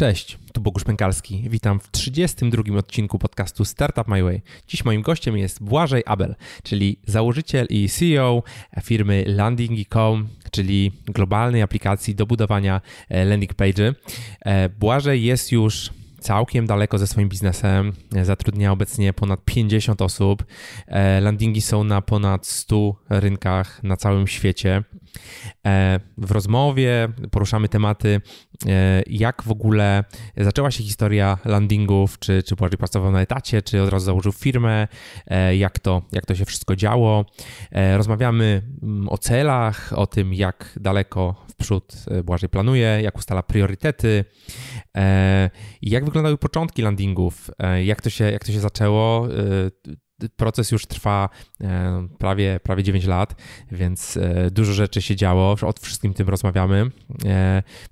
[0.00, 1.44] Cześć, tu Bogusz Pękalski.
[1.50, 4.42] Witam w 32 odcinku podcastu Startup My Way.
[4.68, 8.42] Dziś moim gościem jest Błażej Abel, czyli założyciel i CEO
[8.82, 13.94] firmy Landing.com, czyli globalnej aplikacji do budowania e, landing page.
[14.40, 15.90] E, Błażej jest już
[16.20, 17.92] całkiem daleko ze swoim biznesem.
[18.22, 20.44] Zatrudnia obecnie ponad 50 osób.
[20.86, 24.84] E, landingi są na ponad 100 rynkach na całym świecie.
[25.66, 28.20] E, w rozmowie poruszamy tematy, e,
[29.06, 30.04] jak w ogóle
[30.36, 34.88] zaczęła się historia landingów, czy, czy pracował na etacie, czy od razu założył firmę,
[35.58, 37.24] jak to, jak to się wszystko działo.
[37.96, 41.94] Rozmawiamy mm, o celach, o tym, jak daleko w przód
[42.24, 44.24] Błażej planuje, jak ustala priorytety,
[45.82, 49.28] jak wyglądały początki landingów, e, jak to się, jak to się zaczęło.
[50.24, 51.28] E, proces już trwa
[51.60, 53.34] e, prawie, prawie 9 lat,
[53.72, 54.18] więc
[54.50, 55.56] dużo rzeczy się działo.
[55.62, 56.90] O wszystkim tym rozmawiamy.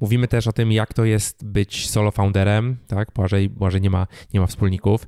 [0.01, 3.13] Mówimy też o tym, jak to jest być solo founderem, tak?
[3.15, 5.07] Błażej, Błażej nie ma, nie ma wspólników.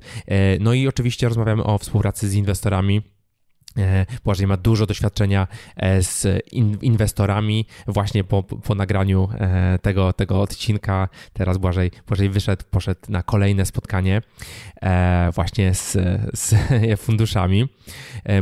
[0.59, 3.20] No i oczywiście rozmawiamy o współpracy z inwestorami E,
[4.23, 6.27] Błażej ma dużo doświadczenia e, z
[6.81, 11.09] inwestorami właśnie po, po nagraniu e, tego, tego odcinka.
[11.33, 14.21] Teraz Błażej, Błażej wyszedł, poszedł na kolejne spotkanie
[15.35, 15.97] właśnie z,
[16.33, 16.55] z
[17.03, 17.69] funduszami.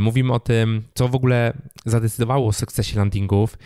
[0.00, 1.52] Mówimy o tym, co w ogóle
[1.84, 3.58] zadecydowało o sukcesie landingów,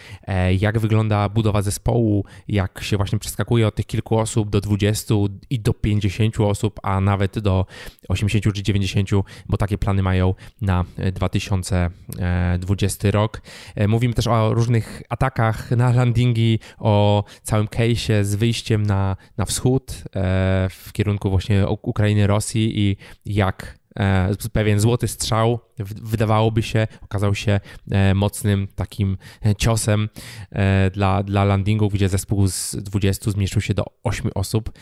[0.58, 5.14] jak wygląda budowa zespołu, jak się właśnie przeskakuje od tych kilku osób do 20
[5.50, 7.66] i do 50 osób, a nawet do
[8.08, 9.10] 80 czy 90,
[9.48, 13.40] bo takie plany mają na 2000 2020 rok.
[13.74, 19.44] E, mówimy też o różnych atakach na landingi, o całym case'ie z wyjściem na, na
[19.44, 20.00] wschód e,
[20.70, 22.96] w kierunku właśnie Ukrainy, Rosji i
[23.26, 25.60] jak e, pewien złoty strzał,
[26.02, 27.60] wydawałoby się, okazał się
[28.14, 29.16] mocnym takim
[29.58, 30.08] ciosem
[30.92, 34.72] dla, dla landingu, gdzie zespół z 20 zmniejszył się do 8 osób.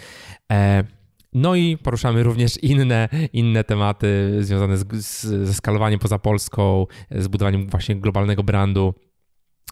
[1.32, 7.28] No i poruszamy również inne, inne tematy związane z, z, ze skalowaniem poza Polską, z
[7.28, 8.94] budowaniem właśnie globalnego brandu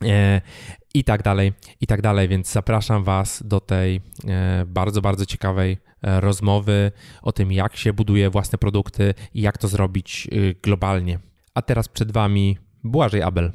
[0.04, 0.40] e,
[0.94, 2.28] i tak dalej, i tak dalej.
[2.28, 7.92] Więc zapraszam Was do tej e, bardzo, bardzo ciekawej e, rozmowy o tym, jak się
[7.92, 11.18] buduje własne produkty i jak to zrobić y, globalnie.
[11.54, 13.52] A teraz przed Wami Błażej Abel.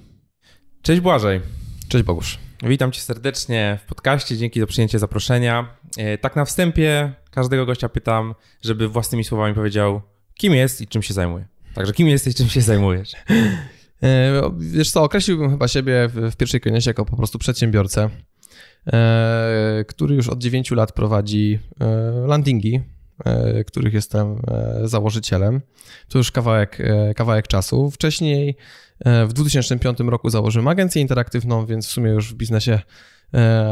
[0.82, 1.42] Cześć Błażej.
[1.88, 2.40] Cześć Bogusz.
[2.64, 5.78] Witam Cię serdecznie w podcaście, dzięki za przyjęcie zaproszenia.
[5.98, 10.02] E, tak na wstępie każdego gościa pytam, żeby własnymi słowami powiedział,
[10.34, 11.48] kim jest i czym się zajmuje.
[11.74, 13.12] Także kim jesteś czym się zajmujesz?
[14.04, 18.10] E, wiesz co, określiłbym chyba siebie w pierwszej kolejności jako po prostu przedsiębiorcę,
[18.88, 21.60] e, który już od 9 lat prowadzi
[22.28, 22.82] landingi,
[23.68, 24.42] których jestem
[24.84, 25.62] założycielem.
[26.10, 26.78] To już kawałek,
[27.16, 27.92] kawałek czasu.
[27.92, 28.58] Wcześniej
[29.28, 32.80] w 2005 roku założyłem agencję interaktywną, więc w sumie już w biznesie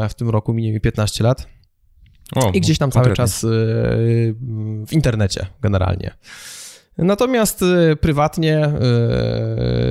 [0.08, 1.46] w tym roku minie mi 15 lat.
[2.34, 3.48] O, I gdzieś tam cały czas y,
[4.86, 6.14] w internecie generalnie.
[6.98, 8.72] Natomiast y, prywatnie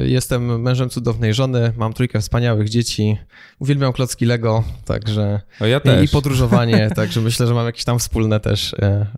[0.04, 3.18] y, jestem mężem cudownej żony, mam trójkę wspaniałych dzieci,
[3.60, 8.76] uwielbiam klocki Lego, także ja i podróżowanie, także myślę, że mam jakieś tam wspólne też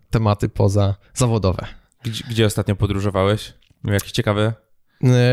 [0.10, 1.66] tematy poza zawodowe.
[2.04, 3.54] Gdzie, gdzie ostatnio podróżowałeś?
[3.84, 4.54] Jakieś ciekawe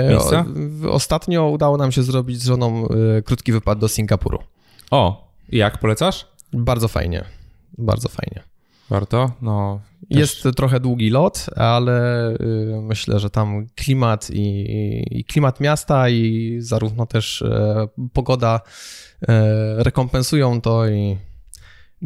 [0.09, 0.45] miejsca?
[0.91, 2.89] Ostatnio udało nam się zrobić z żoną
[3.25, 4.39] krótki wypad do Singapuru.
[4.91, 6.27] O, jak polecasz?
[6.53, 7.42] Bardzo fajnie.
[7.79, 8.43] Bardzo fajnie.
[8.91, 9.33] Warto?
[9.43, 10.19] No, też...
[10.19, 14.67] Jest trochę długi lot, ale y, myślę, że tam klimat i,
[15.19, 18.61] i, klimat miasta i zarówno też e, pogoda
[19.29, 21.19] e, rekompensują to i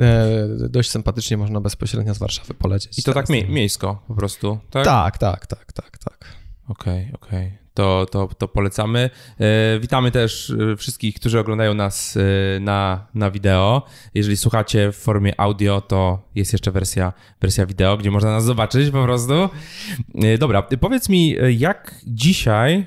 [0.00, 2.98] e, dość sympatycznie można bezpośrednio z Warszawy polecieć.
[2.98, 4.84] I to tak mie miejsko po prostu, tak?
[4.84, 6.36] Tak, tak, tak, tak, tak.
[6.68, 7.46] Okej, okay, okej.
[7.46, 9.10] Okay to, to, to polecamy.
[9.40, 13.82] E, witamy też e, wszystkich, którzy oglądają nas e, na, na wideo.
[14.14, 18.90] Jeżeli słuchacie w formie audio, to jest jeszcze wersja, wersja wideo, gdzie można nas zobaczyć
[18.90, 19.48] po prostu.
[20.38, 22.86] Dobra, powiedz mi, jak dzisiaj,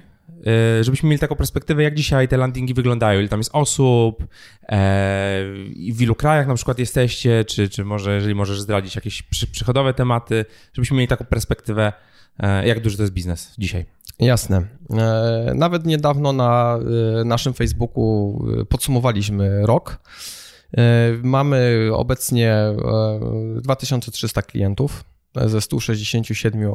[0.81, 4.27] żebyśmy mieli taką perspektywę, jak dzisiaj te landingi wyglądają, ile tam jest osób,
[5.93, 10.45] w ilu krajach na przykład jesteście, czy, czy może, jeżeli możesz zdradzić jakieś przychodowe tematy,
[10.73, 11.93] żebyśmy mieli taką perspektywę,
[12.65, 13.98] jak duży to jest biznes dzisiaj.
[14.19, 14.61] Jasne.
[14.97, 16.79] E, nawet niedawno na
[17.21, 19.99] e, naszym Facebooku e, podsumowaliśmy rok.
[21.23, 22.57] Mamy obecnie
[23.61, 25.03] 2300 klientów
[25.45, 26.71] ze 167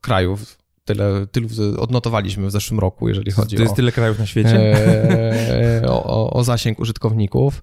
[0.00, 0.58] krajów.
[0.84, 1.48] Tyle, tylu
[1.78, 3.58] odnotowaliśmy w zeszłym roku, jeżeli chodzi o.
[3.58, 4.76] To jest tyle krajów na świecie.
[5.88, 7.62] O, o, o zasięg użytkowników.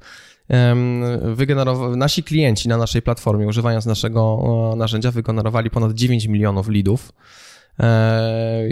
[1.95, 7.52] Nasi klienci na naszej platformie, używając naszego narzędzia, wygenerowali ponad 9 milionów leadów E,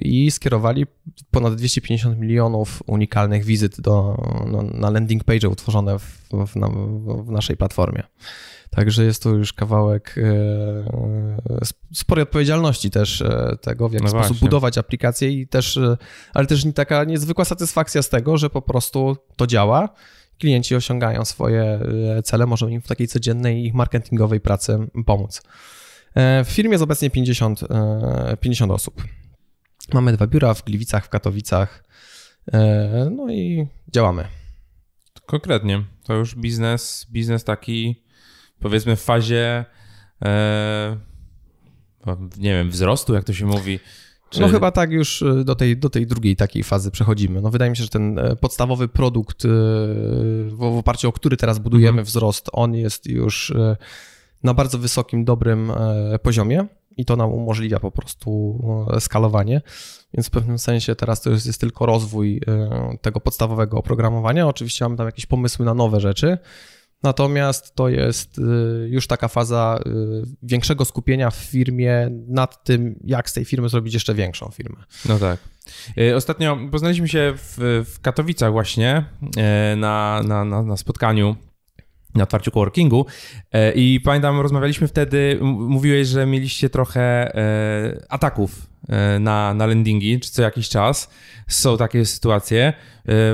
[0.01, 0.85] i skierowali
[1.31, 6.53] ponad 250 milionów unikalnych wizyt do, no, na landing page utworzone w, w,
[7.25, 8.03] w, naszej platformie.
[8.69, 10.15] Także jest to już kawałek
[11.93, 13.23] sporej odpowiedzialności też
[13.61, 14.45] tego, w jaki no sposób właśnie.
[14.45, 15.79] budować aplikację i też,
[16.33, 19.89] ale też taka niezwykła satysfakcja z tego, że po prostu to działa
[20.39, 21.79] klienci osiągają swoje
[22.23, 25.41] cele, możemy im w takiej codziennej marketingowej pracy pomóc.
[26.15, 27.59] W firmie jest obecnie 50,
[28.39, 29.03] 50 osób.
[29.93, 31.83] Mamy dwa biura w Gliwicach, w Katowicach,
[32.53, 34.27] e, no i działamy.
[35.25, 38.03] Konkretnie, to już biznes, biznes taki
[38.59, 39.65] powiedzmy w fazie
[40.25, 40.97] e,
[42.37, 43.79] nie wiem, wzrostu, jak to się mówi.
[44.29, 44.41] Czy...
[44.41, 47.41] No chyba tak już e, do tej, do tej drugiej takiej fazy przechodzimy.
[47.41, 51.89] No wydaje mi się, że ten podstawowy produkt, w, w oparciu o który teraz budujemy
[51.89, 52.05] mhm.
[52.05, 53.53] wzrost, on jest już
[54.43, 55.71] na bardzo wysokim, dobrym
[56.23, 56.67] poziomie
[56.97, 58.59] i to nam umożliwia po prostu
[58.93, 59.61] e, skalowanie.
[60.13, 64.47] Więc w pewnym sensie teraz to jest, jest tylko rozwój e, tego podstawowego oprogramowania.
[64.47, 66.37] Oczywiście mamy tam jakieś pomysły na nowe rzeczy.
[67.03, 68.41] Natomiast to jest e,
[68.87, 69.79] już taka faza
[70.43, 74.83] większego skupienia w firmie nad tym, jak z tej firmy zrobić jeszcze większą firmę.
[75.05, 75.39] No tak.
[76.15, 79.05] Ostatnio poznaliśmy się w, w Katowicach właśnie
[79.77, 81.35] na, na, na, na spotkaniu
[82.15, 83.05] na otwarciu coworkingu
[83.51, 87.01] e, i pamiętam, rozmawialiśmy wtedy, mówiłeś, że mieliście trochę
[87.35, 91.09] e, ataków e, na, na landingi, czy co jakiś czas.
[91.47, 92.73] Są takie sytuacje.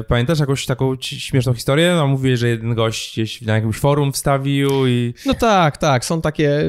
[0.07, 1.94] Pamiętasz jakąś taką śmieszną historię?
[1.95, 5.13] No, mówiłeś, że jeden gość gdzieś na jakimś forum wstawił i...
[5.25, 6.06] No tak, tak.
[6.06, 6.63] Są takie...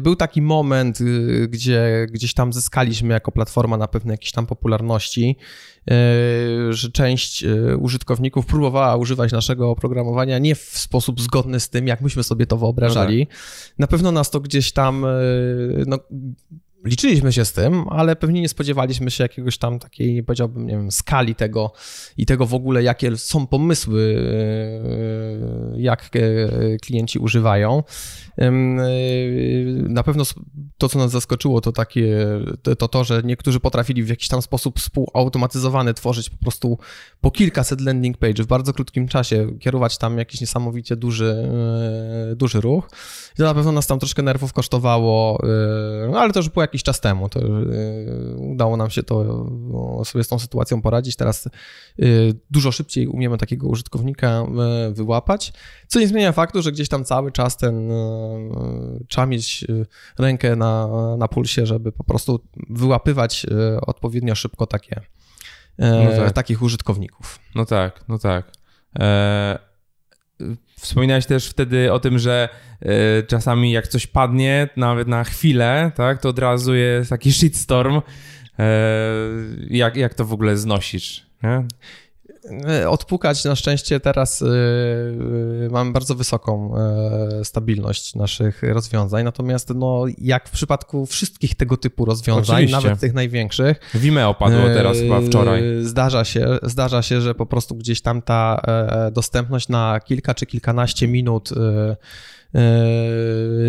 [0.00, 0.98] Był taki moment,
[1.48, 5.36] gdzie gdzieś tam zyskaliśmy jako platforma na pewno jakieś tam popularności
[6.70, 12.00] że część e, użytkowników próbowała używać naszego oprogramowania nie w sposób zgodny z tym, jak
[12.00, 13.18] myśmy sobie to wyobrażali.
[13.18, 13.78] No tak.
[13.78, 15.08] Na pewno nas to gdzieś tam e,
[15.86, 15.98] no,
[16.84, 20.92] liczyliśmy się z tym, ale pewnie nie spodziewaliśmy się jakiegoś tam takiej, powiedziałbym, nie wiem,
[20.92, 21.72] skali tego
[22.16, 24.18] i tego w ogóle, jakie są pomysły,
[25.74, 27.82] e, jak e, klienci używają.
[28.38, 28.50] E,
[29.88, 30.24] na pewno
[30.78, 32.26] to, co nas zaskoczyło, to takie,
[32.78, 36.78] to, to, że niektórzy potrafili w jakiś tam sposób współautomatyzowany tworzyć po prostu
[37.20, 41.48] po kilkaset landing page w bardzo krótkim czasie, kierować tam jakiś niesamowicie duży,
[42.36, 42.88] duży ruch.
[43.34, 45.42] I to na pewno nas tam troszkę nerwów kosztowało,
[46.10, 47.28] no ale to już było jakiś czas temu.
[47.28, 47.40] To
[48.36, 49.46] udało nam się to
[50.04, 51.16] sobie z tą sytuacją poradzić.
[51.16, 51.48] Teraz
[52.50, 54.46] dużo szybciej umiemy takiego użytkownika
[54.92, 55.52] wyłapać,
[55.88, 57.92] co nie zmienia faktu, że gdzieś tam cały czas ten
[59.08, 59.64] trzeba mieć
[60.18, 62.40] rękę na, na pulsie, żeby po prostu
[62.70, 63.46] wyłapywać
[63.82, 65.00] odpowiednio szybko takie,
[65.78, 66.32] no tak.
[66.32, 67.38] takich użytkowników.
[67.54, 68.52] No tak, no tak.
[68.98, 69.58] E,
[70.78, 72.48] Wspominałeś też wtedy o tym, że
[73.26, 78.00] czasami jak coś padnie, nawet na chwilę, tak, to od razu jest taki shitstorm.
[79.70, 81.26] Jak, jak to w ogóle znosisz?
[81.42, 81.64] Nie?
[82.68, 86.74] E, odpukać na szczęście teraz yy, mamy bardzo wysoką
[87.38, 92.76] yy, stabilność naszych rozwiązań, natomiast no, jak w przypadku wszystkich tego typu rozwiązań, Oczywiście.
[92.76, 93.80] nawet tych największych.
[93.94, 95.62] Vimeo padło teraz chyba wczoraj.
[95.80, 98.60] Zdarza się, zdarza się, że po prostu gdzieś tam ta
[99.12, 101.96] dostępność na kilka czy kilkanaście minut E,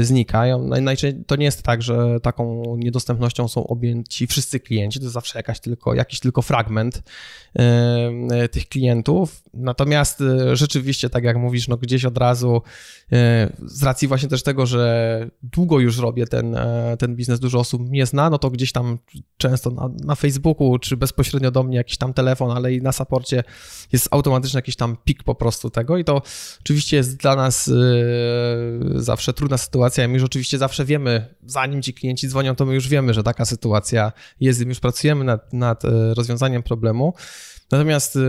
[0.01, 0.67] znikają.
[0.67, 5.39] Najczęściej to nie jest tak, że taką niedostępnością są objęci wszyscy klienci, to jest zawsze
[5.39, 7.03] jakaś tylko, jakiś tylko fragment
[7.55, 9.43] e, tych klientów.
[9.53, 12.61] Natomiast e, rzeczywiście, tak jak mówisz, no gdzieś od razu
[13.65, 16.57] z racji właśnie też tego, że długo już robię ten,
[16.99, 18.97] ten biznes, dużo osób mnie zna, no to gdzieś tam
[19.37, 23.43] często na, na Facebooku, czy bezpośrednio do mnie jakiś tam telefon, ale i na saporcie
[23.91, 26.21] jest automatyczny jakiś tam pik po prostu tego i to
[26.61, 27.71] oczywiście jest dla nas
[28.95, 30.07] zawsze trudna sytuacja.
[30.07, 33.45] My już oczywiście zawsze wiemy, zanim ci klienci dzwonią, to my już wiemy, że taka
[33.45, 37.13] sytuacja jest, już pracujemy nad, nad e, rozwiązaniem problemu.
[37.71, 38.19] Natomiast e,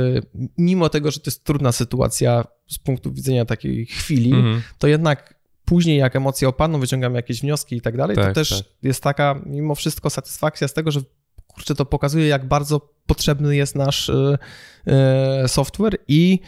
[0.58, 4.62] mimo tego, że to jest trudna sytuacja z punktu widzenia takiej chwili, mhm.
[4.78, 8.48] to jednak później jak emocje opadną, wyciągamy jakieś wnioski i tak dalej, to tak, też
[8.48, 8.66] tak.
[8.82, 11.00] jest taka mimo wszystko satysfakcja z tego, że
[11.46, 14.10] kurczę, to pokazuje, jak bardzo potrzebny jest nasz
[14.86, 16.40] e, software i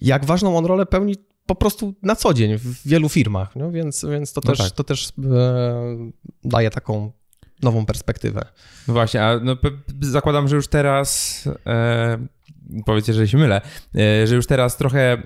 [0.00, 4.04] jak ważną on rolę pełni po prostu na co dzień w wielu firmach, no więc,
[4.10, 4.70] więc to, no też, tak.
[4.70, 6.10] to też e,
[6.44, 7.12] daje taką
[7.62, 8.44] nową perspektywę.
[8.88, 9.56] No właśnie, a no,
[10.00, 12.18] zakładam, że już teraz e,
[12.86, 13.60] powiedzcie, że się mylę,
[13.94, 15.22] e, że już teraz trochę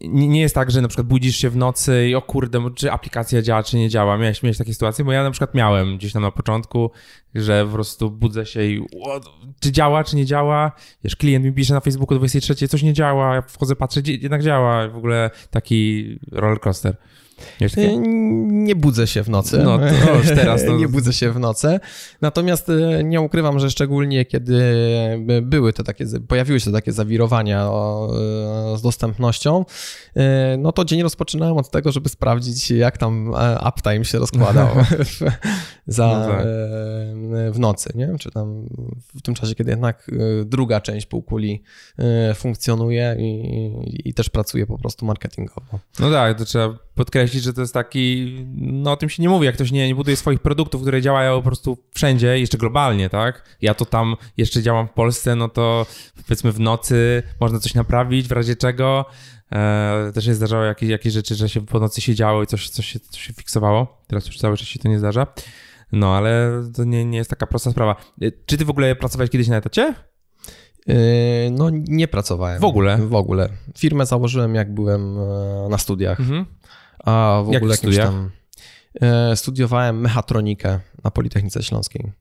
[0.00, 3.42] nie jest tak, że na przykład budzisz się w nocy i o kurde, czy aplikacja
[3.42, 4.18] działa, czy nie działa.
[4.18, 5.04] Miałeś, miałeś takie sytuacje?
[5.04, 6.90] Bo ja na przykład miałem gdzieś tam na początku,
[7.34, 9.20] że po prostu budzę się i o,
[9.60, 10.72] czy działa, czy nie działa.
[11.04, 14.88] Wiesz, klient mi pisze na Facebooku 23, coś nie działa, ja wchodzę, patrzę, jednak działa.
[14.88, 16.96] W ogóle taki rollercoaster.
[17.78, 17.96] Y,
[18.46, 19.58] nie budzę się w nocy.
[19.58, 20.64] No, to już teraz.
[20.64, 20.76] To...
[20.76, 21.80] nie budzę się w nocy.
[22.20, 24.60] Natomiast y, nie ukrywam, że szczególnie kiedy
[25.42, 27.66] były te takie, pojawiły się te takie zawirowania
[28.74, 29.64] y, z dostępnością,
[30.58, 34.68] no to dzień rozpoczynałem od tego, żeby sprawdzić, jak tam e, uptime się rozkładał
[35.86, 36.46] za, no tak.
[37.52, 38.18] w nocy, nie?
[38.18, 38.66] Czy tam
[39.14, 40.10] w tym czasie, kiedy jednak
[40.44, 41.62] druga część półkuli
[42.34, 45.78] funkcjonuje i, i też pracuje po prostu marketingowo.
[46.00, 49.46] No tak, to trzeba podkreślić, że to jest taki, no o tym się nie mówi,
[49.46, 53.56] jak ktoś nie, nie buduje swoich produktów, które działają po prostu wszędzie, jeszcze globalnie, tak?
[53.62, 55.86] Ja to tam jeszcze działam w Polsce, no to
[56.26, 59.04] powiedzmy w nocy można coś naprawić, w razie czego.
[59.52, 62.68] E, też się zdarzało jakieś, jakieś rzeczy, że się po nocy się działo i coś,
[62.68, 64.02] coś, się, coś się fiksowało.
[64.06, 65.26] Teraz już cały czas się to nie zdarza.
[65.92, 67.96] No, ale to nie, nie jest taka prosta sprawa.
[68.22, 69.94] E, czy ty w ogóle pracowałeś kiedyś na etacie?
[70.88, 70.94] E,
[71.50, 72.60] no, nie pracowałem.
[72.60, 72.98] W ogóle?
[72.98, 73.48] W ogóle.
[73.78, 76.20] Firmę założyłem, jak byłem e, na studiach.
[76.20, 76.46] Mhm.
[77.04, 78.30] A w ogóle jakimś tam...
[79.00, 82.12] E, studiowałem mechatronikę na Politechnice Śląskiej.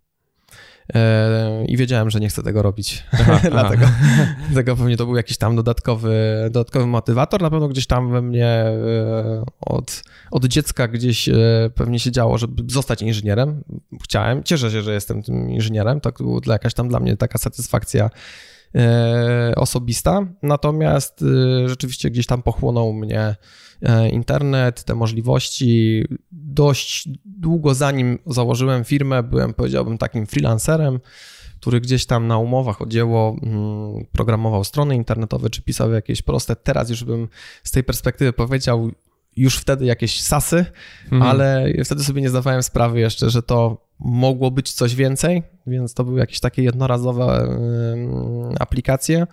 [0.94, 3.04] E, I wiedziałem, że nie chcę tego robić.
[3.12, 3.86] Aha, dlatego,
[4.52, 6.16] dlatego pewnie to był jakiś tam dodatkowy,
[6.52, 7.42] dodatkowy motywator.
[7.42, 11.30] Na pewno gdzieś tam we mnie e, od, od dziecka gdzieś
[11.76, 13.64] pewnie się działo, żeby zostać inżynierem.
[14.04, 14.44] Chciałem.
[14.44, 16.02] Cieszę się, że jestem tym inżynierem.
[16.02, 18.10] To była jakaś tam dla mnie taka satysfakcja
[19.56, 20.28] osobista.
[20.44, 21.26] Natomiast
[21.66, 23.36] rzeczywiście gdzieś tam pochłonął mnie
[23.82, 26.04] E, internet, te możliwości.
[26.32, 31.00] Dość długo zanim założyłem firmę, byłem, powiedziałbym, takim freelancerem,
[31.60, 36.56] który gdzieś tam na umowach o dzieło mm, programował strony internetowe czy pisał jakieś proste.
[36.56, 37.28] Teraz już bym
[37.64, 38.92] z tej perspektywy powiedział,
[39.42, 40.66] już wtedy jakieś sasy,
[41.04, 41.22] mhm.
[41.22, 46.04] ale wtedy sobie nie zdawałem sprawy jeszcze, że to mogło być coś więcej, więc to
[46.04, 47.48] były jakieś takie jednorazowe
[48.60, 49.28] aplikacje.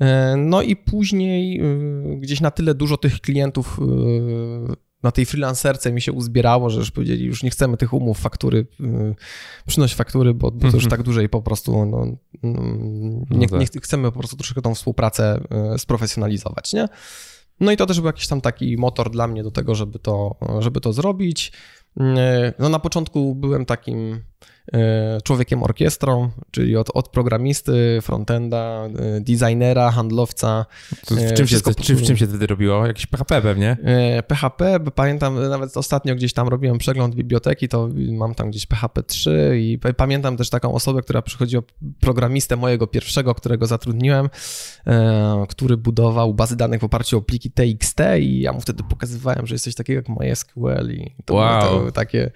[0.00, 5.92] E, no i później e, gdzieś na tyle dużo tych klientów e, na tej freelancerce
[5.92, 8.66] mi się uzbierało, że już powiedzieli, już nie chcemy tych umów, faktury,
[9.66, 10.90] przynoś faktury, bo, bo to już mhm.
[10.90, 12.06] tak dłużej po prostu no,
[12.42, 12.62] no,
[13.30, 13.74] nie, no tak.
[13.74, 15.40] nie, chcemy po prostu troszkę tą współpracę
[15.78, 16.88] sprofesjonalizować, nie?
[17.60, 20.36] No i to też był jakiś tam taki motor dla mnie do tego, żeby to,
[20.58, 21.52] żeby to zrobić.
[22.58, 24.24] No na początku byłem takim
[25.24, 30.66] człowiekiem orkiestrą, czyli od, od programisty, frontenda, e, designera, handlowca.
[31.06, 32.86] w, e, czym się, czy, w czym się wtedy robiło?
[32.86, 33.76] Jakieś PHP pewnie?
[34.26, 39.58] PHP, pamiętam nawet ostatnio gdzieś tam robiłem przegląd biblioteki, to mam tam gdzieś PHP 3
[39.60, 41.62] i pamiętam też taką osobę, która przychodziła,
[42.00, 44.28] programistę mojego pierwszego, którego zatrudniłem,
[45.48, 49.54] który budował bazy danych w oparciu o pliki TXT i ja mu wtedy pokazywałem, że
[49.54, 51.78] jest coś takiego jak MySQL i to, wow.
[51.78, 52.30] były takie,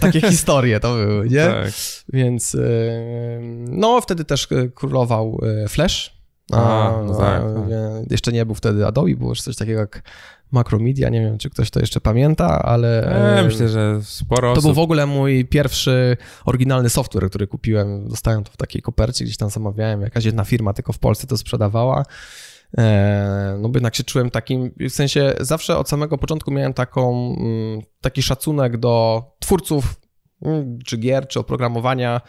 [0.00, 1.44] takie historie to były, nie?
[1.44, 1.65] Tak.
[1.66, 2.04] Tak.
[2.12, 2.58] Więc e,
[3.68, 6.16] no wtedy też e, królował e, Flash.
[6.52, 8.10] A, no tak, tak.
[8.10, 10.02] Jeszcze nie był wtedy Adobe, było już coś takiego jak
[10.52, 13.02] Macromedia, nie wiem, czy ktoś to jeszcze pamięta, ale...
[13.38, 14.64] E, myślę, że sporo To osób...
[14.64, 19.36] był w ogóle mój pierwszy oryginalny software, który kupiłem, dostałem to w takiej kopercie, gdzieś
[19.36, 22.04] tam zamawiałem, jakaś jedna firma tylko w Polsce to sprzedawała.
[23.58, 27.80] No bo jednak się czułem takim, w sensie zawsze od samego początku miałem taką, mm,
[28.00, 30.00] taki szacunek do twórców
[30.84, 32.20] czy gier, czy oprogramowania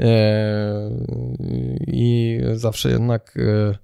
[0.00, 0.90] e,
[1.86, 3.74] i zawsze jednak e,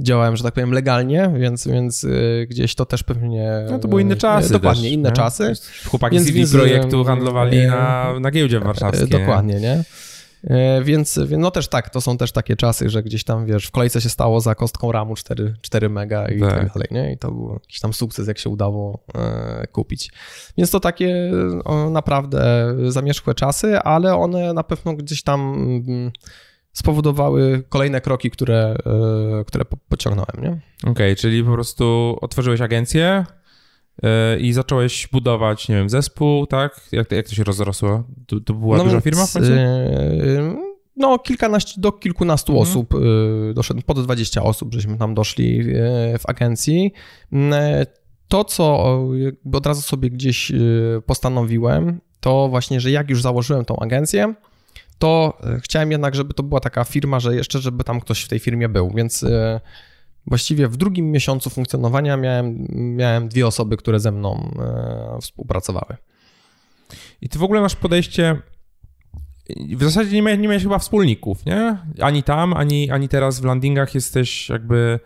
[0.00, 2.08] działałem, że tak powiem, legalnie, więc, więc e,
[2.46, 3.66] gdzieś to też pewnie...
[3.70, 5.14] No to były inne czasy Dokładnie, też, inne nie?
[5.14, 5.52] czasy.
[5.86, 9.08] Chłopaki z projektu handlowali na, na giełdzie warszawskiej.
[9.08, 9.84] Dokładnie, nie?
[10.44, 13.70] E, więc, no też tak, to są też takie czasy, że gdzieś tam, wiesz, w
[13.70, 16.50] kolejce się stało za kostką RAMu 4, 4 mega i tak.
[16.50, 17.12] tak dalej, nie?
[17.12, 20.12] I to był jakiś tam sukces, jak się udało e, kupić.
[20.58, 21.32] Więc to takie
[21.64, 26.12] o, naprawdę zamierzchłe czasy, ale one na pewno gdzieś tam mm,
[26.72, 28.76] spowodowały kolejne kroki, które,
[29.40, 30.50] e, które pociągnąłem, nie?
[30.50, 33.26] Okej, okay, czyli po prostu otworzyłeś agencję,
[34.40, 36.80] i zacząłeś budować, nie wiem, zespół, tak?
[36.92, 38.04] Jak, jak to się rozrosło?
[38.26, 39.52] To, to była no duża firma w końcu?
[39.52, 40.56] E,
[40.96, 42.68] no, kilkanaście do kilkunastu mhm.
[42.68, 45.64] osób, e, doszedł, pod 20 osób, żeśmy tam doszli
[46.18, 46.92] w agencji.
[48.28, 48.94] To, co
[49.52, 50.52] od razu sobie gdzieś
[51.06, 54.34] postanowiłem, to właśnie, że jak już założyłem tą agencję,
[54.98, 58.38] to chciałem jednak, żeby to była taka firma, że jeszcze, żeby tam ktoś w tej
[58.38, 59.24] firmie był, więc
[60.26, 62.66] Właściwie w drugim miesiącu funkcjonowania miałem,
[62.96, 65.96] miałem dwie osoby, które ze mną e, współpracowały.
[67.20, 68.42] I ty w ogóle masz podejście.
[69.76, 71.76] W zasadzie nie, miałeś, nie miałeś chyba wspólników, nie?
[72.00, 75.00] Ani tam, ani, ani teraz w landingach jesteś jakby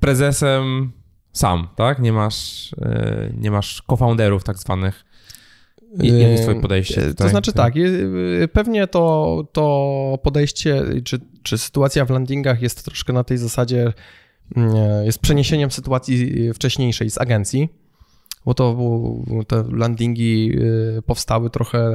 [0.00, 0.92] prezesem
[1.32, 1.98] sam, tak?
[1.98, 5.04] Nie masz, e, nie masz co-founderów tak zwanych.
[6.02, 6.94] I, jakie jest twoje podejście?
[6.94, 7.14] Tutaj?
[7.14, 7.74] To znaczy tak,
[8.52, 13.92] pewnie to, to podejście, czy, czy sytuacja w landingach jest troszkę na tej zasadzie,
[15.04, 17.68] jest przeniesieniem sytuacji wcześniejszej z agencji,
[18.44, 20.58] bo to bo te landingi
[21.06, 21.90] powstały trochę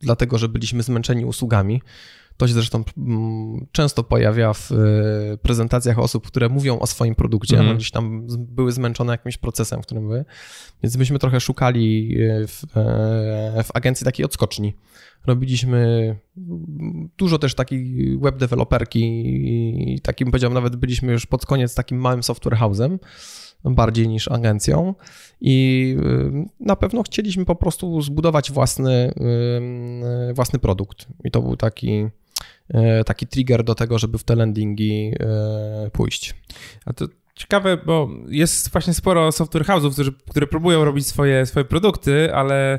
[0.00, 1.82] dlatego, że byliśmy zmęczeni usługami.
[2.36, 4.70] To się zresztą mm, często pojawia w
[5.42, 7.58] prezentacjach osób, które mówią o swoim produkcie.
[7.58, 7.76] Mm.
[7.76, 10.24] Gdzieś tam były zmęczone jakimś procesem, w którym były.
[10.82, 12.62] Więc myśmy trochę szukali w,
[13.64, 14.74] w agencji takiej odskoczni
[15.26, 16.16] robiliśmy
[17.18, 19.02] dużo też takiej web developerki
[19.94, 22.98] i takim powiedziałbym nawet byliśmy już pod koniec takim małym software house'em
[23.64, 24.94] bardziej niż agencją
[25.40, 29.12] i y, na pewno chcieliśmy po prostu zbudować własny,
[30.30, 32.06] y, własny produkt i to był taki
[32.70, 35.12] y, taki trigger do tego, żeby w te landingi
[35.92, 36.34] pójść.
[36.84, 41.64] A to ciekawe, bo jest właśnie sporo software house'ów, które, które próbują robić swoje, swoje
[41.64, 42.78] produkty, ale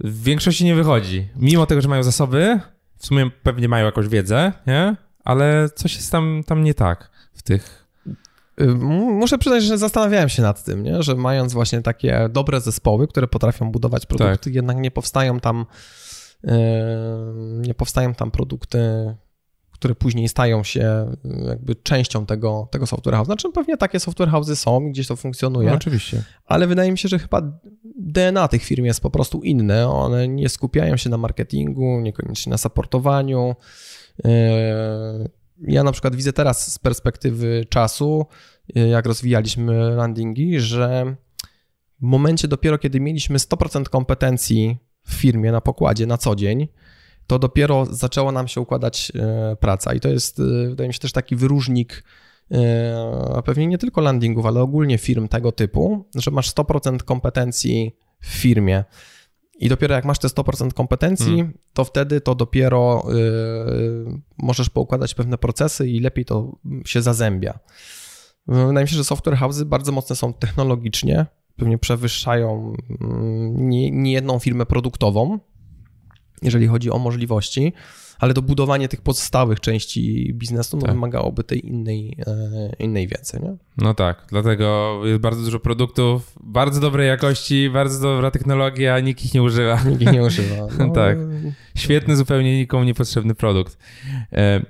[0.00, 1.28] w większości nie wychodzi.
[1.36, 2.60] Mimo tego, że mają zasoby,
[2.96, 4.96] w sumie pewnie mają jakąś wiedzę, nie?
[5.24, 7.86] Ale coś jest tam, tam nie tak w tych.
[8.60, 11.02] Y, muszę przyznać, że zastanawiałem się nad tym, nie?
[11.02, 14.54] że mając właśnie takie dobre zespoły, które potrafią budować produkty, tak.
[14.54, 15.66] jednak nie powstają tam
[16.44, 16.52] yy,
[17.58, 18.78] nie powstają tam produkty
[19.74, 23.26] które później stają się y, jakby częścią tego, tego software house.
[23.26, 25.68] Znaczy pewnie takie software house'y są, gdzieś to funkcjonuje.
[25.68, 26.22] No, oczywiście.
[26.46, 27.42] Ale wydaje mi się, że chyba
[27.98, 29.88] DNA tych firm jest po prostu inne.
[29.88, 33.54] One nie skupiają się na marketingu, niekoniecznie na supportowaniu.
[34.26, 34.30] Y,
[35.60, 38.26] ja na przykład widzę teraz z perspektywy czasu,
[38.76, 41.16] y, jak rozwijaliśmy landingi, że
[42.00, 46.68] w momencie dopiero, kiedy mieliśmy 100% kompetencji w firmie na pokładzie na co dzień,
[47.26, 49.94] to dopiero zaczęła nam się układać e, praca.
[49.94, 52.04] I to jest, e, wydaje mi się, też taki wyróżnik
[52.50, 58.26] e, pewnie nie tylko landingów, ale ogólnie firm tego typu, że masz 100% kompetencji w
[58.26, 58.84] firmie.
[59.58, 61.58] I dopiero jak masz te 100% kompetencji, hmm.
[61.72, 63.04] to wtedy to dopiero
[64.38, 67.58] możesz poukładać pewne procesy i lepiej to się zazębia.
[68.46, 71.26] Wydaje mi się, że software house'y bardzo mocne są technologicznie,
[71.56, 75.38] pewnie przewyższają mm, nie, nie jedną firmę produktową,
[76.42, 77.72] jeżeli chodzi o możliwości,
[78.18, 80.90] ale dobudowanie tych pozostałych części biznesu no, tak.
[80.94, 83.40] wymagałoby tej innej, e, innej wiedzy.
[83.42, 83.56] Nie?
[83.76, 89.34] No tak, dlatego jest bardzo dużo produktów, bardzo dobrej jakości, bardzo dobra technologia, nikt ich
[89.34, 89.82] nie używa.
[89.82, 90.54] Nikt ich nie używa.
[90.78, 91.18] No, tak.
[91.76, 93.78] Świetny, zupełnie nikomu niepotrzebny produkt.
[94.32, 94.60] E,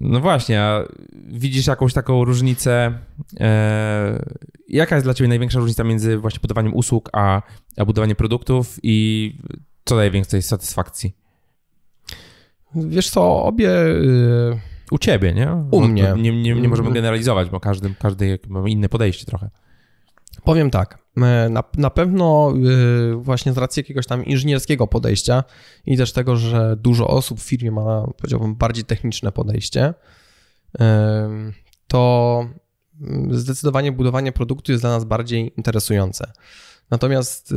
[0.00, 0.84] no właśnie, a
[1.28, 2.98] widzisz jakąś taką różnicę?
[3.40, 4.24] E,
[4.68, 7.42] jaka jest dla Ciebie największa różnica między właśnie budowaniem usług a,
[7.76, 9.36] a budowaniem produktów i
[9.84, 11.14] co daje większej satysfakcji?
[12.74, 13.70] Wiesz co, obie...
[13.70, 15.64] Y, U ciebie, nie?
[15.70, 16.14] U mnie.
[16.16, 19.50] Nie, nie, nie możemy generalizować, bo każdy, każdy ma inne podejście trochę.
[20.44, 22.52] Powiem tak, e, na, na pewno
[23.12, 25.44] y, właśnie z racji jakiegoś tam inżynierskiego podejścia
[25.86, 29.94] i też tego, że dużo osób w firmie ma, powiedziałbym, bardziej techniczne podejście,
[31.86, 32.44] to
[33.30, 36.32] zdecydowanie budowanie produktu jest dla nas bardziej interesujące.
[36.90, 37.56] Natomiast y,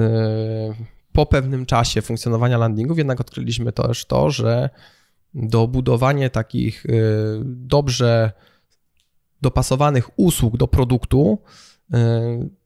[1.15, 4.69] po pewnym czasie funkcjonowania landingów jednak odkryliśmy też to, że
[5.33, 6.89] dobudowanie takich y,
[7.45, 8.31] dobrze
[9.41, 11.39] dopasowanych usług do produktu
[11.93, 11.97] y,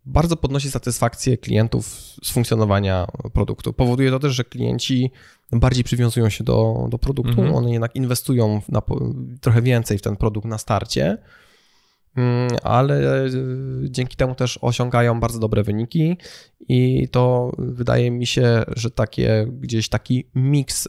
[0.06, 1.88] bardzo podnosi satysfakcję klientów
[2.24, 3.74] z funkcjonowania produktu.
[3.74, 5.12] Powoduje to też, że klienci
[5.52, 7.56] bardziej przywiązują się do, do produktu, mhm.
[7.56, 8.82] one jednak inwestują na,
[9.42, 11.18] trochę więcej w ten produkt na starcie,
[12.64, 13.32] ale y,
[13.90, 16.18] dzięki temu też osiągają bardzo dobre wyniki
[16.60, 20.88] i to wydaje mi się, że takie gdzieś taki miks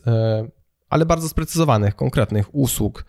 [0.90, 3.04] ale bardzo sprecyzowanych, konkretnych usług,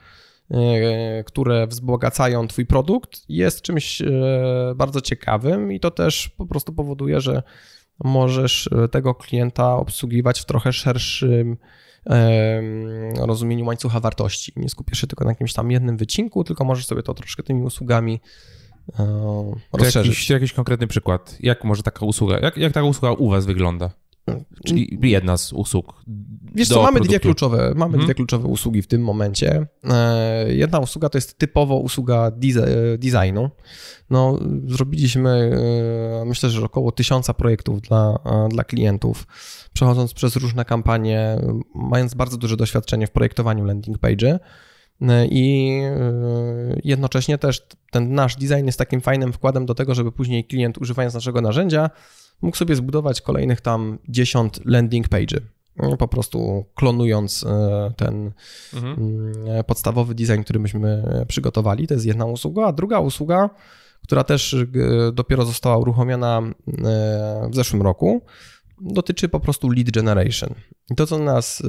[0.51, 4.07] e, które wzbogacają Twój produkt, jest czymś e,
[4.75, 7.43] bardzo ciekawym i to też po prostu powoduje, że
[8.03, 11.57] możesz e, tego klienta obsługiwać w trochę szerszym
[13.15, 14.53] rozumieniu łańcucha wartości.
[14.55, 17.63] Nie skupisz się tylko na jakimś tam jednym wycinku, tylko możesz sobie to troszkę tymi
[17.63, 18.19] usługami
[19.73, 20.09] rozszerzyć.
[20.09, 21.37] Jakiś, jakiś konkretny przykład.
[21.39, 23.89] Jak może taka usługa, jak, jak taka usługa u Was wygląda?
[24.65, 26.03] Czyli jedna z usług.
[26.55, 28.05] Wiesz co, mamy dwie kluczowe, mamy hmm.
[28.05, 29.67] dwie kluczowe usługi w tym momencie.
[29.89, 32.31] E, jedna usługa to jest typowo usługa
[32.97, 33.49] designu.
[34.09, 35.29] No, zrobiliśmy
[36.21, 39.27] e, myślę, że około tysiąca projektów dla, e, dla klientów,
[39.73, 41.37] przechodząc przez różne kampanie,
[41.75, 44.39] mając bardzo duże doświadczenie w projektowaniu landing page.
[45.29, 45.71] I
[46.83, 51.13] jednocześnie też ten nasz design jest takim fajnym wkładem do tego, żeby później klient używając
[51.13, 51.89] naszego narzędzia
[52.41, 55.41] mógł sobie zbudować kolejnych tam 10 landing page.
[55.77, 58.31] No, po prostu klonując e, ten
[58.73, 58.95] mhm.
[58.97, 61.87] Mm, podstawowy design, który myśmy przygotowali.
[61.87, 62.65] To jest jedna usługa.
[62.65, 63.49] A druga usługa,
[64.03, 64.67] która też e,
[65.11, 68.21] dopiero została uruchomiona e, w zeszłym roku,
[68.81, 70.49] dotyczy po prostu lead generation.
[70.91, 71.63] I to, co nas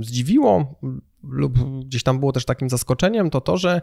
[0.00, 0.74] zdziwiło
[1.22, 3.80] lub gdzieś tam było też takim zaskoczeniem, to to, że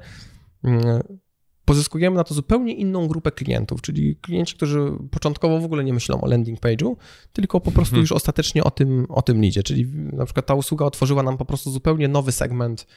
[1.66, 6.22] pozyskujemy na to zupełnie inną grupę klientów, czyli klienci, którzy początkowo w ogóle nie myślą
[6.22, 6.96] o landing page'u,
[7.34, 8.02] tylko po prostu hmm.
[8.02, 9.64] już ostatecznie o tym, o tym lidzie.
[9.64, 12.88] Czyli na przykład ta usługa otworzyła nam po prostu zupełnie nowy segment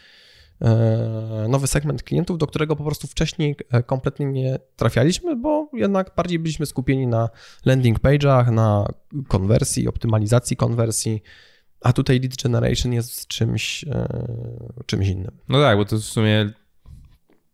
[0.61, 6.11] e, nowy segment klientów, do którego po prostu wcześniej e, kompletnie nie trafialiśmy, bo jednak
[6.17, 7.29] bardziej byliśmy skupieni na
[7.65, 8.87] landing page'ach, na
[9.29, 11.23] konwersji, optymalizacji konwersji,
[11.81, 14.09] a tutaj lead generation jest czymś, e,
[14.87, 15.33] czymś innym.
[15.49, 16.53] No tak, bo to w sumie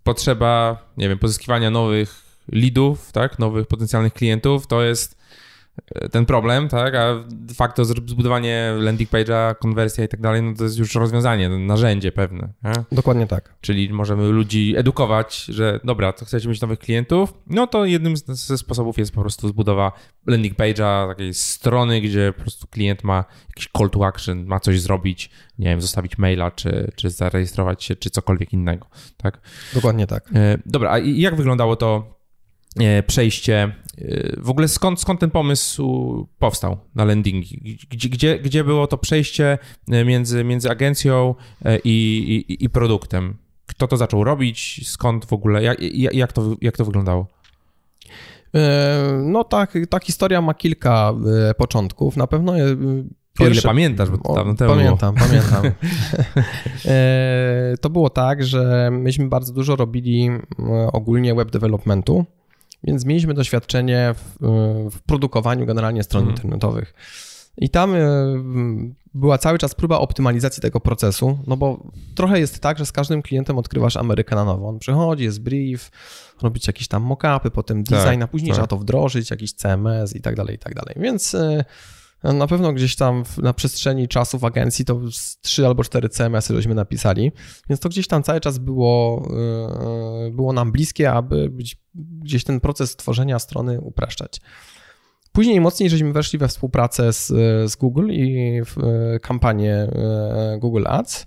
[0.04, 5.16] potrzeba, nie wiem, pozyskiwania nowych leadów, tak, nowych potencjalnych klientów, to jest
[6.10, 10.64] ten problem, tak, a de facto zbudowanie landing page'a, konwersja i tak dalej, no to
[10.64, 12.52] jest już rozwiązanie, narzędzie pewne.
[12.64, 12.72] Nie?
[12.92, 13.54] Dokładnie tak.
[13.60, 18.58] Czyli możemy ludzi edukować, że dobra, to chcecie mieć nowych klientów, no to jednym ze
[18.58, 19.92] sposobów jest po prostu zbudowa
[20.26, 24.80] landing page'a, takiej strony, gdzie po prostu klient ma jakiś call to action, ma coś
[24.80, 29.40] zrobić, nie wiem, zostawić maila, czy, czy zarejestrować się, czy cokolwiek innego, tak?
[29.74, 30.30] Dokładnie tak.
[30.34, 32.21] E, dobra, a jak wyglądało to
[33.06, 33.74] przejście.
[33.98, 37.78] E, w ogóle skąd, skąd ten pomysł powstał na landingi?
[37.90, 39.58] Gdzie, gdzie, gdzie było to przejście
[39.90, 41.34] e, między, między agencją
[41.84, 43.36] i, i, i produktem?
[43.66, 44.88] Kto to zaczął robić?
[44.88, 45.62] Skąd w ogóle?
[45.62, 45.78] Jak,
[46.14, 47.26] jak, to, jak to wyglądało?
[49.24, 51.14] No tak, ta historia ma kilka
[51.56, 52.16] początków.
[52.16, 52.52] Na pewno
[53.38, 53.44] Pierwsze...
[53.44, 55.28] O ile pamiętasz, bo to dawno temu Pamiętam, było.
[55.28, 55.62] pamiętam.
[57.80, 60.30] to było tak, że myśmy bardzo dużo robili
[60.92, 62.24] ogólnie web developmentu
[62.84, 64.46] więc mieliśmy doświadczenie w,
[64.90, 66.36] w produkowaniu generalnie stron mhm.
[66.36, 66.94] internetowych.
[67.58, 67.98] I tam e,
[69.14, 73.22] była cały czas próba optymalizacji tego procesu, no bo trochę jest tak, że z każdym
[73.22, 74.68] klientem odkrywasz Amerykę na nowo.
[74.68, 75.90] On przychodzi, jest brief,
[76.42, 78.56] robić jakieś tam mock-upy, potem tak, design, tak, a później tak.
[78.56, 80.94] trzeba to wdrożyć, jakiś CMS i tak dalej, i tak dalej.
[80.98, 81.64] Więc e,
[82.22, 85.00] na pewno gdzieś tam na przestrzeni czasu w agencji to
[85.40, 87.32] trzy albo cztery CMS-y żeśmy napisali,
[87.68, 89.28] więc to gdzieś tam cały czas było,
[90.26, 91.52] e, było nam bliskie, aby
[91.94, 94.40] gdzieś ten proces tworzenia strony upraszczać.
[95.32, 97.26] Później mocniej żeśmy weszli we współpracę z,
[97.72, 101.26] z Google i w e, kampanię e, Google Ads.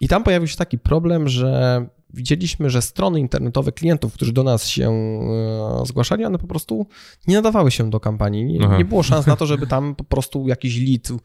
[0.00, 4.66] I tam pojawił się taki problem, że widzieliśmy, że strony internetowe klientów, którzy do nas
[4.66, 6.86] się e, zgłaszali, one po prostu
[7.26, 8.44] nie nadawały się do kampanii.
[8.44, 11.20] Nie, nie było szans na to, żeby tam po prostu jakiś lead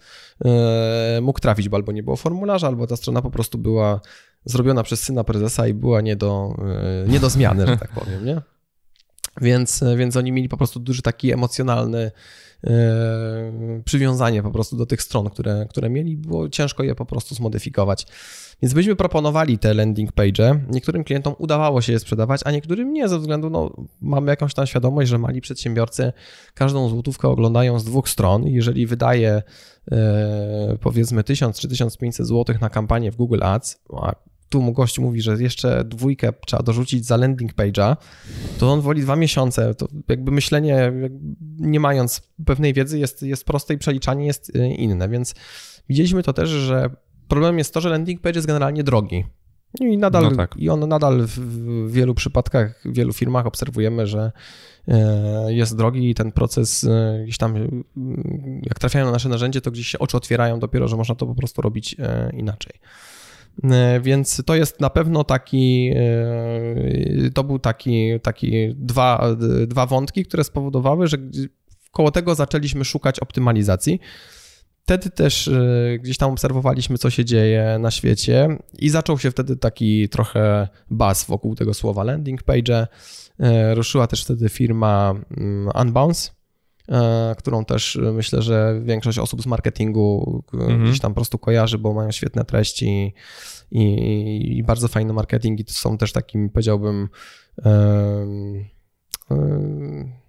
[0.46, 4.02] e, mógł trafić, bo albo nie było formularza, albo ta strona po prostu była
[4.46, 6.56] zrobiona przez syna prezesa i była nie do,
[7.06, 8.42] e, nie do zmiany, że tak powiem, nie?
[9.42, 12.12] Więc, więc oni mieli po prostu duży taki emocjonalny
[13.86, 16.18] przywiązanie po prostu do tych stron, które, które mieli.
[16.18, 18.06] Było ciężko je po prostu zmodyfikować.
[18.62, 20.60] Więc byśmy proponowali te landing page.
[20.70, 24.68] Niektórym klientom udawało się je sprzedawać, a niektórym nie, ze względu, no, mamy jakąś tam
[24.68, 26.14] świadomość, że mali przedsiębiorcy
[26.54, 28.48] każdą złotówkę oglądają z dwóch stron.
[28.48, 29.44] Jeżeli wydaje
[29.92, 34.16] e, powiedzmy 1000 czy 1500 zł na kampanię w Google Ads, a
[34.54, 37.96] tu mu gość mówi, że jeszcze dwójkę trzeba dorzucić za landing page'a,
[38.60, 39.76] to on woli dwa miesiące.
[39.76, 40.92] To jakby myślenie,
[41.58, 45.36] nie mając pewnej wiedzy, jest, jest proste i przeliczanie jest e, inne, więc
[45.90, 46.90] widzieliśmy to też, że
[47.28, 49.26] Problemem jest to, że landing page jest generalnie drogi.
[49.82, 50.58] I nadal, no tak.
[50.58, 54.32] i on nadal w wielu przypadkach, w wielu firmach obserwujemy, że
[54.88, 57.68] e, jest drogi i ten proces e, gdzieś tam, e,
[58.64, 61.36] jak trafiają na nasze narzędzie, to gdzieś się oczy otwierają dopiero, że można to po
[61.36, 61.96] prostu robić
[62.34, 62.74] inaczej.
[64.02, 65.94] Więc to jest na pewno taki,
[67.34, 69.36] to był taki, taki dwa,
[69.68, 71.18] dwa wątki, które spowodowały, że
[71.92, 74.00] koło tego zaczęliśmy szukać optymalizacji.
[74.84, 79.58] Wtedy też e, gdzieś tam obserwowaliśmy, co się dzieje na świecie i zaczął się wtedy
[79.58, 82.88] taki trochę buzz wokół tego słowa landing page.
[83.40, 86.34] E, ruszyła też wtedy firma mm, Unbounce, e,
[87.38, 90.84] którą też myślę, że większość osób z marketingu mhm.
[90.84, 93.14] gdzieś tam po prostu kojarzy, bo mają świetne treści
[93.72, 97.10] i, i bardzo fajny marketing i to są też takimi, powiedziałbym,
[97.66, 98.66] um,
[99.30, 100.23] um,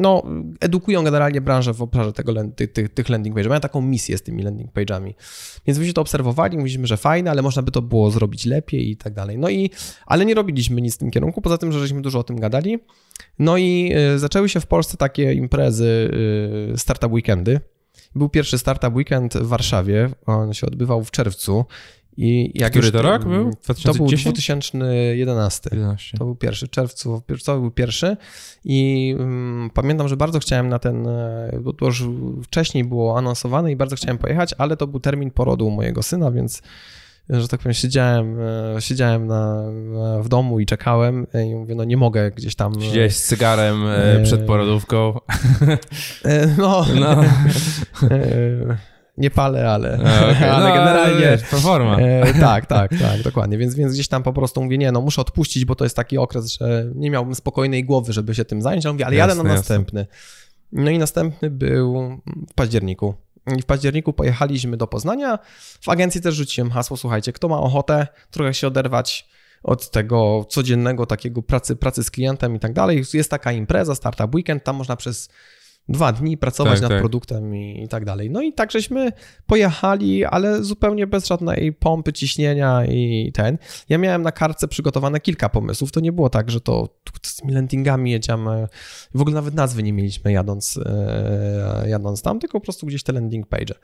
[0.00, 0.22] no,
[0.60, 2.34] edukują generalnie branżę w obszarze tego,
[2.72, 3.48] tych, tych landing page'ów.
[3.48, 5.14] Mają taką misję z tymi landing page'ami.
[5.66, 8.96] Więc myśmy to obserwowali, mówiliśmy, że fajne, ale można by to było zrobić lepiej i
[8.96, 9.38] tak dalej.
[9.38, 9.70] No i,
[10.06, 12.78] ale nie robiliśmy nic w tym kierunku, poza tym, że żeśmy dużo o tym gadali.
[13.38, 16.10] No i y, zaczęły się w Polsce takie imprezy,
[16.74, 17.60] y, startup weekendy.
[18.14, 21.64] Był pierwszy startup weekend w Warszawie, on się odbywał w czerwcu
[22.16, 23.50] i jak Który już, to rok był?
[23.50, 23.84] 2010?
[23.84, 25.70] To był 2011.
[25.72, 26.18] 11.
[26.18, 28.16] To był pierwszy, czerwcu, to był pierwszy
[28.64, 32.04] i um, pamiętam, że bardzo chciałem na ten, e, bo to już
[32.44, 36.62] wcześniej było anonsowane i bardzo chciałem pojechać, ale to był termin porodu mojego syna, więc
[37.30, 38.36] że tak powiem, siedziałem,
[38.76, 39.62] e, siedziałem na,
[40.22, 42.72] w domu i czekałem i mówię, no nie mogę gdzieś tam...
[42.78, 43.82] E, Siedziałeś z cygarem
[44.24, 45.18] przed porodówką.
[46.58, 47.16] No, no.
[49.20, 50.50] Nie palę, ale, okay.
[50.54, 51.20] ale no, generalnie.
[51.20, 51.98] Wiesz, performa.
[51.98, 53.58] E, tak, tak, tak, dokładnie.
[53.58, 56.18] Więc, więc gdzieś tam po prostu mówię, nie, no muszę odpuścić, bo to jest taki
[56.18, 58.84] okres, że nie miałbym spokojnej głowy, żeby się tym zająć.
[58.84, 60.06] Ja mówię, ale jasne, jadę na następny.
[60.72, 63.14] No i następny był w październiku.
[63.56, 65.38] I w październiku pojechaliśmy do Poznania.
[65.80, 69.28] W agencji też rzuciłem hasło, słuchajcie, kto ma ochotę trochę się oderwać
[69.62, 73.04] od tego codziennego takiego pracy, pracy z klientem i tak dalej.
[73.14, 75.28] Jest taka impreza, Startup Weekend, tam można przez
[75.90, 77.00] dwa dni pracować tak, nad tak.
[77.00, 78.30] produktem i, i, tak dalej.
[78.30, 79.12] No i tak żeśmy
[79.46, 83.58] pojechali, ale zupełnie bez żadnej pompy, ciśnienia i ten.
[83.88, 85.92] Ja miałem na kartce przygotowane kilka pomysłów.
[85.92, 86.88] To nie było tak, że to
[87.22, 88.68] z tymi landingami jedziemy.
[89.14, 93.12] W ogóle nawet nazwy nie mieliśmy jadąc, e, jadąc tam, tylko po prostu gdzieś te
[93.12, 93.74] landing page.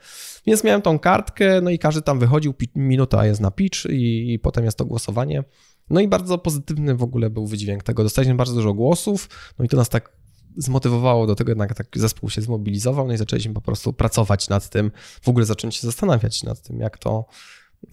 [0.45, 4.39] Więc miałem tą kartkę, no i każdy tam wychodził, minuta jest na pitch i, i
[4.39, 5.43] potem jest to głosowanie.
[5.89, 8.03] No i bardzo pozytywny w ogóle był wydźwięk tego.
[8.03, 10.17] Dostaliśmy bardzo dużo głosów, no i to nas tak
[10.57, 14.69] zmotywowało do tego, jednak taki zespół się zmobilizował, no i zaczęliśmy po prostu pracować nad
[14.69, 14.91] tym,
[15.21, 17.25] w ogóle zacząć się zastanawiać nad tym, jak to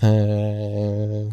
[0.02, 1.30] e,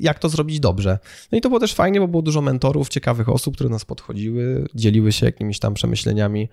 [0.00, 0.98] jak to zrobić dobrze.
[1.32, 4.66] No i to było też fajnie, bo było dużo mentorów, ciekawych osób, które nas podchodziły,
[4.74, 6.48] dzieliły się jakimiś tam przemyśleniami.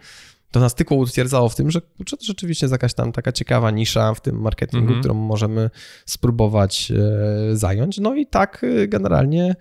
[0.51, 4.13] To nas tylko utwierdzało w tym, że to rzeczywiście jest jakaś tam taka ciekawa nisza
[4.13, 4.99] w tym marketingu, mm -hmm.
[4.99, 5.69] którą możemy
[6.05, 7.97] spróbować e, zająć.
[7.97, 9.55] No i tak e, generalnie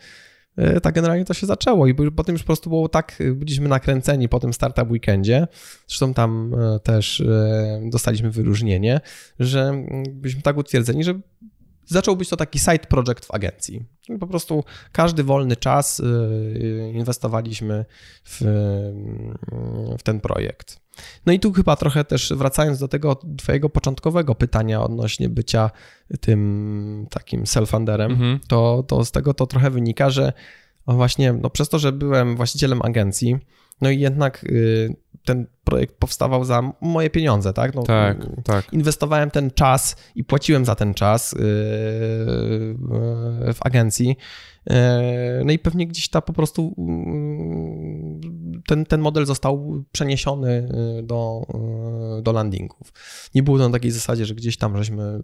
[0.82, 4.28] tak generalnie to się zaczęło i potem już po prostu było tak, e, byliśmy nakręceni
[4.28, 5.46] po tym startup weekendzie,
[5.86, 7.22] zresztą tam e, też
[7.90, 9.00] dostaliśmy wyróżnienie,
[9.38, 11.20] że byliśmy tak utwierdzeni, że
[11.86, 13.84] zaczął być to taki side project w agencji.
[14.20, 16.02] Po prostu każdy wolny czas
[16.92, 17.84] inwestowaliśmy
[18.24, 18.40] w,
[19.98, 20.80] w ten projekt.
[21.26, 25.70] No i tu chyba trochę też wracając do tego twojego początkowego pytania odnośnie bycia
[26.20, 28.40] tym takim self-funderem, mhm.
[28.48, 30.32] to, to z tego to trochę wynika, że
[30.86, 33.36] właśnie no przez to, że byłem właścicielem agencji,
[33.80, 37.74] no i jednak y, ten projekt powstawał za moje pieniądze, tak?
[37.74, 38.72] No, tak, tak.
[38.72, 41.42] Inwestowałem ten czas i płaciłem za ten czas y, y,
[43.52, 44.16] w agencji.
[45.44, 46.74] No i pewnie gdzieś ta po prostu
[48.66, 50.68] ten, ten model został przeniesiony
[51.02, 51.46] do,
[52.22, 52.92] do landingów.
[53.34, 55.22] Nie było to na takiej zasadzie, że gdzieś tam żeśmy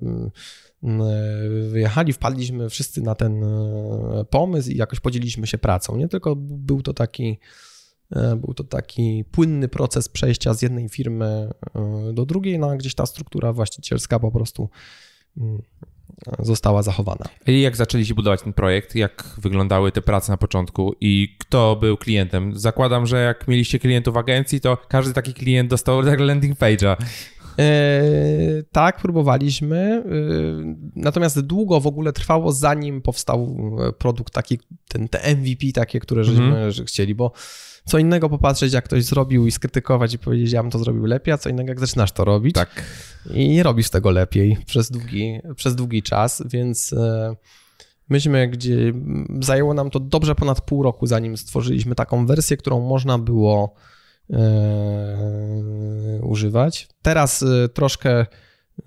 [1.71, 3.45] wyjechali, wpadliśmy wszyscy na ten
[4.31, 5.97] pomysł i jakoś podzieliliśmy się pracą.
[5.97, 7.39] Nie tylko był to taki
[8.37, 12.95] był to taki płynny proces przejścia z jednej firmy e, do drugiej, no a gdzieś
[12.95, 14.69] ta struktura właścicielska po prostu
[15.37, 15.63] mm,
[16.39, 17.25] została zachowana.
[17.47, 18.95] I jak zaczęliście budować ten projekt?
[18.95, 22.59] Jak wyglądały te prace na początku i kto był klientem?
[22.59, 26.97] Zakładam, że jak mieliście klientów agencji, to każdy taki klient dostał landing page'a.
[27.59, 29.77] E, tak, próbowaliśmy.
[29.77, 30.13] E,
[30.97, 33.57] natomiast długo w ogóle trwało, zanim powstał
[33.99, 36.85] produkt taki, ten, te MVP takie, które żeśmy mm -hmm.
[36.85, 37.33] chcieli, bo
[37.85, 41.35] co innego popatrzeć, jak ktoś zrobił i skrytykować i powiedzieć, ja bym to zrobił lepiej,
[41.35, 42.55] a co innego, jak zaczynasz to robić.
[42.55, 42.85] Tak.
[43.31, 47.37] I nie robisz tego lepiej przez długi, przez długi czas, więc e,
[48.09, 48.93] myśmy, gdzie
[49.41, 53.75] zajęło nam to dobrze ponad pół roku, zanim stworzyliśmy taką wersję, którą można było
[54.33, 56.89] e, używać.
[57.03, 58.27] Teraz e, troszkę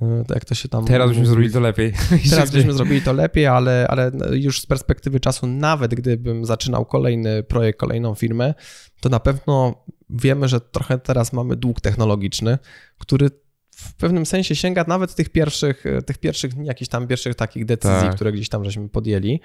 [0.01, 0.85] E, jak to się tam.
[0.85, 1.93] Teraz byśmy zrobili to lepiej.
[2.29, 7.43] Teraz byśmy zrobili to lepiej, ale, ale już z perspektywy czasu, nawet gdybym zaczynał kolejny
[7.43, 8.53] projekt, kolejną firmę,
[8.99, 12.57] to na pewno wiemy, że trochę teraz mamy dług technologiczny,
[12.97, 13.29] który
[13.75, 18.15] w pewnym sensie sięga nawet tych pierwszych, tych pierwszych, jakichś tam pierwszych takich decyzji, tak.
[18.15, 19.39] które gdzieś tam żeśmy podjęli.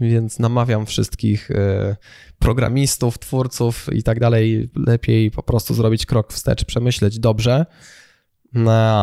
[0.00, 1.96] Więc namawiam wszystkich e,
[2.38, 7.66] programistów, twórców i tak dalej, lepiej po prostu zrobić krok wstecz, przemyśleć dobrze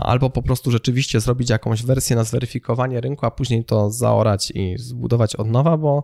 [0.01, 4.77] albo po prostu rzeczywiście zrobić jakąś wersję na zweryfikowanie rynku, a później to zaorać i
[4.77, 6.03] zbudować od nowa, bo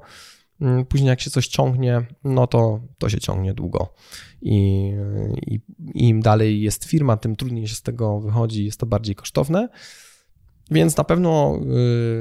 [0.61, 3.93] mm, później jak się coś ciągnie, no to to się ciągnie długo.
[4.41, 4.91] I,
[5.47, 5.59] i,
[5.93, 9.69] im dalej jest firma, tym trudniej się z tego wychodzi, jest to bardziej kosztowne.
[10.71, 11.59] Więc na pewno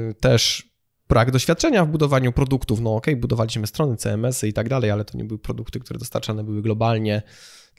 [0.09, 0.73] y, też
[1.09, 2.79] brak doświadczenia w budowaniu produktów.
[2.79, 6.43] No ok, budowaliśmy strony CMS-y i tak dalej, ale to nie były produkty, które dostarczane
[6.43, 7.21] były globalnie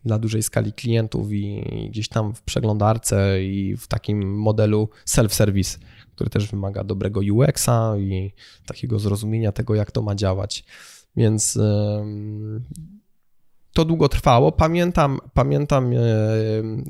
[0.04, 5.78] dla dużej skali klientów i gdzieś tam w przeglądarce i w takim modelu self-service,
[6.14, 8.32] który też wymaga dobrego UX-a i
[8.66, 10.64] takiego zrozumienia tego, jak to ma działać.
[11.16, 11.58] Więc
[13.72, 14.52] to długo trwało.
[14.52, 15.92] Pamiętam, pamiętam,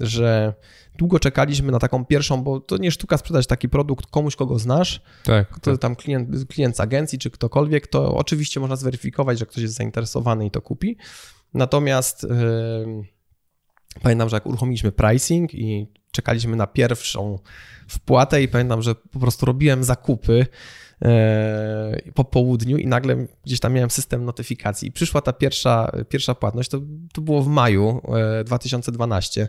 [0.01, 0.55] że
[0.99, 5.03] długo czekaliśmy na taką pierwszą, bo to nie sztuka sprzedać taki produkt komuś, kogo znasz.
[5.25, 5.61] Tak.
[5.61, 5.81] To tak.
[5.81, 10.47] tam klient, klient z agencji czy ktokolwiek, to oczywiście można zweryfikować, że ktoś jest zainteresowany
[10.47, 10.97] i to kupi.
[11.55, 13.05] Natomiast yy,
[14.03, 17.39] pamiętam, że jak uruchomiliśmy pricing i czekaliśmy na pierwszą
[17.89, 20.47] wpłatę i pamiętam, że po prostu robiłem zakupy
[21.01, 24.89] yy, po południu i nagle gdzieś tam miałem system notyfikacji.
[24.89, 26.81] I przyszła ta pierwsza, pierwsza płatność, to,
[27.13, 28.01] to było w maju
[28.39, 29.49] yy, 2012.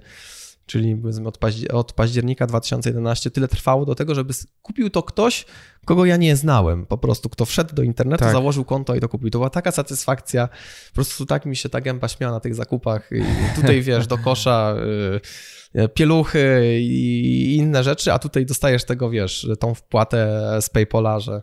[0.65, 1.39] czyli od,
[1.73, 5.45] od października 2011 tyle trwało do tego, żeby kupił to ktoś,
[5.86, 6.86] kogo ja nie znałem.
[6.86, 8.34] Po prostu kto wszedł do internetu, tak.
[8.34, 9.30] założył konto i to kupił.
[9.30, 10.47] To była taka satysfakcja.
[10.88, 13.10] Po prostu tak mi się ta gęba śmiała na tych zakupach.
[13.12, 13.23] I
[13.62, 14.75] tutaj wiesz, do kosza
[15.75, 21.41] y, pieluchy i inne rzeczy, a tutaj dostajesz tego, wiesz, tą wpłatę z PayPala, że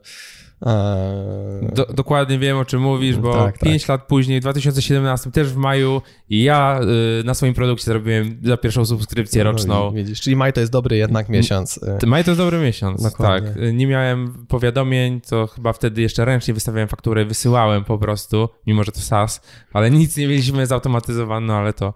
[1.75, 3.89] Do, dokładnie wiem, o czym mówisz, bo tak, 5 tak.
[3.89, 6.81] lat później, w 2017, też w maju, ja
[7.21, 9.93] y, na swoim produkcie zrobiłem za pierwszą subskrypcję no, roczną.
[9.93, 11.81] Widzisz, czyli maj to jest dobry jednak miesiąc.
[12.03, 12.07] Y.
[12.07, 13.51] Maj to jest dobry miesiąc, dokładnie.
[13.51, 13.75] tak.
[13.75, 18.93] Nie miałem powiadomień, to chyba wtedy jeszcze ręcznie wystawiałem fakturę, wysyłałem po prostu, mimo że
[18.93, 19.41] to SAS,
[19.73, 21.95] ale nic nie mieliśmy zautomatyzowane, no ale to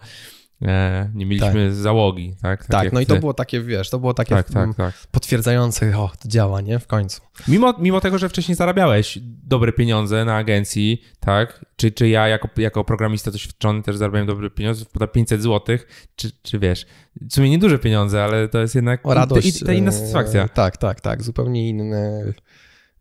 [1.14, 1.75] nie mieliśmy tak.
[1.75, 2.66] załogi, tak?
[2.66, 4.95] Tak, tak no i to było takie, wiesz, to było takie tak, tak, tak.
[5.11, 6.79] potwierdzające, o, to działa, nie?
[6.79, 7.21] W końcu.
[7.49, 11.64] Mimo, mimo tego, że wcześniej zarabiałeś dobre pieniądze na agencji, tak?
[11.77, 15.79] Czy, czy ja jako, jako programista doświadczony też zarabiałem dobre pieniądze, poda 500 zł,
[16.16, 16.87] czy, czy wiesz,
[17.21, 20.45] w sumie nieduże pieniądze, ale to jest jednak o, radość, ta inna satysfakcja.
[20.45, 22.35] E, tak, tak, tak, zupełnie inny,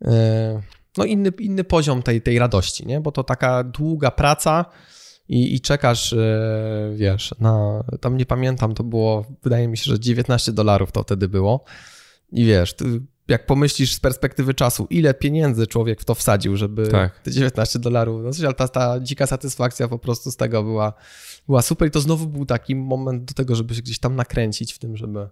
[0.06, 0.62] e,
[0.98, 3.02] no inny, inny poziom tej, tej radości, nie?
[3.02, 4.66] Bo to taka długa praca,
[5.30, 10.00] i, i czekasz, e, wiesz, na, tam nie pamiętam, to było, wydaje mi się, że
[10.00, 11.64] 19 dolarów to wtedy było.
[12.32, 12.76] I wiesz,
[13.28, 17.20] jak pomyślisz z perspektywy czasu, ile pieniędzy człowiek w to wsadził, żeby tak.
[17.20, 20.94] te 19 dolarów, no coś, ale ta, ta dzika satysfakcja po prostu z tego była,
[21.48, 24.74] była super i to znowu był taki moment do tego, żeby się gdzieś tam nakręcić
[24.74, 25.28] w tym, żeby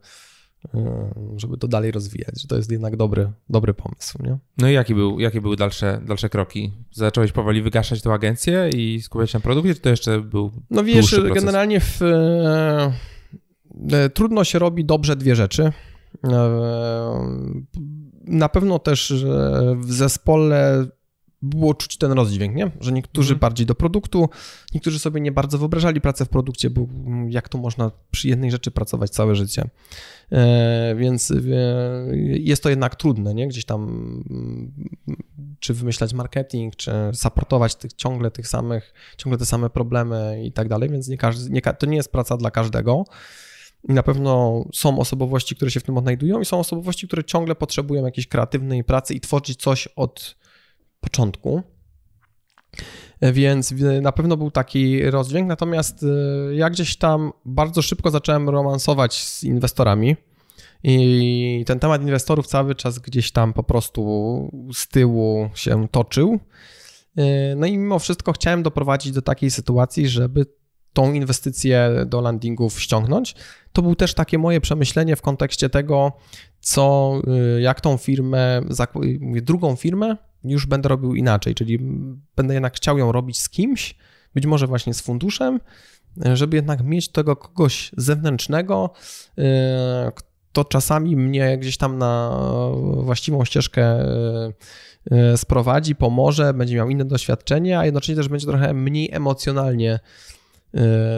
[1.38, 4.24] żeby to dalej rozwijać, że to jest jednak dobry, dobry pomysł.
[4.24, 4.38] Nie?
[4.58, 6.72] No i jakie, był, jakie były dalsze, dalsze kroki?
[6.92, 10.84] Zacząłeś powoli wygaszać tę agencję i skupiać się na produkcie, czy to jeszcze był No
[10.84, 12.94] wiesz, generalnie w, e,
[13.92, 15.72] e, trudno się robi dobrze dwie rzeczy.
[16.24, 16.52] E,
[18.26, 19.14] na pewno też
[19.76, 20.88] w zespole
[21.44, 22.72] było czuć ten rozdźwięk, nie?
[22.82, 23.40] że niektórzy mm.
[23.40, 24.30] bardziej do produktu,
[24.74, 26.88] niektórzy sobie nie bardzo wyobrażali pracę w produkcie, bo
[27.30, 29.70] jak to można przy jednej rzeczy pracować całe życie.
[30.32, 31.36] E, więc e,
[32.28, 33.48] jest to jednak trudne, nie?
[33.48, 33.84] Gdzieś tam
[34.30, 34.74] mm,
[35.60, 40.68] czy wymyślać marketing, czy supportować tych, ciągle tych samych, ciągle te same problemy i tak
[40.68, 43.04] dalej, więc nie każdy, nie, to nie jest praca dla każdego.
[43.90, 47.56] I na pewno są osobowości, które się w tym odnajdują i są osobowości, które ciągle
[47.56, 50.36] potrzebują jakiejś kreatywnej pracy i tworzyć coś od
[51.00, 51.64] początku.
[53.22, 59.24] Więc na pewno był taki rozdźwięk, natomiast e, ja gdzieś tam bardzo szybko zacząłem romansować
[59.24, 60.16] z inwestorami.
[60.84, 66.40] I ten temat inwestorów cały czas gdzieś tam po prostu z tyłu się toczył.
[67.18, 70.46] E, no i mimo wszystko chciałem doprowadzić do takiej sytuacji, żeby
[70.94, 73.36] tą inwestycję do landingów ściągnąć.
[73.74, 76.12] To był też takie moje przemyślenie w kontekście tego,
[76.60, 78.62] co, e, jak tą firmę,
[79.42, 81.80] drugą firmę już będę robił inaczej, czyli
[82.36, 83.96] będę jednak chciał ją robić z kimś,
[84.36, 85.60] być może właśnie z funduszem,
[86.34, 88.90] żeby jednak mieć tego kogoś zewnętrznego,
[89.38, 92.40] e, kto czasami mnie gdzieś tam na
[92.82, 94.54] właściwą ścieżkę e,
[95.12, 100.00] e, sprowadzi, pomoże, będzie miał inne doświadczenie, a jednocześnie też będzie trochę mniej emocjonalnie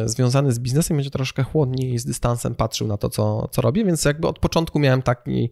[0.06, 4.06] związany z biznesem, będzie troszkę chłodniej z dystansem patrzył na to, co, co robię, więc
[4.06, 5.50] jakby od początku miałem taki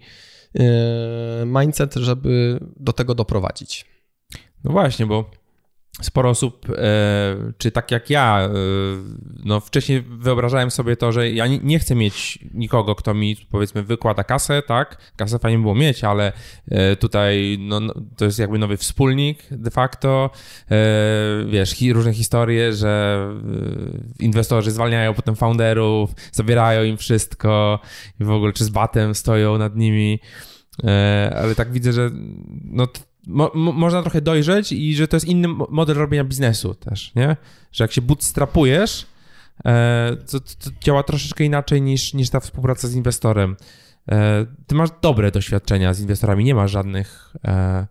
[1.46, 3.86] mindset, żeby do tego doprowadzić.
[4.64, 5.32] No właśnie, bo
[6.02, 6.74] sporo osób, e,
[7.58, 8.50] czy tak jak ja, e,
[9.46, 14.24] no wcześniej wyobrażałem sobie to, że ja nie chcę mieć nikogo, kto mi powiedzmy wykłada
[14.24, 14.98] kasę, tak?
[15.16, 16.34] Kasę fajnie było mieć, ale
[17.00, 20.30] tutaj no, no, to jest jakby nowy wspólnik de facto.
[21.48, 23.28] Wiesz, różne historie, że
[24.20, 27.80] inwestorzy zwalniają potem founderów, zabierają im wszystko
[28.20, 30.20] i w ogóle czy z batem stoją nad nimi.
[31.36, 32.12] Ale tak widzę, że
[32.64, 32.88] no
[33.28, 37.38] mo, mo, można trochę dojrzeć i że to jest inny model robienia biznesu też, nie?
[37.72, 39.06] Że jak się bootstrapujesz,
[39.66, 43.56] e, to, to, działa troszeczkę inaczej niż, niż ta współpraca z inwestorem.
[44.12, 47.34] E, ty masz dobre doświadczenia z inwestorami, nie masz żadnych...
[47.46, 47.88] E,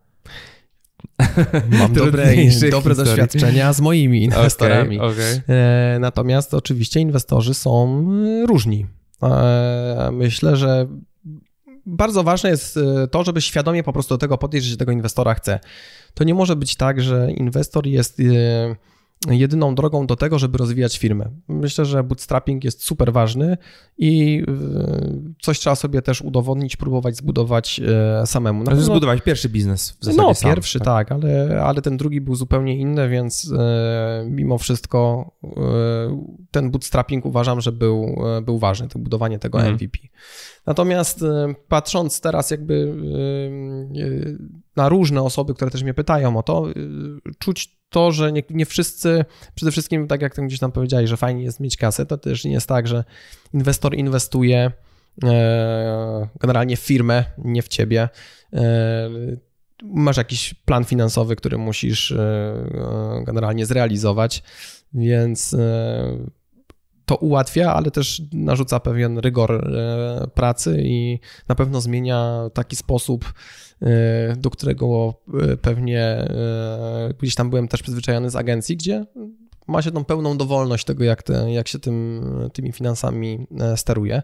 [1.79, 2.35] Mam dobre,
[2.71, 4.99] dobre doświadczenia z moimi inwestorami.
[4.99, 5.57] Okay, okay.
[5.57, 8.05] E, natomiast oczywiście inwestorzy są
[8.43, 8.87] e, różni.
[9.23, 10.87] E, myślę, że
[11.87, 14.93] bardzo ważne jest e, to, żeby świadomie po prostu do tego podejść, że się tego
[14.93, 15.61] inwestora chce.
[16.15, 20.99] To nie może być tak, że inwestor jest e, jedyną drogą do tego, żeby rozwijać
[20.99, 21.31] firmę.
[21.49, 23.57] Myślę, że bootstrapping jest super ważny
[23.99, 27.81] i e, coś trzeba sobie też udowodnić, próbować zbudować
[28.25, 28.65] samemu.
[28.65, 28.85] Na pewno...
[28.85, 32.35] Zbudować pierwszy biznes w zasadzie No, sam, pierwszy, tak, tak ale, ale ten drugi był
[32.35, 33.53] zupełnie inny, więc
[34.27, 35.31] mimo wszystko
[36.51, 39.99] ten bootstrapping uważam, że był, był ważny, to budowanie tego MVP.
[40.67, 41.25] Natomiast
[41.69, 42.95] patrząc teraz jakby
[44.77, 46.67] na różne osoby, które też mnie pytają o to,
[47.39, 51.45] czuć to, że nie, nie, wszyscy, przede wszystkim tak jak gdzieś tam powiedziałeś, że fajnie
[51.45, 53.05] jest mieć kasę, to też nie jest tak, że
[53.55, 54.73] inwestor inwestuje
[56.41, 58.09] generalnie w firmę, nie w ciebie.
[59.83, 64.43] Masz jakiś plan finansowy, który musisz e, e, generalnie zrealizować,
[64.95, 66.17] więc e,
[67.07, 69.71] to ułatwia, ale też narzuca pewien rygor
[70.35, 73.33] pracy i na pewno zmienia taki sposób,
[74.37, 75.15] do którego
[75.63, 76.29] pewnie
[77.21, 79.07] gdzieś tam byłem też przyzwyczajony z agencji, gdzie
[79.69, 82.23] ma się tą pełną dowolność tego, jak, te, jak się tym,
[82.53, 83.47] tymi finansami
[83.77, 84.23] steruje.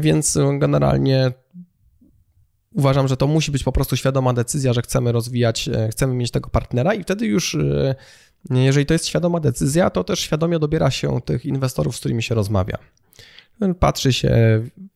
[0.00, 1.32] Więc generalnie
[2.74, 6.30] uważam, że to musi być po prostu świadoma decyzja, że chcemy rozwijać, e, chcemy mieć
[6.30, 7.94] tego partnera i wtedy już, e,
[8.50, 12.34] jeżeli to jest świadoma decyzja, to też świadomie dobiera się tych inwestorów, z którymi się
[12.34, 12.78] rozmawia.
[13.78, 14.30] Patrzy się,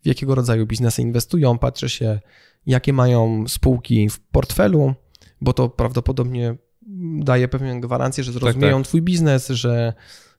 [0.03, 2.21] w jakiego rodzaju biznesy inwestują, patrzy się,
[2.67, 4.95] jakie mają spółki w portfelu,
[5.41, 6.57] bo to prawdopodobnie
[7.19, 8.89] daje pewną gwarancję, że zrozumieją tak, tak.
[8.89, 9.93] twój biznes, że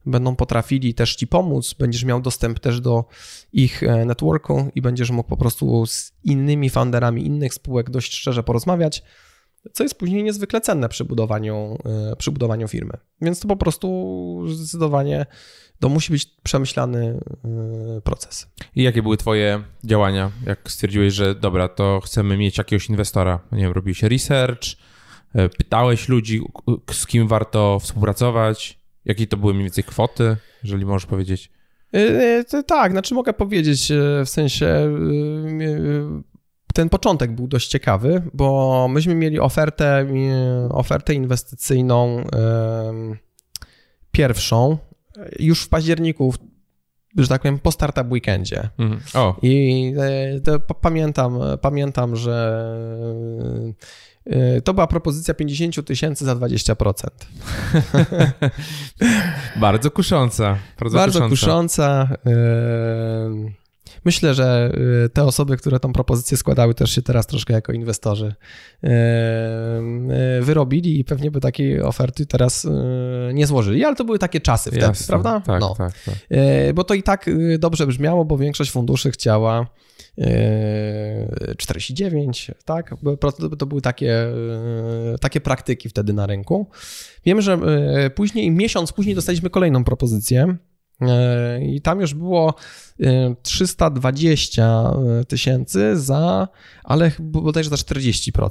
[0.05, 3.05] będą potrafili też ci pomóc, będziesz miał dostęp też do
[3.53, 8.43] ich e, networku i będziesz mógł po prostu z innymi funderami innych spółek dość szczerze
[8.43, 9.03] porozmawiać,
[9.73, 11.77] co jest później niezwykle cenne przy budowaniu,
[12.11, 12.93] e, przy budowaniu firmy.
[13.21, 15.25] Więc to po prostu zdecydowanie
[15.79, 17.19] to musi być przemyślany
[17.97, 18.47] e, proces.
[18.75, 23.39] I jakie były Twoje działania, jak stwierdziłeś, że dobra, to chcemy mieć jakiegoś inwestora?
[23.51, 24.63] Nie wiem, robiłeś research,
[25.57, 26.41] pytałeś ludzi,
[26.91, 28.79] z kim warto współpracować?
[29.05, 31.51] Jakie to były mniej więcej kwoty, jeżeli możesz powiedzieć?
[32.67, 33.91] Tak, znaczy mogę powiedzieć,
[34.25, 34.97] w sensie
[36.75, 40.07] ten początek był dość ciekawy, bo myśmy mieli ofertę,
[40.69, 42.23] ofertę inwestycyjną
[44.11, 44.77] pierwszą
[45.39, 46.33] już w październiku,
[47.17, 48.69] że tak powiem, po startup weekendzie.
[48.77, 49.01] Mhm.
[49.13, 49.35] O.
[49.41, 49.93] I
[50.81, 52.65] pamiętam, pamiętam, że
[54.63, 57.07] to była propozycja 50 tysięcy za 20%.
[59.61, 60.57] bardzo kusząca.
[60.79, 62.07] Bardzo, bardzo kusząca.
[62.15, 62.17] kusząca.
[64.05, 64.71] Y, myślę, że
[65.05, 68.35] y, te osoby, które tą propozycję składały, też się teraz troszkę jako inwestorzy
[70.41, 72.67] wyrobili i pewnie by takiej oferty teraz
[73.33, 75.07] nie złożyli, ale to były takie czasy wtedy, Jasne.
[75.07, 75.41] prawda?
[75.45, 75.75] Tak, no.
[75.77, 76.15] tak, tak.
[76.75, 77.29] Bo to i tak
[77.59, 79.67] dobrze brzmiało, bo większość funduszy chciała
[81.57, 82.95] 49, tak?
[83.57, 84.27] To były takie,
[85.21, 86.69] takie praktyki wtedy na rynku.
[87.25, 87.59] Wiem, że
[88.15, 90.57] później, miesiąc później dostaliśmy kolejną propozycję.
[91.01, 92.53] E, I tam już było
[93.41, 96.47] 320 e, tysięcy za,
[96.83, 98.49] ale bodajże za 40%.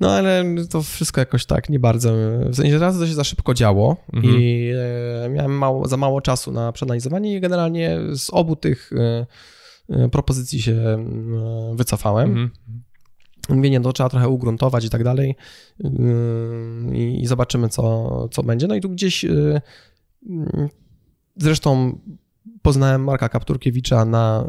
[0.00, 2.12] No ale to wszystko jakoś tak nie bardzo.
[2.50, 4.34] W sensie raz to się za szybko działo mhm.
[4.34, 4.72] i
[5.30, 8.90] miałem mało, za mało czasu na przeanalizowanie i generalnie z obu tych
[9.90, 11.04] E, propozycji się e,
[11.74, 12.28] wycofałem.
[12.28, 12.50] Mhm.
[13.48, 15.36] Mówię, nie, to trzeba trochę ugruntować i tak dalej
[15.84, 15.88] e,
[16.96, 18.66] i zobaczymy, co, co będzie.
[18.66, 19.24] No i tu gdzieś
[21.36, 21.98] zresztą
[22.62, 24.44] poznałem Marka Kapturkiewicza na,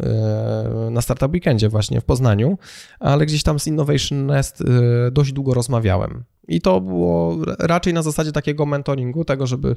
[0.91, 2.57] na Startup Weekendzie właśnie w Poznaniu,
[2.99, 4.63] ale gdzieś tam z Innovation Nest
[5.11, 6.23] dość długo rozmawiałem.
[6.47, 9.75] I to było raczej na zasadzie takiego mentoringu, tego, żeby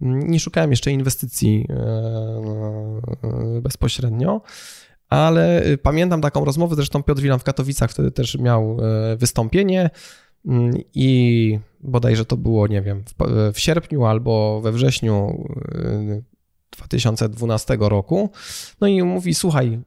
[0.00, 1.66] nie szukałem jeszcze inwestycji
[3.62, 4.40] bezpośrednio,
[5.08, 9.90] ale pamiętam taką rozmowę, zresztą Piotr Wilan w Katowicach wtedy też miał e, wystąpienie
[10.94, 13.14] i bodajże to było, nie wiem, w,
[13.52, 15.46] w sierpniu albo we wrześniu
[16.70, 18.30] 2012 y, roku.
[18.80, 19.80] No i mówi, słuchaj,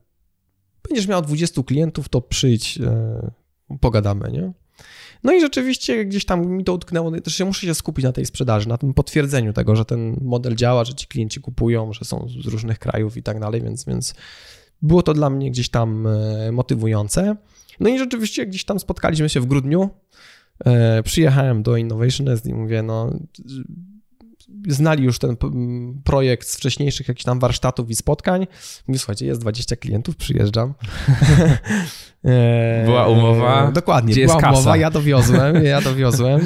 [0.90, 3.32] będziesz miał 20 klientów, to przyjdź, e,
[3.80, 4.52] pogadamy, nie?
[5.24, 8.26] No i rzeczywiście gdzieś tam mi to utknęło, też się muszę się skupić na tej
[8.26, 12.28] sprzedaży, na tym potwierdzeniu tego, że ten model działa, że ci klienci kupują, że są
[12.44, 14.14] z różnych krajów i tak dalej, więc, więc
[14.82, 17.36] było to dla mnie gdzieś tam e, motywujące.
[17.80, 19.90] No i rzeczywiście gdzieś tam spotkaliśmy się w grudniu.
[20.66, 23.14] E, przyjechałem do Innovationist i mówię, no
[24.68, 25.38] znali już ten
[26.04, 28.48] projekt z wcześniejszych jakichś tam warsztatów i spotkań.
[28.88, 30.74] Mówię, słuchajcie, jest 20 klientów, przyjeżdżam.
[32.26, 33.72] E, była umowa?
[33.72, 36.42] Dokładnie, była umowa, ja dowiozłem, ja dowiozłem.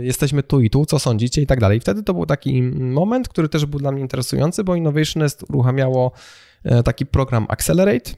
[0.00, 1.80] Jesteśmy tu i tu, co sądzicie i tak dalej.
[1.80, 6.12] Wtedy to był taki moment, który też był dla mnie interesujący, bo Innovationist uruchamiało
[6.66, 8.10] E, taki program Accelerate.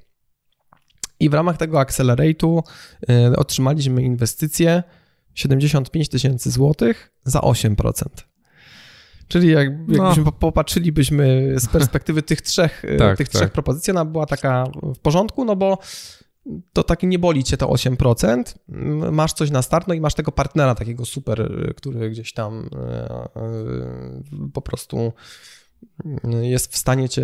[1.20, 2.62] I w ramach tego Accelerate'u
[3.08, 4.82] e, otrzymaliśmy inwestycję
[5.38, 8.04] 75 tysięcy złotych za 8%.
[9.28, 10.32] Czyli jak, jakbyśmy no.
[10.32, 13.40] popatrzylibyśmy z perspektywy tych trzech, e, tak, tych tak.
[13.40, 15.78] trzech propozycji, ona była taka w porządku, no bo
[16.72, 18.42] to tak nie boli cię to 8%,
[19.12, 22.70] masz coś na start, no i masz tego partnera takiego super, który gdzieś tam
[24.52, 25.12] po prostu
[26.40, 27.22] jest w stanie cię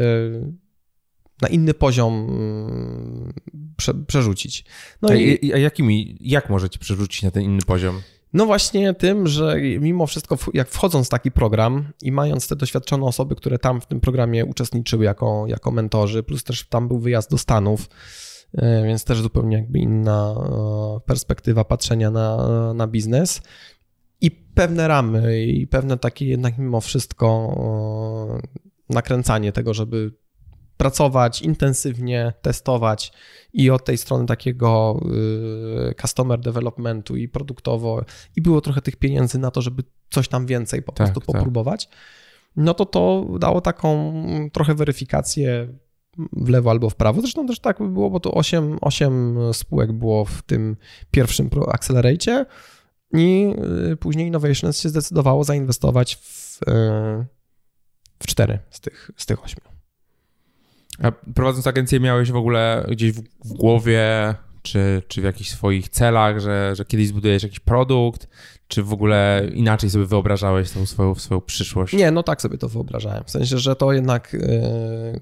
[1.43, 3.32] na inny poziom mm,
[3.76, 4.64] prze, przerzucić.
[5.03, 8.01] No a, i, a jakimi, jak możecie przerzucić na ten inny poziom?
[8.35, 13.05] No właśnie tym, że mimo wszystko, jak wchodząc w taki program i mając te doświadczone
[13.05, 17.30] osoby, które tam w tym programie uczestniczyły jako, jako mentorzy, plus też tam był wyjazd
[17.30, 17.89] do Stanów,
[18.55, 23.43] e, więc też zupełnie jakby inna e, perspektywa patrzenia na, na biznes
[24.20, 27.55] i pewne ramy i pewne takie jednak mimo wszystko
[28.39, 30.12] e, nakręcanie tego, żeby
[30.77, 33.12] pracować intensywnie, testować
[33.53, 35.01] i od tej strony takiego
[35.91, 38.05] y, customer developmentu i produktowo
[38.37, 41.27] i było trochę tych pieniędzy na to, żeby coś tam więcej po tak, prostu tak.
[41.27, 41.89] popróbować,
[42.57, 44.14] no to to dało taką
[44.53, 45.68] trochę weryfikację
[46.33, 47.20] w lewo albo w prawo.
[47.20, 50.77] Zresztą też tak było, bo to 8, 8 spółek było w tym
[51.11, 52.47] pierwszym Accelerate
[53.12, 53.55] i
[53.93, 57.27] y, później Innovations się zdecydowało zainwestować w, y,
[58.18, 59.74] w cztery z tych, z tych ośmiu.
[61.03, 65.88] A prowadząc agencję miałeś w ogóle gdzieś w, w głowie, czy, czy w jakichś swoich
[65.88, 68.28] celach, że, że kiedyś zbudujesz jakiś produkt,
[68.68, 71.95] czy w ogóle inaczej sobie wyobrażałeś tą swoją, swoją przyszłość?
[71.95, 73.24] Nie, no tak sobie to wyobrażałem.
[73.24, 75.20] W sensie, że to jednak yy,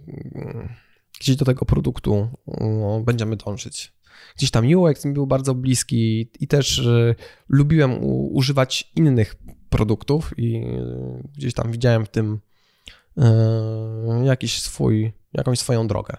[1.21, 3.93] gdzieś do tego produktu yy, będziemy dążyć.
[4.37, 7.15] Gdzieś tam UX mi był bardzo bliski i też yy,
[7.49, 9.35] lubiłem u, używać innych
[9.69, 10.65] produktów i
[11.37, 12.41] gdzieś tam widziałem w tym
[14.25, 16.17] jakiś swój jakąś swoją drogę.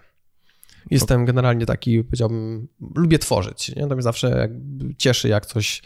[0.92, 3.76] Jestem generalnie taki, powiedziałbym, lubię tworzyć.
[3.76, 3.88] Nie?
[3.88, 4.50] To mnie zawsze
[4.98, 5.82] cieszy, jak coś,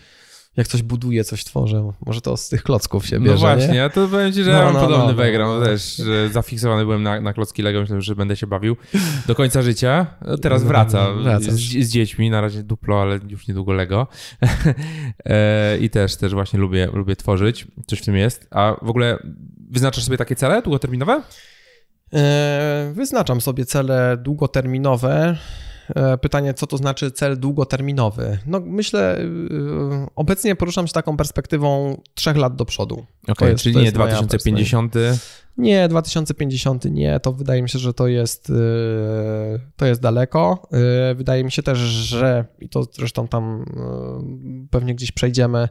[0.58, 1.92] jak coś buduję, coś tworzę.
[2.06, 3.76] Może to z tych klocków się no bierze, No właśnie, nie?
[3.76, 5.96] ja to powiem ci, że no, ja mam no, podobny no, no background no, też,
[5.96, 8.76] że zafiksowany byłem na, na klocki Lego, myślałem, że będę się bawił
[9.28, 10.08] do końca życia.
[10.28, 11.08] No, teraz wraca
[11.40, 14.08] z, z, dziećmi, na razie duplo, ale już niedługo Lego.
[15.26, 18.48] E, I też, też właśnie lubię, lubię tworzyć, coś w tym jest.
[18.52, 19.20] A w ogóle
[19.72, 21.22] wyznaczasz sobie takie cele długoterminowe?
[22.14, 25.38] E, wyznaczam sobie cele długoterminowe.
[25.96, 28.38] E, pytanie, co to znaczy cel długoterminowy?
[28.46, 29.28] No myślę, e,
[30.16, 32.96] obecnie poruszam się taką perspektywą trzech lat do przodu.
[32.96, 34.94] Okej, okay, czyli nie 2050?
[35.58, 38.52] Nie, 2050 nie, to wydaje mi się, że to jest,
[39.76, 40.68] to jest daleko.
[41.16, 43.66] Wydaje mi się też, że, i to zresztą tam
[44.72, 45.70] pewnie gdzieś przejdziemy,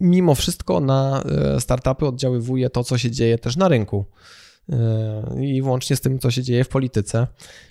[0.00, 1.24] mimo wszystko na
[1.58, 4.06] startupy oddziaływuje to, co się dzieje też na rynku.
[4.68, 7.26] E, i włącznie z tym, co się dzieje w polityce.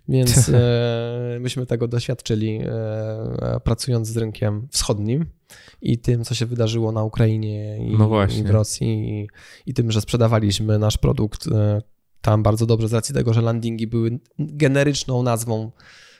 [0.07, 5.25] Więc e, myśmy tego doświadczyli e, pracując z rynkiem wschodnim
[5.81, 9.27] i tym, co się wydarzyło na Ukrainie i, no i w Rosji i,
[9.65, 11.49] i, tym, że sprzedawaliśmy nasz produkt
[12.21, 15.71] tam bardzo dobrze z racji tego, że landingi były generyczną nazwą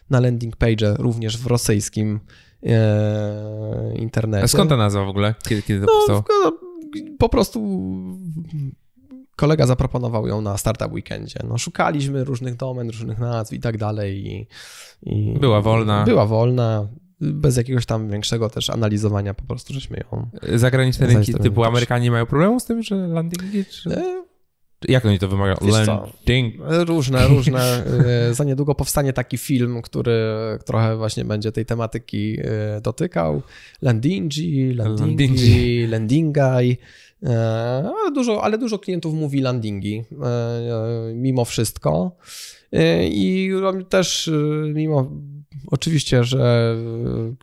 [0.10, 2.20] na landing page, również w rosyjskim
[3.96, 4.44] internecie.
[4.44, 5.36] A skąd ta nazwa w ogóle?
[5.48, 6.24] Kiedy, kiedy to no, powstało?
[7.20, 7.60] Po prostu
[9.42, 11.40] kolega zaproponował ją na Startup Weekendzie.
[11.50, 14.28] No, szukaliśmy różnych domen, różnych nazw i tak dalej.
[14.28, 14.48] I,
[15.04, 16.04] i była wolna.
[16.04, 16.88] Była wolna.
[17.22, 20.30] Bez jakiegoś tam większego też analizowania po prostu żeśmy ją...
[20.58, 23.66] Zagraniczne rynki typu Amerykanie mają problem z tym, że landingi?
[23.66, 23.90] Czy...
[23.90, 24.24] E,
[24.88, 25.58] jak oni to wymagają?
[25.62, 26.56] Landing?
[26.68, 27.86] Różne, różne.
[28.30, 30.22] E, za niedługo powstanie taki film, który
[30.66, 33.42] trochę właśnie będzie tej tematyki e, dotykał.
[33.82, 36.78] Landingi, landingi, landingai.
[37.24, 42.16] E, ale dużo, ale dużo klientów mówi landingi e, e, mimo wszystko.
[43.10, 43.52] I
[43.90, 44.32] też
[44.74, 45.12] mimo
[45.68, 46.76] oczywiście, że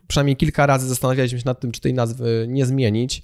[0.07, 3.23] przynajmniej kilka razy zastanawialiśmy się nad tym, czy tej nazwy nie zmienić,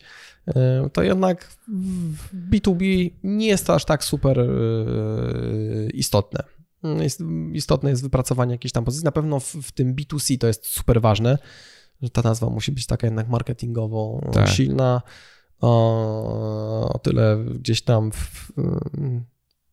[0.93, 4.49] to jednak w B2B nie jest to aż tak super
[5.93, 6.43] istotne.
[7.01, 9.05] Jest, istotne jest wypracowanie jakiejś tam pozycji.
[9.05, 11.37] Na pewno w, w, tym B2C to jest super ważne,
[12.01, 14.49] że ta nazwa musi być taka jednak marketingowo tak.
[14.49, 15.01] silna
[15.61, 18.11] o, o tyle gdzieś tam.
[18.11, 18.51] W,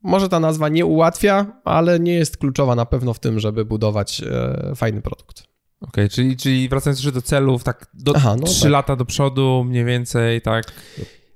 [0.02, 4.22] może ta nazwa nie ułatwia, ale nie jest kluczowa na pewno w tym, żeby budować
[4.22, 5.42] e, fajny produkt.
[5.80, 8.70] Okej, okay, czyli, czyli wracając jeszcze do celów, tak do Aha, no 3 tak.
[8.70, 10.64] lata do przodu mniej więcej, tak?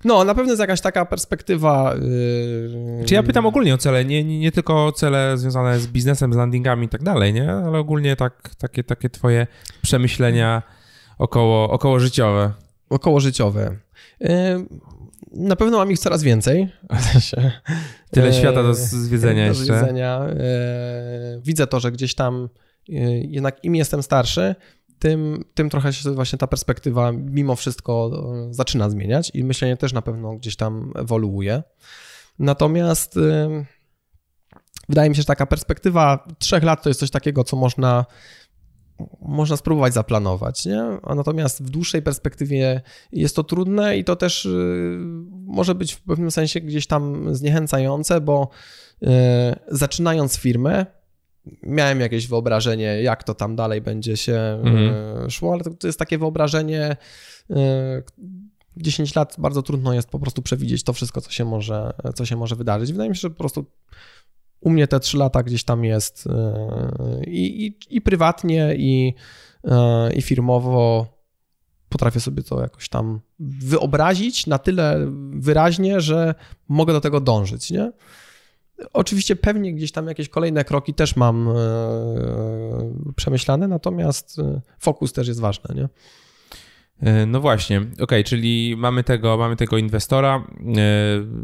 [0.05, 1.94] No, na pewno jest jakaś taka perspektywa.
[2.99, 3.05] Yy...
[3.05, 6.36] Czy ja pytam ogólnie o cele, nie, nie, nie tylko cele związane z biznesem, z
[6.36, 7.53] landingami i tak dalej, nie?
[7.53, 9.47] Ale ogólnie tak, takie, takie twoje
[9.82, 10.62] przemyślenia
[11.18, 12.53] około, około życiowe.
[12.90, 13.76] Około życiowe.
[15.32, 16.68] Na pewno mam ich coraz więcej.
[18.10, 19.64] Tyle świata do zwiedzenia do jeszcze.
[19.64, 20.26] Zwiedzenia.
[21.42, 22.48] Widzę to, że gdzieś tam
[23.28, 24.54] jednak im jestem starszy,
[24.98, 30.02] tym, tym trochę się właśnie ta perspektywa mimo wszystko zaczyna zmieniać i myślenie też na
[30.02, 31.62] pewno gdzieś tam ewoluuje.
[32.38, 33.18] Natomiast
[34.88, 38.04] wydaje mi się, że taka perspektywa trzech lat to jest coś takiego, co można
[39.20, 40.82] można spróbować zaplanować, nie?
[41.03, 42.80] A natomiast w dłuższej perspektywie
[43.12, 44.99] jest to trudne i to też y,
[45.47, 48.49] może być w pewnym sensie gdzieś tam zniechęcające, bo
[49.03, 49.07] y,
[49.68, 50.86] zaczynając firmę,
[51.62, 55.30] miałem jakieś wyobrażenie, jak to tam dalej będzie się mhm.
[55.30, 56.97] szło, ale to, to, jest takie wyobrażenie.
[58.76, 62.36] 10 lat bardzo trudno jest po prostu przewidzieć to wszystko, co się może, co się
[62.36, 62.92] może wydarzyć.
[62.92, 63.66] Wydaje mi się, że po prostu
[64.61, 69.14] u mnie te trzy lata gdzieś tam jest e, i, i, i prywatnie, i,
[69.64, 71.07] e, i firmowo
[71.88, 76.34] potrafię sobie to jakoś tam wyobrazić na tyle wyraźnie, że
[76.68, 77.92] mogę do tego dążyć, nie?
[78.92, 81.54] Oczywiście pewnie gdzieś tam jakieś kolejne kroki też mam e,
[83.16, 84.36] przemyślane, natomiast
[84.78, 85.88] fokus też jest ważny, nie?
[87.01, 90.82] E, no właśnie, okej, okay, czyli mamy tego, mamy tego inwestora, e,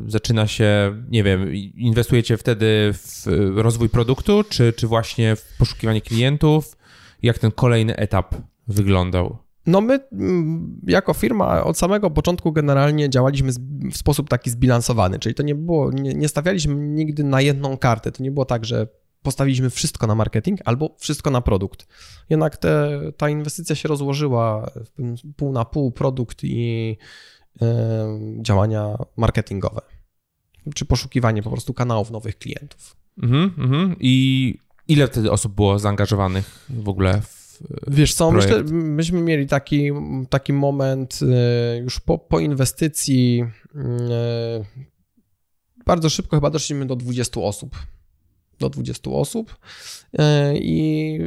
[0.07, 6.77] zaczyna się, nie wiem, inwestujecie wtedy w rozwój produktu, czy, czy właśnie w poszukiwanie klientów?
[7.23, 8.35] Jak ten kolejny etap
[8.69, 9.39] wyglądał?
[9.67, 13.53] No my mm, jako firma od samego początku generalnie działaliśmy
[13.93, 18.13] w sposób taki zbilansowany, czyli to nie było, nie, nie stawialiśmy nigdy na jedną kartę,
[18.13, 18.87] to nie było tak, że
[19.23, 21.87] postawiliśmy wszystko na marketing albo wszystko na produkt.
[22.31, 24.71] Jednak te, ta inwestycja się rozłożyła
[25.37, 26.97] pół na pół produkt i
[27.63, 27.67] y,
[28.41, 29.81] działania marketingowe,
[30.75, 32.97] czy poszukiwanie po prostu kanałów nowych klientów.
[33.23, 33.97] Mhm, mhm.
[34.01, 34.55] I
[34.89, 37.43] ile wtedy osób było zaangażowanych w ogóle w
[37.89, 39.91] Wiesz co, myślę, myśmy mieli taki,
[40.31, 43.45] taki moment y, już po, po inwestycji,
[43.75, 43.81] y,
[45.87, 47.77] bardzo szybko chyba doszliśmy do 20 osób
[48.63, 49.57] do 20 osób
[50.19, 51.19] e, i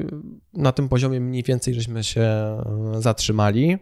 [0.54, 2.64] na tym poziomie mniej więcej żeśmy się e,
[3.00, 3.78] zatrzymali.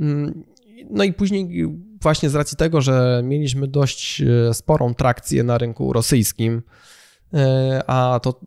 [0.00, 0.44] Mm,
[0.90, 1.68] no i później
[2.02, 6.62] właśnie z racji tego, że mieliśmy dość e, sporą trakcję na rynku rosyjskim,
[7.86, 8.40] a to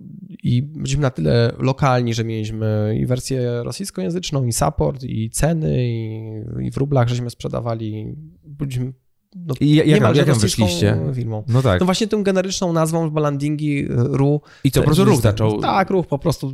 [0.43, 6.41] i byliśmy na tyle lokalni, że mieliśmy i wersję rosyjskojęzyczną, i support, i ceny, i,
[6.62, 8.16] i w rublach żeśmy sprzedawali.
[8.43, 8.93] Byliśmy
[9.36, 10.98] no, I jak, jak, jak wyszliście?
[11.14, 11.44] Firmą.
[11.48, 11.80] No tak.
[11.80, 14.42] No właśnie tą generyczną nazwą landingi RU.
[14.64, 15.62] I co, po prostu ruch zaczął?
[15.62, 16.54] Tak, ruch po prostu.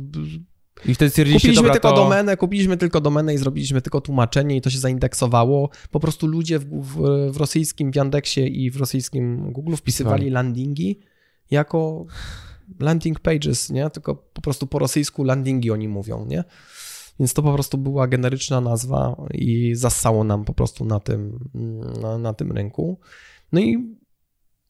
[0.86, 1.96] I wtedy stwierdziliście, Kupiliśmy dobra, tylko to...
[1.96, 5.70] domenę, kupiliśmy tylko domenę i zrobiliśmy tylko tłumaczenie i to się zaindeksowało.
[5.90, 11.00] Po prostu ludzie w, w, w rosyjskim w Yandexie i w rosyjskim Google wpisywali landingi
[11.50, 12.06] jako
[12.80, 13.90] landing pages, nie?
[13.90, 16.44] Tylko po prostu po rosyjsku landingi oni mówią, nie?
[17.20, 21.50] Więc to po prostu była generyczna nazwa i zassało nam po prostu na tym,
[22.02, 23.00] na, na tym rynku.
[23.52, 23.96] No i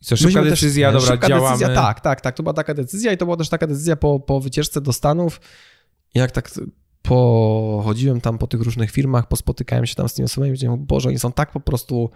[0.00, 1.58] co, szybka decyzja, też, dobra, szybka działamy.
[1.58, 2.36] Decyzja, tak, tak, tak.
[2.36, 5.40] To była taka decyzja i to była też taka decyzja po, po wycieczce do Stanów.
[6.14, 6.50] Jak tak
[7.02, 11.18] pochodziłem tam po tych różnych firmach, pospotykałem się tam z tymi osobami powiedziałem, Boże, oni
[11.18, 12.10] są tak po prostu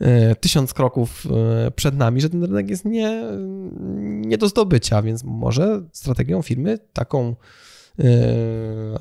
[0.00, 1.26] e, tysiąc kroków
[1.66, 3.22] e, przed nami, że ten rynek jest nie,
[4.00, 7.36] nie do zdobycia, więc może strategią firmy taką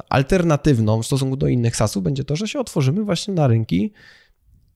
[0.09, 3.93] alternatywną w stosunku do innych SaaSów będzie to, że się otworzymy właśnie na rynki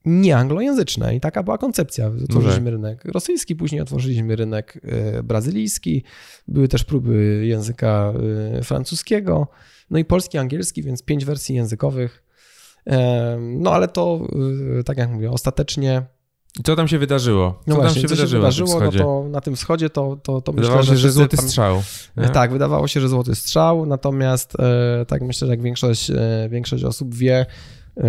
[0.06, 2.12] nieanglojęzyczne i taka była koncepcja.
[2.24, 6.04] Otworzyliśmy rynek rosyjski, później otworzyliśmy rynek e, brazylijski,
[6.48, 8.14] były też próby języka
[8.58, 9.48] e, francuskiego,
[9.90, 12.24] no i polski, angielski, więc pięć wersji językowych.
[13.40, 14.28] No ale to,
[14.86, 16.02] tak jak mówię, ostatecznie
[16.60, 17.52] i co tam się wydarzyło?
[17.52, 18.52] Co no właśnie, tam się wydarzyło?
[18.52, 21.08] Się wydarzyło na, no to na tym wschodzie to, to, to wydawało myślę, się, że,
[21.08, 21.84] że złoty strzał.
[22.18, 22.30] Nie?
[22.30, 26.84] Tak, wydawało się, że złoty strzał, natomiast e, tak myślę, że jak większość, e, większość
[26.84, 27.46] osób wie,
[27.98, 28.04] e,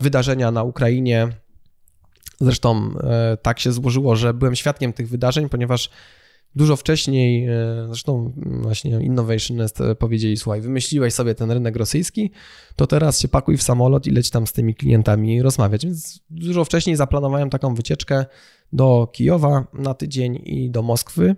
[0.00, 1.28] wydarzenia na Ukrainie,
[2.40, 2.94] zresztą
[3.42, 5.90] tak się złożyło, że byłem świadkiem tych wydarzeń, ponieważ
[6.56, 12.30] Dużo wcześniej, e, zresztą właśnie Innovationist e, powiedzieli, słuchaj, wymyśliłeś sobie ten rynek rosyjski,
[12.76, 15.84] to teraz się pakuj w samolot i leć tam z tymi klientami rozmawiać.
[15.84, 18.26] Więc dużo wcześniej zaplanowałem taką wycieczkę
[18.72, 21.36] do Kijowa na tydzień i do Moskwy.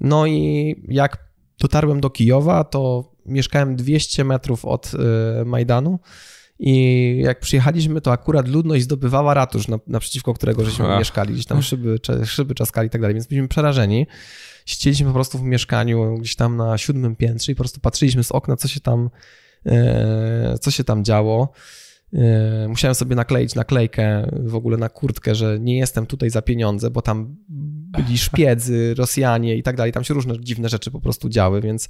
[0.00, 1.24] No i jak
[1.60, 5.98] dotarłem do Kijowa, to mieszkałem 200 metrów od e, Majdanu
[6.62, 10.98] i jak przyjechaliśmy, to akurat ludność zdobywała ratusz, naprzeciwko którego żeśmy Ach.
[10.98, 14.06] mieszkali, gdzieś tam szyby, szyby czaskali i tak dalej, więc byliśmy przerażeni.
[14.66, 18.32] Siedzieliśmy po prostu w mieszkaniu gdzieś tam na siódmym piętrze i po prostu patrzyliśmy z
[18.32, 19.10] okna, co się tam,
[19.66, 21.52] e, co się tam działo.
[22.14, 26.90] E, musiałem sobie nakleić naklejkę w ogóle na kurtkę, że nie jestem tutaj za pieniądze,
[26.90, 27.36] bo tam
[27.90, 29.92] byli szpiedzy, Rosjanie i tak dalej.
[29.92, 31.88] Tam się różne dziwne rzeczy po prostu działy, więc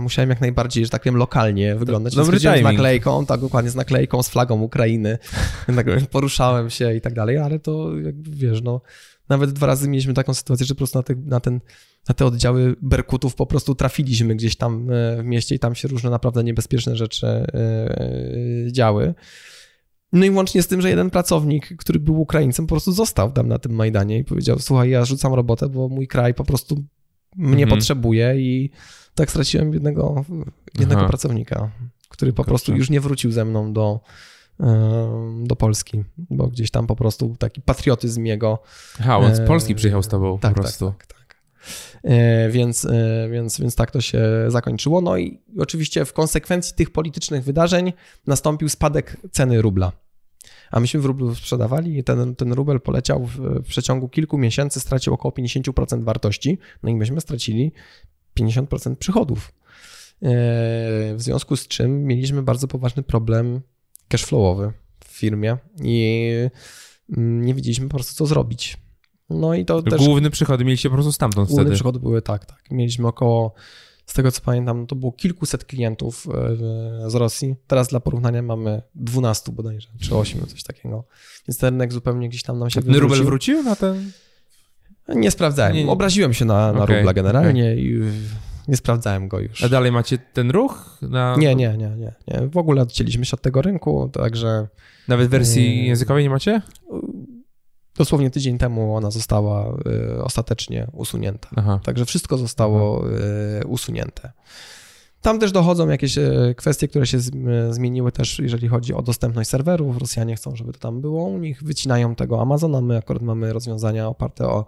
[0.00, 2.14] musiałem jak najbardziej, że tak powiem, lokalnie wyglądać.
[2.14, 5.18] Dobry z naklejką, tak dokładnie, z naklejką, z flagą Ukrainy.
[5.76, 8.80] Tak poruszałem się i tak dalej, ale to jakby wiesz, no
[9.28, 11.60] nawet dwa razy mieliśmy taką sytuację, że po prostu na, te, na, ten,
[12.08, 15.88] na te oddziały Berkutów po prostu trafiliśmy gdzieś tam e, w mieście i tam się
[15.88, 19.14] różne naprawdę niebezpieczne rzeczy e, działy.
[20.12, 23.48] No i łącznie z tym, że jeden pracownik, który był Ukraińcem, po prostu został tam
[23.48, 26.84] na tym Majdanie i powiedział: Słuchaj, ja rzucam robotę, bo mój kraj po prostu
[27.36, 27.68] mnie mhm.
[27.68, 28.70] potrzebuje i
[29.18, 30.24] tak straciłem jednego,
[30.78, 31.08] jednego Aha.
[31.08, 31.70] pracownika,
[32.08, 32.48] który po Kurczę.
[32.48, 34.00] prostu już nie wrócił ze mną do,
[35.42, 38.58] do Polski, bo gdzieś tam po prostu taki patriotyzm jego.
[39.00, 40.86] Aha, on z E, Polski przyjechał z tobą Tak, po prostu.
[40.98, 41.18] tak, tak.
[41.18, 41.38] tak.
[42.04, 45.00] E, Więc, e, więc, więc tak to się zakończyło.
[45.00, 47.92] No i oczywiście w konsekwencji tych politycznych wydarzeń
[48.26, 49.92] nastąpił spadek ceny rubla.
[50.70, 54.80] A myśmy w rublu sprzedawali i ten, ten rubel poleciał w, w przeciągu kilku miesięcy,
[54.80, 57.72] stracił około 50% wartości, no i myśmy stracili
[58.42, 59.52] 50% przychodów.
[60.22, 60.28] E,
[61.14, 63.60] W związku z czym mieliśmy bardzo poważny problem
[64.08, 64.72] cashflowowy
[65.04, 66.24] w firmie i
[67.16, 68.76] mm, nie wiedzieliśmy po prostu co zrobić.
[69.30, 71.74] No i to też Główne przychody mieliście po prostu stamtąd Główne wtedy.
[71.74, 72.62] przychody były tak, tak.
[72.70, 73.54] Mieliśmy około,
[74.06, 76.26] z tego co pamiętam, to było kilkuset klientów
[77.06, 77.54] e, z Rosji.
[77.66, 81.04] Teraz dla porównania mamy 12 bodajże, czy 8, coś takiego.
[81.48, 83.24] Więc ten rynek zupełnie gdzieś tam nam się Ten rubel wywrócił.
[83.26, 84.10] wrócił na ten...
[85.08, 85.74] Nie sprawdzałem.
[85.74, 85.90] Nie, nie.
[85.90, 88.12] Obraziłem się na, na Okej, rubla generalnie i y,
[88.68, 89.64] nie sprawdzałem go już.
[89.64, 90.98] A dalej macie ten ruch?
[91.02, 91.36] Na...
[91.36, 92.48] Nie, nie, nie, nie, nie.
[92.48, 94.68] W ogóle odcięliśmy się od tego rynku, także
[95.08, 95.86] Nawet wersji Mm.
[95.86, 96.62] językowej nie macie?
[97.96, 99.78] dosłownie tydzień temu ona została
[100.16, 101.48] y, ostatecznie usunięta.
[101.56, 101.80] Aha.
[101.84, 103.04] Także wszystko zostało
[103.60, 104.32] e, usunięte.
[105.22, 109.50] Tam też dochodzą jakieś e, kwestie, które się e, zmieniły też, jeżeli chodzi o dostępność
[109.50, 109.98] serwerów.
[109.98, 112.80] Rosjanie chcą, żeby to tam było u nich, wycinają tego Amazona.
[112.80, 114.66] My akurat mamy rozwiązania oparte o,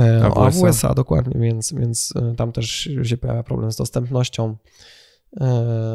[0.00, 0.94] e, o AWS-a.
[0.94, 4.56] Dokładnie, więc, więc tam też się pojawia problem z dostępnością.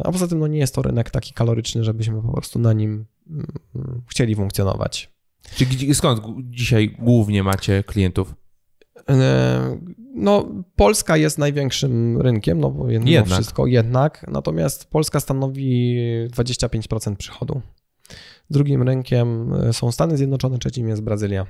[0.03, 3.05] A poza tym no, nie jest to rynek taki kaloryczny, żebyśmy po prostu na nim
[3.29, 5.11] mm, chcieli funkcjonować.
[5.55, 8.33] Czy skąd dzisiaj głównie macie klientów?
[10.15, 10.45] No,
[10.75, 13.33] Polska jest największym rynkiem, no bo mimo Jednak.
[13.33, 15.95] wszystko jednak, natomiast Polska stanowi
[16.31, 17.61] 25% przychodu.
[18.49, 21.45] Drugim rynkiem e, są Stany Zjednoczone, trzecim jest Brazylia.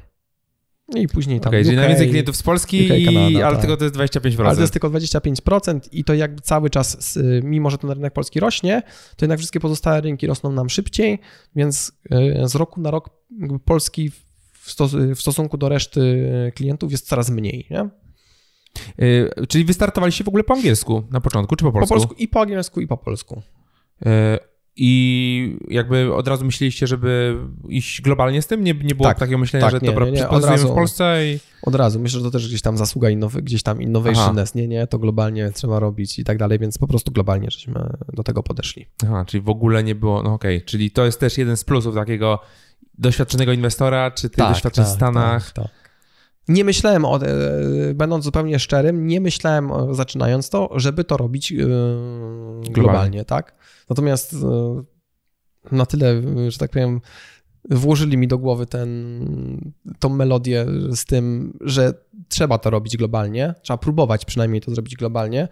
[0.95, 3.62] I później tam czyli UK, najwięcej klientów z Polski, UK, i, Kanada, ale tak.
[3.66, 4.45] tylko to jest 25%.
[4.45, 8.14] ale to jest tylko 25% i to jakby cały czas, s- mimo że ten rynek
[8.14, 8.82] polski rośnie,
[9.16, 11.20] to jednak wszystkie pozostałe rynki rosną nam szybciej,
[11.55, 13.10] więc e, z roku na rok
[13.66, 14.12] Polski
[14.70, 17.89] w, stos- w stosunku do reszty klientów jest coraz mniej, nie?
[19.01, 21.93] Y, czyli wy startowaliście w ogóle po angielsku na początku, czy po polsku?
[21.95, 23.41] Po polsku i po angielsku, i po polsku.
[24.01, 24.09] Y,
[24.76, 27.38] I jakby od razu myśleliście, żeby
[27.70, 28.63] iść globalnie z tym?
[28.63, 30.67] Nie, nie było Tak, takiego myślenia, tak, że nie, dobra, nie, nie, od razu.
[30.67, 31.39] w Polsce i...
[31.63, 31.99] Od razu.
[31.99, 33.84] Myślę, że to też gdzieś tam zasługa innowy, gdzieś tam Aha.
[33.84, 37.89] innovationness, nie, nie, to globalnie trzeba robić i tak dalej, więc po prostu globalnie żeśmy
[38.13, 38.86] do tego podeszli.
[39.03, 41.95] Aha, czyli w ogóle nie było, no okej, czyli to jest też jeden z plusów
[41.95, 42.39] takiego
[42.99, 45.51] doświadczonego inwestora, czy tych doświadczeń w Stanach.
[45.53, 45.79] Tak, tak.
[46.47, 51.55] Nie myślałem, o, e, będąc zupełnie szczerym, nie myślałem, zaczynając to, żeby to robić e,
[52.71, 53.55] globalnie, tak?
[53.89, 54.83] Natomiast e,
[55.71, 56.21] na tyle,
[56.51, 57.01] że tak powiem,
[57.69, 61.93] włożyli mi do głowy ten, tą melodię z tym, że
[62.27, 65.47] trzeba to robić globalnie, trzeba próbować przynajmniej to zrobić globalnie.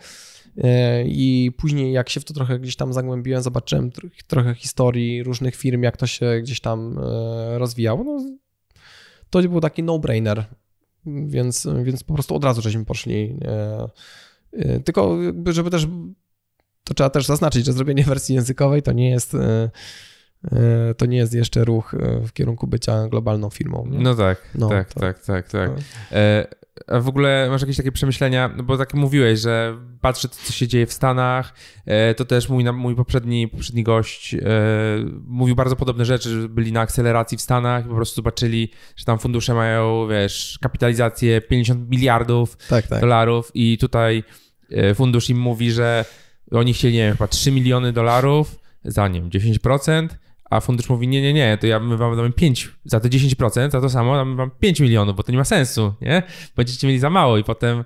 [0.63, 5.23] E, I później, jak się w to trochę gdzieś tam zagłębiłem, zobaczyłem tro- trochę historii
[5.23, 8.03] różnych firm, jak to się gdzieś tam e, rozwijało.
[8.03, 8.25] No,
[9.29, 10.45] to był taki no-brainer,
[11.05, 13.39] więc, więc po prostu od razu żeśmy poszli.
[13.45, 13.87] e,
[14.85, 15.87] Tylko, żeby też,
[16.83, 19.33] to trzeba też zaznaczyć, że zrobienie wersji językowej to nie jest.
[20.97, 21.95] To nie jest jeszcze ruch
[22.27, 23.87] w kierunku bycia globalną firmą.
[23.89, 23.99] nie?
[23.99, 25.69] No tak, No, tak, to- tak, tak, tak.
[26.87, 30.67] A w ogóle masz jakieś takie przemyślenia, no bo tak mówiłeś, że patrzę, co się
[30.67, 31.53] dzieje w Stanach,
[31.85, 34.39] e, to też mój, mój poprzedni, poprzedni gość e,
[35.25, 39.05] mówił bardzo podobne rzeczy, że byli na akceleracji w Stanach i po prostu zobaczyli, że
[39.05, 43.01] tam fundusze mają, wiesz, kapitalizację 50 miliardów Tak, tak.
[43.01, 44.23] dolarów i tutaj
[44.71, 46.05] e, fundusz im mówi, że
[46.51, 50.07] oni chcieli, nie wiem, chyba 3 miliony dolarów za, nie wiem, 10%,
[50.49, 53.71] a fundusz mówi, nie, nie, nie, to ja my wam damy 5 za te 10%,
[53.71, 56.23] za to samo damy wam 5 milionów, bo to nie ma sensu, nie?
[56.55, 57.83] Będziecie mieli za mało i potem e,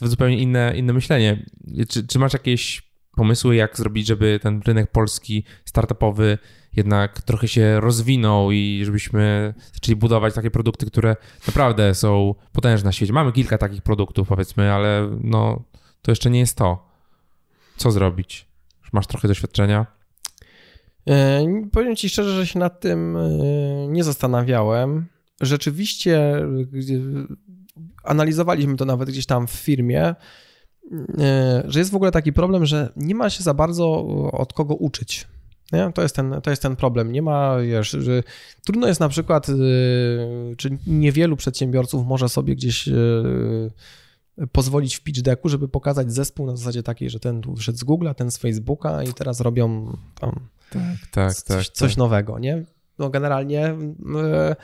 [0.00, 1.46] to zupełnie inne, inne myślenie.
[1.88, 6.38] Czy, czy masz jakieś pomysły, jak zrobić, żeby ten rynek polski startupowy
[6.76, 11.16] jednak trochę się rozwinął i żebyśmy zaczęli budować takie produkty, które
[11.46, 13.12] naprawdę są potężne na świecie.
[13.12, 15.62] Mamy kilka takich produktów, powiedzmy, ale no,
[16.02, 16.88] to jeszcze nie jest to.
[17.76, 18.46] Co zrobić?
[18.92, 20.01] Masz trochę doświadczenia.
[21.08, 23.28] E, Powiem Ci szczerze, że się nad tym e,
[23.88, 25.06] nie zastanawiałem.
[25.40, 26.46] Rzeczywiście e,
[28.04, 30.14] analizowaliśmy to nawet gdzieś tam w firmie,
[31.64, 35.26] że jest w ogóle taki problem, że nie ma się za bardzo od kogo uczyć.
[35.72, 35.92] Nie?
[35.94, 37.12] To, jest ten, to jest ten problem.
[37.12, 37.96] Nie ma, wiesz,
[38.66, 39.46] trudno jest na przykład,
[40.56, 42.88] czy niewielu przedsiębiorców może sobie gdzieś
[44.52, 47.84] pozwolić w pitch decku, żeby pokazać zespół na zasadzie takiej, że ten tu wyszedł z
[47.84, 52.64] Google'a, ten z Facebooka i teraz robią tam Tak, tak, coś, coś nowego, nie?
[52.98, 53.76] No generalnie
[54.16, 54.56] e,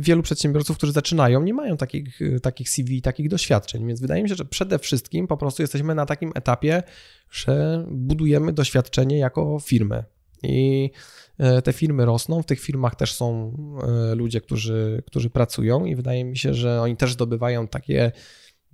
[0.00, 4.34] wielu przedsiębiorców, którzy zaczynają, nie mają takich, takich CV, takich doświadczeń, więc wydaje mi się,
[4.34, 6.82] że przede wszystkim po prostu jesteśmy na takim etapie,
[7.30, 10.04] że budujemy doświadczenie jako firmę.
[10.42, 10.90] I
[11.38, 15.96] e, te firmy rosną, w tych firmach też są e, ludzie, którzy, którzy pracują, i
[15.96, 18.12] wydaje mi się, że oni też zdobywają takie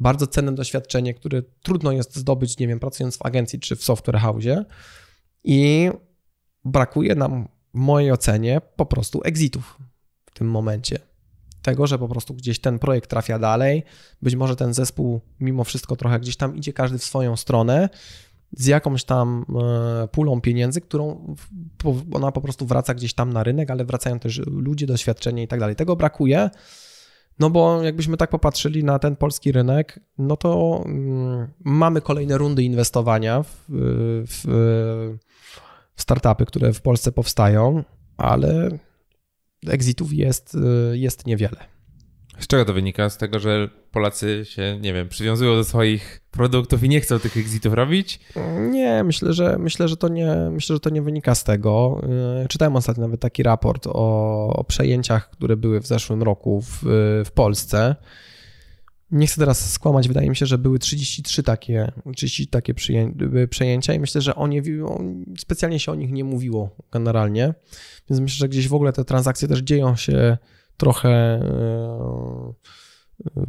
[0.01, 4.19] bardzo cenne doświadczenie, które trudno jest zdobyć, nie wiem, pracując w agencji czy w software
[4.19, 4.45] house.
[5.45, 5.91] I
[6.65, 9.79] brakuje nam, w mojej ocenie, po prostu exitów
[10.27, 10.99] w tym momencie.
[11.63, 13.83] Tego, że po prostu gdzieś ten projekt trafia dalej,
[14.23, 17.89] być może ten zespół mimo wszystko trochę gdzieś tam idzie każdy w swoją stronę,
[18.53, 19.45] z jakąś tam
[20.05, 21.35] e, pulą pieniędzy, którą
[22.13, 25.61] ona po prostu wraca gdzieś tam na rynek, ale wracają też ludzie, doświadczenie i tak
[25.61, 25.77] dalej.
[25.77, 26.51] Tego brakuje.
[27.39, 32.63] No bo jakbyśmy tak popatrzyli na ten polski rynek, no to mm, mamy kolejne rundy
[32.63, 33.65] inwestowania w,
[34.27, 34.45] w,
[35.95, 37.85] w startupy, które w Polsce powstają,
[38.17, 38.79] ale
[39.67, 40.57] exitów jest,
[40.93, 41.78] jest niewiele.
[42.39, 43.11] Z czego to wynika?
[43.11, 47.37] Z tego, że Polacy się, nie wiem, przywiązują do swoich produktów i nie chcą tych
[47.37, 48.21] exitów robić?
[48.71, 52.01] Nie, myślę, że myślę, że to nie, myślę, że to nie wynika z tego.
[52.45, 56.81] Y, czytałem ostatnio nawet taki raport o, o przejęciach, które były w zeszłym roku w,
[57.25, 57.97] w Polsce.
[59.11, 62.75] Nie chcę teraz skłamać, wydaje mi się, że były 33 takie, 30 takie
[63.51, 64.63] przejęcia i myślę, że oni,
[65.39, 67.55] specjalnie się o nich nie mówiło generalnie,
[68.11, 70.39] więc myślę, że gdzieś w ogóle te transakcje też dzieją się
[70.79, 72.55] trochę e,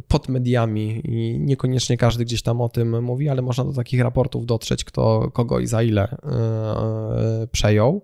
[0.08, 4.46] pod mediami i niekoniecznie każdy gdzieś tam o tym mówi, ale można do takich raportów
[4.46, 8.02] dotrzeć, kto kogo i za ile e, przejął.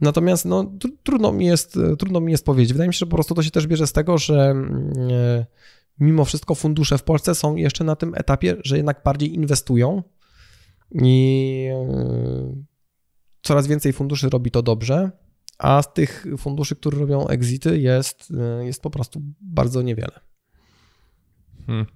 [0.00, 0.72] Natomiast no,
[1.02, 2.72] trudno, mi jest, trudno mi jest powiedzieć.
[2.72, 4.54] Wydaje mi się, że po prostu to się też bierze z tego, że
[5.10, 5.46] e,
[6.00, 10.02] mimo wszystko fundusze w Polsce są jeszcze na tym etapie, że jednak bardziej inwestują
[11.02, 11.68] i
[13.42, 15.10] coraz więcej funduszy robi to dobrze
[15.58, 18.30] a z tych funduszy, które robią exity jest,
[18.60, 20.20] y, jest po prostu bardzo niewiele.
[21.66, 21.86] Hmm.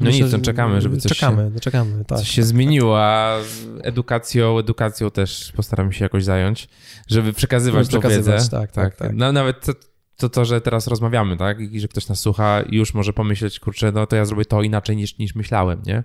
[0.00, 3.02] No Myślę, nic, czekamy, żeby coś czekamy, się, czekamy, tak, coś się tak, zmieniło, tak.
[3.02, 3.38] a
[3.82, 6.68] edukacją, edukacją też postaramy się jakoś zająć,
[7.08, 8.36] żeby przekazywać tą wiedzę.
[8.36, 8.96] Tak, tak, tak.
[8.96, 9.12] tak.
[9.14, 9.72] No, nawet to,
[10.16, 13.60] to, to, że teraz rozmawiamy, tak, i że ktoś nas słucha i już może pomyśleć,
[13.60, 16.04] kurczę, no to ja zrobię to inaczej niż, niż myślałem, nie?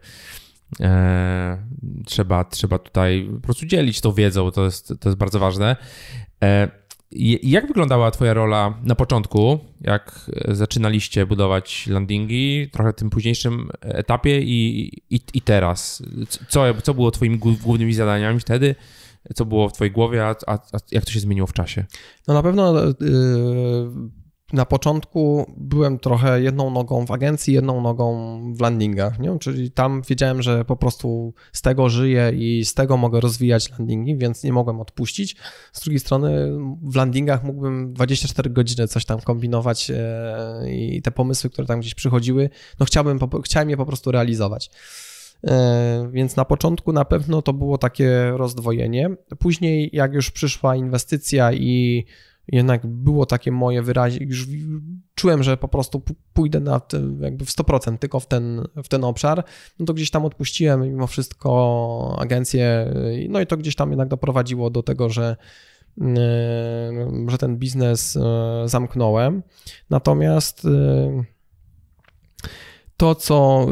[0.79, 1.57] Eee,
[2.05, 5.75] trzeba, trzeba tutaj po prostu dzielić tą wiedzą, to jest, to jest bardzo ważne.
[6.43, 6.83] E,
[7.43, 14.91] jak wyglądała Twoja rola na początku, jak zaczynaliście budować landingi, trochę tym późniejszym etapie i,
[15.09, 16.03] i, i teraz?
[16.49, 18.75] Co, co było Twoimi głównymi zadaniami wtedy?
[19.35, 21.85] Co było w Twojej głowie, a, a, a jak to się zmieniło w czasie?
[22.27, 22.79] No na pewno.
[22.79, 24.22] Yy
[24.53, 29.39] na początku byłem trochę jedną nogą w agencji, jedną nogą w landingach, nie?
[29.39, 34.17] czyli tam wiedziałem, że po prostu z tego żyję i z tego mogę rozwijać landingi,
[34.17, 35.35] więc nie mogłem odpuścić.
[35.73, 36.51] Z drugiej strony
[36.81, 41.95] w landingach mógłbym 24 godziny coś tam kombinować e, i te pomysły, które tam gdzieś
[41.95, 42.49] przychodziły,
[42.79, 44.69] no chciałbym, chciałem je po prostu realizować.
[45.47, 49.09] E, więc na początku na pewno to było takie rozdwojenie.
[49.39, 52.05] Później, jak już przyszła inwestycja i
[52.47, 54.47] jednak było takie moje wyrazie, już
[55.15, 56.01] czułem, że po prostu
[56.33, 56.81] pójdę na
[57.19, 59.43] jakby w 100% tylko w ten, w ten obszar,
[59.79, 62.93] no to gdzieś tam odpuściłem mimo wszystko agencję,
[63.29, 65.35] no i to gdzieś tam jednak doprowadziło do tego, że
[66.01, 69.43] mm, że ten biznes e, zamknąłem.
[69.89, 70.67] Natomiast
[72.97, 73.67] to, co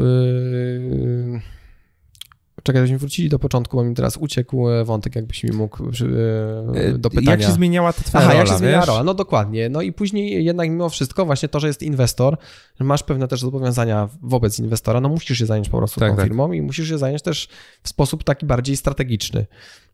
[2.62, 6.98] Czekaj, żebyśmy wrócili do początku, bo mi teraz uciekł e, wątek, jakbyś mi mógł e,
[6.98, 7.30] do pytania.
[7.30, 9.68] Jak się zmieniała ta twoja Aha, rola, jak się zmieniała rola, no dokładnie.
[9.68, 12.36] No i później jednak mimo wszystko właśnie to, że jest inwestor,
[12.80, 16.16] że masz pewne też zobowiązania wobec inwestora, no musisz się zająć po prostu tak, tą
[16.16, 16.24] tak.
[16.24, 17.48] firmą i musisz się zająć też
[17.82, 19.46] w sposób taki bardziej strategiczny.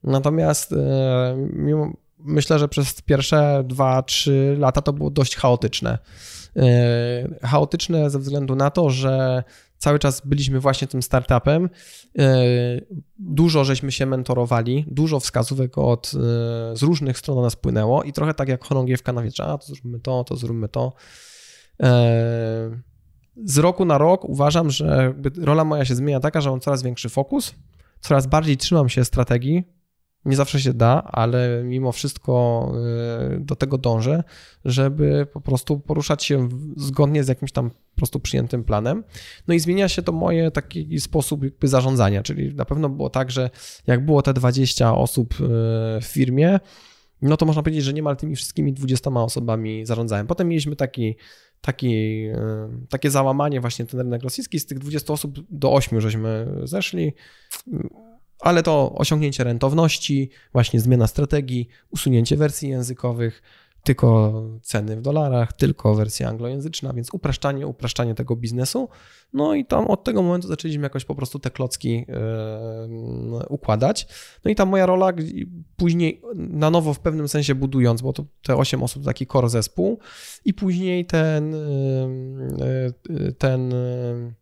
[0.04, 5.98] Natomiast e, mimo, myślę, że przez pierwsze dwa, trzy lata to było dość chaotyczne.
[7.42, 9.44] Chaotyczne ze względu na to, że
[9.78, 11.70] cały czas byliśmy właśnie tym startupem.
[12.18, 12.44] E,
[13.18, 16.18] dużo żeśmy się mentorowali, dużo wskazówek od, e,
[16.76, 20.00] z różnych stron nas płynęło i trochę tak jak chorągiewka na wietrze, a to zróbmy
[20.00, 20.92] to, to zróbmy to.
[21.82, 22.80] E,
[23.44, 27.08] z roku na rok uważam, że rola moja się zmienia taka, że mam coraz większy
[27.08, 27.54] fokus,
[28.00, 29.77] coraz bardziej trzymam się strategii,
[30.24, 32.72] nie zawsze się da, ale mimo wszystko
[33.36, 34.24] y, do tego dążę,
[34.64, 39.04] żeby po prostu poruszać się zgodnie z jakimś tam po prostu przyjętym planem.
[39.48, 43.30] No i zmienia się to moje taki sposób jakby zarządzania, czyli na pewno było tak,
[43.30, 43.50] że
[43.86, 45.36] jak było te 20 osób y,
[46.00, 46.60] w firmie,
[47.22, 50.26] no to można powiedzieć, że niemal tymi wszystkimi 20 osobami zarządzałem.
[50.26, 51.16] Potem mieliśmy taki,
[51.60, 51.94] taki,
[52.26, 52.36] y,
[52.88, 57.12] takie załamanie właśnie ten rynek rosyjski, z tych 20 osób do 8 żeśmy zeszli
[58.40, 63.42] ale to osiągnięcie rentowności, właśnie zmiana strategii, usunięcie wersji językowych,
[63.82, 64.32] tylko
[64.62, 68.88] ceny w dolarach, tylko wersja anglojęzyczna, więc upraszczanie, upraszczanie tego biznesu.
[69.32, 74.06] No i tam od tego momentu zaczęliśmy jakoś po prostu te klocki yy, układać.
[74.44, 75.12] No i tam moja rola
[75.76, 79.48] później na nowo w pewnym sensie budując, bo to te 8 osób to taki core
[79.48, 79.98] zespół
[80.44, 81.52] i później ten,
[83.08, 84.34] yy, ten yy,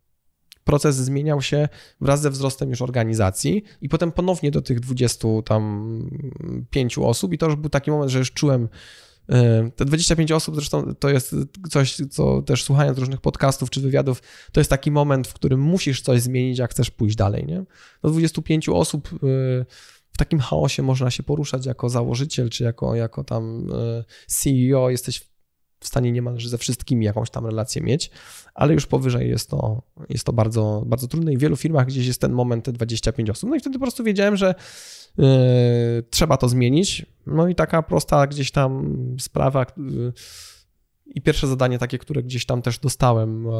[0.67, 1.69] proces zmieniał się
[2.01, 6.09] wraz ze wzrostem już organizacji i potem ponownie do tych 20 tam
[6.69, 8.69] pięciu osób i to już był taki moment, że już czułem
[9.29, 11.35] e, te 25 osób zresztą to jest
[11.69, 16.01] coś, co też słuchając różnych podcastów czy wywiadów, to jest taki moment, w którym musisz
[16.01, 17.63] coś zmienić, jak chcesz pójść dalej, nie?
[18.03, 19.17] Do 25 osób e,
[20.11, 25.36] w takim chaosie można się poruszać jako założyciel, czy jako, jako tam e, CEO, jesteś
[25.79, 28.11] w stanie niemal ze wszystkimi jakąś tam relację mieć,
[28.53, 32.07] ale już powyżej jest to, jest to bardzo, bardzo trudne i w wielu firmach gdzieś
[32.07, 33.49] jest ten moment, te 25 osób.
[33.49, 34.55] No i wtedy po prostu wiedziałem, że
[35.17, 35.25] yy,
[36.09, 37.05] trzeba to zmienić.
[37.27, 40.13] No i taka prosta gdzieś tam sprawa yy,
[41.05, 43.51] i pierwsze zadanie takie, które gdzieś tam też dostałem yy,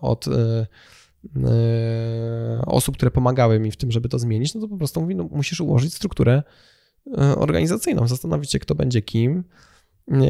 [0.00, 0.26] od
[2.66, 5.28] osób, które pomagały mi w tym, żeby to zmienić, no to po prostu mówi, no
[5.30, 6.42] musisz ułożyć strukturę
[7.36, 9.44] organizacyjną, zastanowić się, kto będzie kim,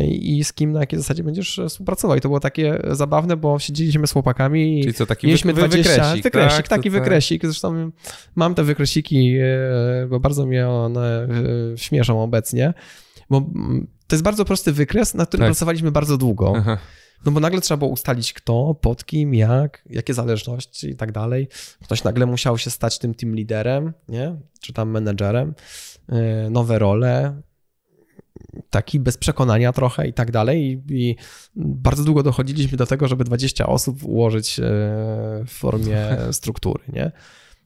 [0.08, 2.16] i z kim na jakiej zasadzie będziesz współpracował.
[2.16, 5.90] I to było takie zabawne, bo siedzieliśmy z chłopakami Czyli co, taki mieliśmy wy, 20,
[5.90, 6.68] wykresik, wykresik tak?
[6.68, 7.42] taki to, wykresik.
[7.46, 7.90] Zresztą
[8.34, 11.28] mam te wykresiki, e, bo bardzo mnie one
[11.74, 12.74] e, śmieszą obecnie,
[13.30, 15.48] bo mm, to jest bardzo prosty wykres, na którym tak.
[15.48, 16.52] pracowaliśmy bardzo długo.
[16.56, 16.78] Aha.
[17.26, 21.48] No bo nagle trzeba było ustalić kto, pod kim, jak, jakie zależności i tak dalej.
[21.82, 24.36] Ktoś nagle musiał się stać tym team liderem, nie?
[24.60, 25.54] Czy tam menedżerem.
[26.08, 27.42] E, nowe role,
[28.70, 30.82] taki bez przekonania trochę i tak dalej.
[30.90, 31.16] I,
[31.56, 34.62] bardzo długo dochodziliśmy do tego, żeby 20 osób ułożyć e,
[35.46, 37.12] w formie struktury, nie?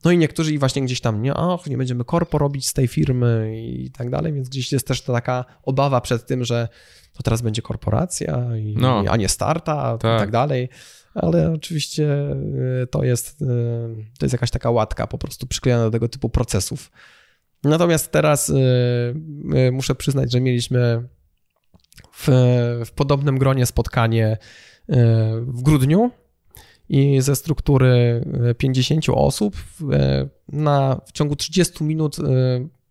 [0.05, 2.87] No i niektórzy i właśnie gdzieś tam, nie, ach, nie będziemy korpo robić z tej
[2.87, 6.67] firmy i tak dalej, więc gdzieś jest też taka obawa przed tym, że
[7.13, 9.03] to teraz będzie korporacja, i, no.
[9.09, 10.17] a nie startup tak.
[10.17, 10.69] i tak dalej.
[11.13, 12.13] Ale oczywiście
[12.83, 13.45] e, to jest, e,
[14.19, 16.91] to jest jakaś taka łatka po prostu przyklejona do tego typu procesów.
[17.63, 18.53] Natomiast teraz y,
[19.67, 21.07] y, muszę przyznać, że mieliśmy
[22.13, 22.27] w,
[22.85, 24.37] w podobnym gronie spotkanie
[24.89, 24.95] y,
[25.41, 26.11] w grudniu
[26.89, 28.23] i ze struktury
[28.57, 29.55] 50 osób
[30.47, 32.17] na, w ciągu 30 minut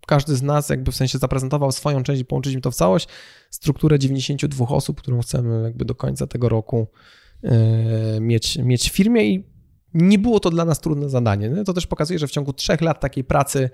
[0.06, 3.08] każdy z nas jakby w sensie zaprezentował swoją część i połączyliśmy to w całość,
[3.50, 6.86] strukturę 92 osób, którą chcemy jakby do końca tego roku
[8.20, 9.44] mieć, mieć w firmie i
[9.94, 11.64] nie było to dla nas trudne zadanie.
[11.64, 13.70] To też pokazuje, że w ciągu trzech lat takiej pracy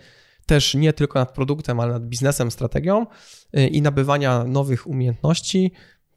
[0.47, 3.07] też nie tylko nad produktem, ale nad biznesem, strategią
[3.59, 5.72] y, i nabywania nowych umiejętności.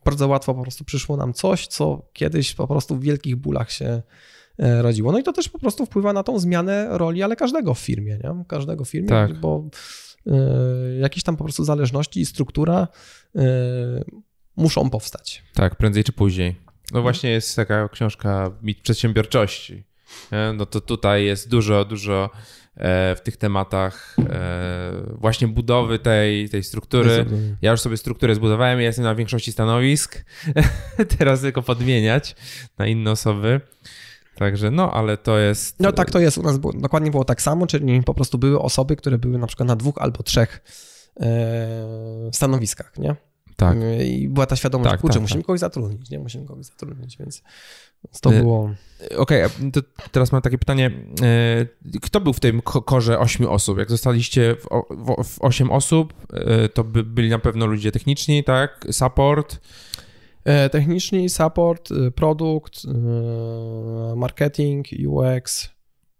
[0.05, 4.01] Bardzo łatwo po prostu przyszło nam coś, co kiedyś po prostu w wielkich bólach się
[4.59, 5.11] e, rodziło.
[5.11, 8.19] No i to też po prostu wpływa na tą zmianę roli, ale każdego w firmie,
[8.23, 8.43] nie?
[8.47, 9.39] Każdego w firmie, tak.
[9.39, 9.69] bo
[10.27, 10.31] y,
[11.01, 12.87] jakieś tam po prostu zależności i struktura
[13.35, 13.39] y,
[14.55, 15.43] muszą powstać.
[15.53, 16.55] Tak, prędzej czy później.
[16.91, 19.83] No właśnie jest taka książka Mit Przedsiębiorczości.
[20.57, 22.29] No to tutaj jest dużo, dużo
[22.79, 27.25] w tych tematach e, właśnie budowy tej, tej struktury.
[27.61, 30.25] Ja już sobie strukturę zbudowałem, ja jestem na większości stanowisk.
[31.17, 32.35] Teraz tylko podmieniać
[32.77, 33.61] na inne osoby.
[34.35, 35.79] Także no, ale to jest.
[35.79, 36.37] No tak to jest.
[36.37, 39.47] U nas było, dokładnie było tak samo, czyli po prostu były osoby, które były na
[39.47, 40.61] przykład na dwóch albo trzech
[41.19, 43.15] e, stanowiskach, nie?
[43.55, 43.77] Tak.
[44.05, 45.45] I była ta świadomość, tak, kurczę, tak, musimy tak.
[45.45, 46.19] kogoś zatrudnić, nie?
[46.19, 47.43] Musimy kogoś zatrudnić, więc
[48.21, 48.69] to e, było...
[49.17, 50.91] Okej, okay, teraz mam takie pytanie.
[51.21, 53.77] E, kto był w tym korze ośmiu osób?
[53.77, 54.55] Jak zostaliście
[55.25, 58.87] w, 8 osób, e, to by byli na pewno ludzie techniczni, tak?
[58.91, 59.59] Support?
[60.71, 62.81] Techniczni, support, produkt,
[64.15, 65.69] marketing, UX,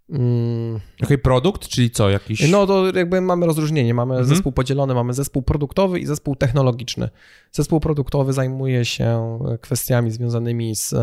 [0.09, 0.75] Mm.
[0.75, 2.51] Okej, okay, produkt, czyli co, jakiś...
[2.51, 4.30] No to jakby mamy rozróżnienie, mamy mhm.
[4.30, 7.09] zespół podzielony, mamy zespół produktowy i zespół technologiczny.
[7.51, 10.95] Zespół produktowy zajmuje się kwestiami związanymi z,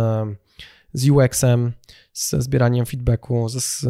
[0.94, 1.72] z UX-em,
[2.12, 3.86] z zbieraniem feedbacku, z,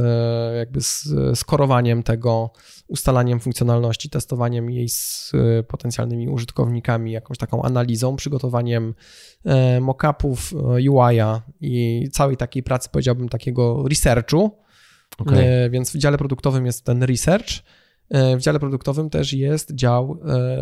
[0.58, 2.50] jakby z skorowaniem tego,
[2.88, 5.32] ustalaniem funkcjonalności, testowaniem jej z
[5.68, 8.94] potencjalnymi użytkownikami, jakąś taką analizą, przygotowaniem
[9.44, 14.64] e, mock-upów e, UI-a i całej takiej pracy, powiedziałbym, takiego researchu,
[15.18, 15.38] Okay.
[15.38, 17.48] E, więc w dziale produktowym jest ten research,
[18.10, 20.18] e, w dziale produktowym też jest dział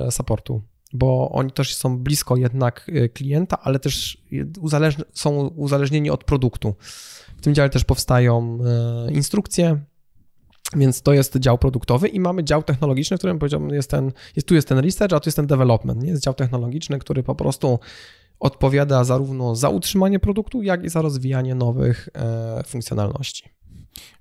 [0.07, 0.63] e, supportu,
[0.93, 4.19] bo oni też są blisko jednak klienta, ale też
[5.13, 6.75] są uzależnieni od produktu.
[7.37, 8.59] W tym dziale też powstają
[9.11, 9.81] instrukcje,
[10.77, 14.49] więc to jest dział produktowy i mamy dział technologiczny, w którym powiedziałbym, jest ten, jest,
[14.49, 16.03] tu jest ten research, a tu jest ten development.
[16.03, 16.11] Nie?
[16.11, 17.79] Jest dział technologiczny, który po prostu
[18.41, 23.49] odpowiada zarówno za utrzymanie produktu, jak i za rozwijanie nowych e, funkcjonalności.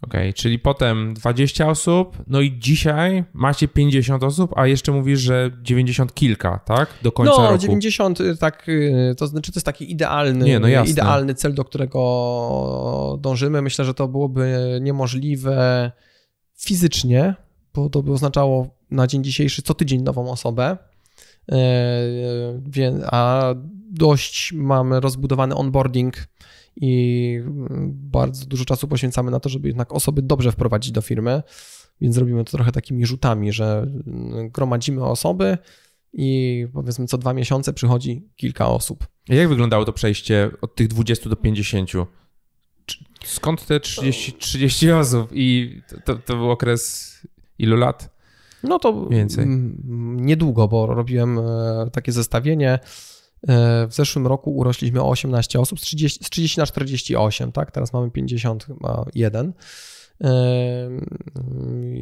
[0.02, 5.20] Okej, okay, czyli potem 20 osób, no i dzisiaj macie 50 osób, a jeszcze mówisz,
[5.20, 6.90] że 90 kilka, tak?
[7.02, 7.54] Do końca no, roku.
[7.54, 11.64] No, 90 tak, y, to znaczy to jest taki idealny, Nie, no idealny cel, do
[11.64, 13.62] którego dążymy.
[13.62, 15.92] Myślę, że to byłoby niemożliwe
[16.58, 17.36] fizycznie,
[17.74, 20.78] bo to by oznaczało na dzień dzisiejszy co tydzień nową osobę.
[21.52, 21.58] E,
[23.06, 23.54] a
[23.92, 26.16] dość mamy rozbudowany onboarding
[26.82, 27.40] i
[27.88, 31.44] bardzo dużo czasu poświęcamy na to, żeby jednak osoby dobrze wprowadzić do firmy,
[32.02, 33.88] więc robimy to trochę takimi rzutami, że
[34.50, 35.58] gromadzimy osoby
[36.14, 39.08] i powiedzmy co dwa miesiące przychodzi kilka osób.
[39.30, 41.92] A jak wyglądało to przejście od tych 20 do 50?
[43.26, 47.12] Skąd te 30, 30 osób i to, to był okres
[47.60, 48.16] ilu lat?
[48.64, 49.46] No to więcej.
[50.16, 52.80] Niedługo, bo robiłem e, takie zestawienie.
[53.48, 57.72] E, w zeszłym roku urośliśmy o 18 osób, z 30, z 30 na 48, tak?
[57.72, 59.48] Teraz mamy 51.
[59.48, 59.54] E,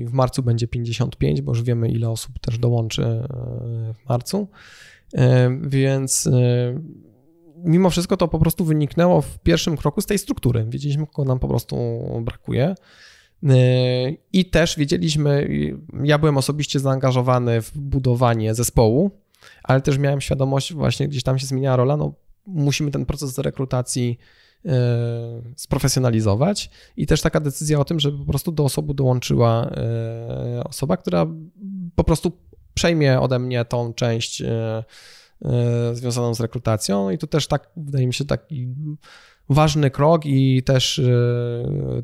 [0.05, 3.23] w marcu będzie 55, bo już wiemy, ile osób też dołączy
[3.93, 4.47] w marcu.
[5.61, 6.29] Więc
[7.63, 10.65] mimo wszystko to po prostu wyniknęło w pierwszym kroku z tej struktury.
[10.69, 11.77] Wiedzieliśmy, kogo nam po prostu
[12.21, 12.75] brakuje.
[14.33, 15.49] I też wiedzieliśmy,
[16.03, 19.11] ja byłem osobiście zaangażowany w budowanie zespołu,
[19.63, 22.13] ale też miałem świadomość, właśnie gdzieś tam się zmieniała rola, no
[22.45, 24.19] musimy ten proces rekrutacji
[24.65, 24.71] e,
[25.55, 26.69] sprofesjonalizować.
[26.97, 31.27] I też taka decyzja o tym, żeby po prostu do osoby dołączyła e, osoba, która
[31.95, 32.31] po prostu
[32.73, 34.83] przejmie ode mnie tą część e,
[35.93, 37.09] związaną z rekrutacją.
[37.09, 38.67] I to też tak, wydaje mi się, taki
[39.49, 41.01] ważny krok i też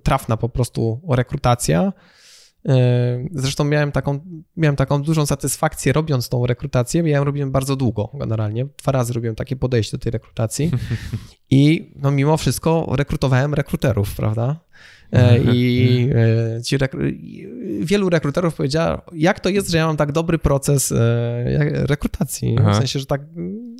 [0.04, 1.94] trafna po prostu rekrutacja
[3.32, 4.20] zresztą miałem taką,
[4.58, 7.02] miałem taką dużą satysfakcję robiąc tą rekrutację.
[7.06, 8.68] Ja ją robiłem bardzo długo generalnie.
[8.78, 10.72] Dwa razy robiłem takie podejście do tej rekrutacji
[11.50, 14.60] i no mimo wszystko rekrutowałem rekruterów, prawda?
[15.12, 16.10] E, I
[16.58, 17.02] e, ci rekru...
[17.82, 20.94] wielu rekruterów powiedziało, jak to jest, że ja mam tak dobry proces
[21.66, 22.56] rekrutacji.
[22.60, 22.72] Aha.
[22.72, 23.22] W sensie, że tak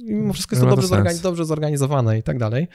[0.04, 2.68] mimo wszystko jest to dobrze, zorganiz dobrze zorganizowane i tak dalej.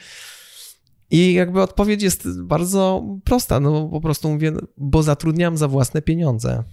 [1.11, 6.63] I jakby odpowiedź jest bardzo prosta, no po prostu mówię, bo zatrudniam za własne pieniądze.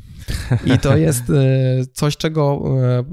[0.66, 3.04] I to jest e, coś, czego e,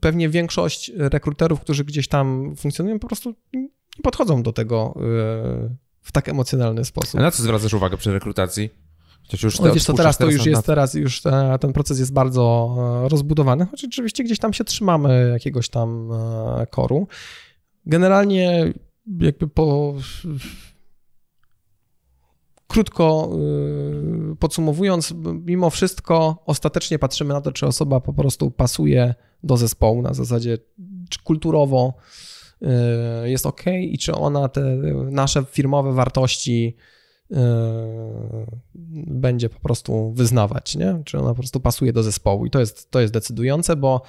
[0.00, 3.68] pewnie większość rekruterów, którzy gdzieś tam funkcjonują, po prostu nie
[4.02, 5.00] podchodzą do tego e,
[6.00, 7.20] w tak emocjonalny sposób.
[7.20, 8.70] A na co zwracasz uwagę przy rekrutacji?
[9.22, 11.22] Chociaż już te, wiesz, to teraz to już jest, teraz już
[11.60, 12.74] ten proces jest bardzo
[13.08, 16.10] rozbudowany, choć oczywiście gdzieś tam się trzymamy jakiegoś tam
[16.70, 17.08] koru.
[17.86, 18.72] Generalnie
[19.06, 19.94] jakby po.
[22.66, 23.30] Krótko
[24.32, 30.02] y, podsumowując, mimo wszystko ostatecznie patrzymy na to, czy osoba po prostu pasuje do zespołu
[30.02, 30.58] na zasadzie,
[31.08, 31.94] czy kulturowo
[32.62, 34.60] y, jest ok i czy ona te
[35.10, 36.76] nasze firmowe wartości
[37.30, 37.36] y,
[39.06, 41.02] będzie po prostu wyznawać, nie?
[41.04, 42.46] Czy ona po prostu pasuje do zespołu.
[42.46, 44.02] I to jest, to jest decydujące, bo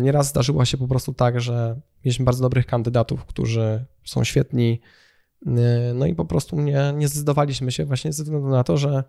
[0.00, 4.80] nieraz zdarzyło się po prostu tak, że mieliśmy bardzo dobrych kandydatów, którzy są świetni.
[5.46, 5.50] Y,
[5.94, 9.04] no i po prostu nie, nie zdecydowaliśmy się właśnie ze względu na to, że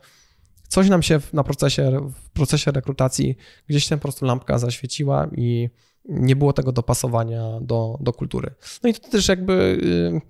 [0.68, 3.38] coś nam się na procesie, w procesie rekrutacji
[3.68, 5.70] gdzieś tam po prostu lampka zaświeciła i
[6.06, 8.54] nie było tego dopasowania do, do kultury.
[8.84, 10.22] No i to też jakby y,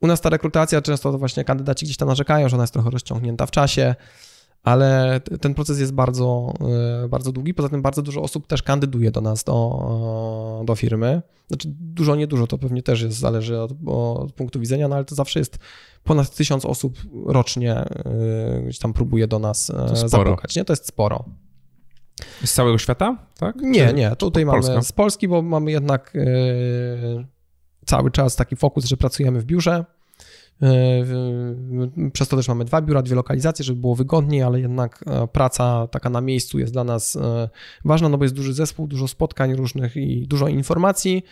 [0.00, 2.90] u nas ta rekrutacja często to właśnie kandydaci gdzieś tam narzekają, że ona jest trochę
[2.90, 3.94] rozciągnięta w czasie
[4.62, 6.54] ale ten proces jest bardzo,
[7.04, 7.54] e, bardzo długi.
[7.54, 11.22] Poza tym bardzo dużo osób też kandyduje do nas, do, e, do firmy.
[11.48, 15.14] Znaczy dużo, niedużo, to pewnie też jest, zależy od, od punktu widzenia, no ale to
[15.14, 15.58] zawsze jest
[16.04, 20.64] ponad tysiąc osób rocznie e, gdzieś tam próbuje do nas zapukać, nie?
[20.64, 21.24] To jest sporo.
[22.44, 23.56] Z całego świata, tak?
[23.56, 24.16] Nie, nie.
[24.16, 24.72] Tutaj Polska.
[24.72, 26.12] mamy z Polski, bo mamy jednak
[27.86, 29.84] cały czas taki fokus, że pracujemy w biurze
[32.12, 35.86] przez to też mamy dwa biura, dwie lokalizacje, żeby było wygodniej, ale jednak e, praca
[35.86, 37.48] taka na miejscu jest dla nas e,
[37.84, 41.22] ważna, no bo jest duży zespół, dużo spotkań różnych i dużo informacji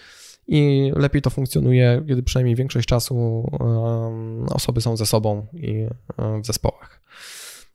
[0.49, 3.47] i lepiej to funkcjonuje, kiedy przynajmniej większość czasu
[4.51, 5.87] osoby są ze sobą i
[6.43, 7.03] w zespołach.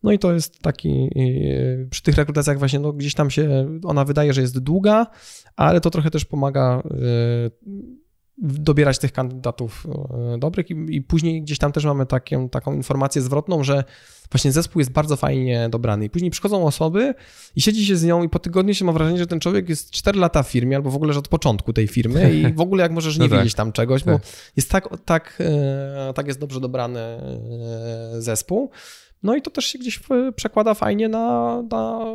[0.04, 1.10] No i to jest taki,
[1.90, 5.08] przy tych rekrutacjach właśnie no gdzieś tam się, ona wydaje, że jest długa,
[5.56, 6.84] ale to trochę też pomaga
[8.38, 9.88] dobierać tych kandydatów
[10.34, 13.84] e, dobrych i, i, później gdzieś tam też mamy taką, taką informację zwrotną, że
[14.32, 17.14] właśnie zespół jest bardzo fajnie dobrany i później przychodzą osoby
[17.56, 19.92] i siedzi się z nią i po tygodniu się ma wrażenie, że ten człowiek jest
[19.92, 22.84] 4 lata w firmie albo w ogóle, że od początku tej firmy i w ogóle
[22.84, 23.40] jak możesz nie no tak.
[23.40, 24.14] wiedzieć tam czegoś, tak.
[24.14, 24.20] bo
[24.56, 28.70] jest tak, tak, e, tak jest dobrze dobrany e, zespół.
[29.24, 30.00] No i to też się gdzieś
[30.36, 32.06] przekłada fajnie na, na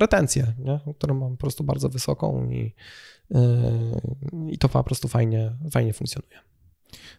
[0.00, 0.80] retencję, nie?
[0.98, 2.74] którą mam po prostu bardzo wysoką i,
[4.50, 6.38] i to po prostu fajnie, fajnie funkcjonuje.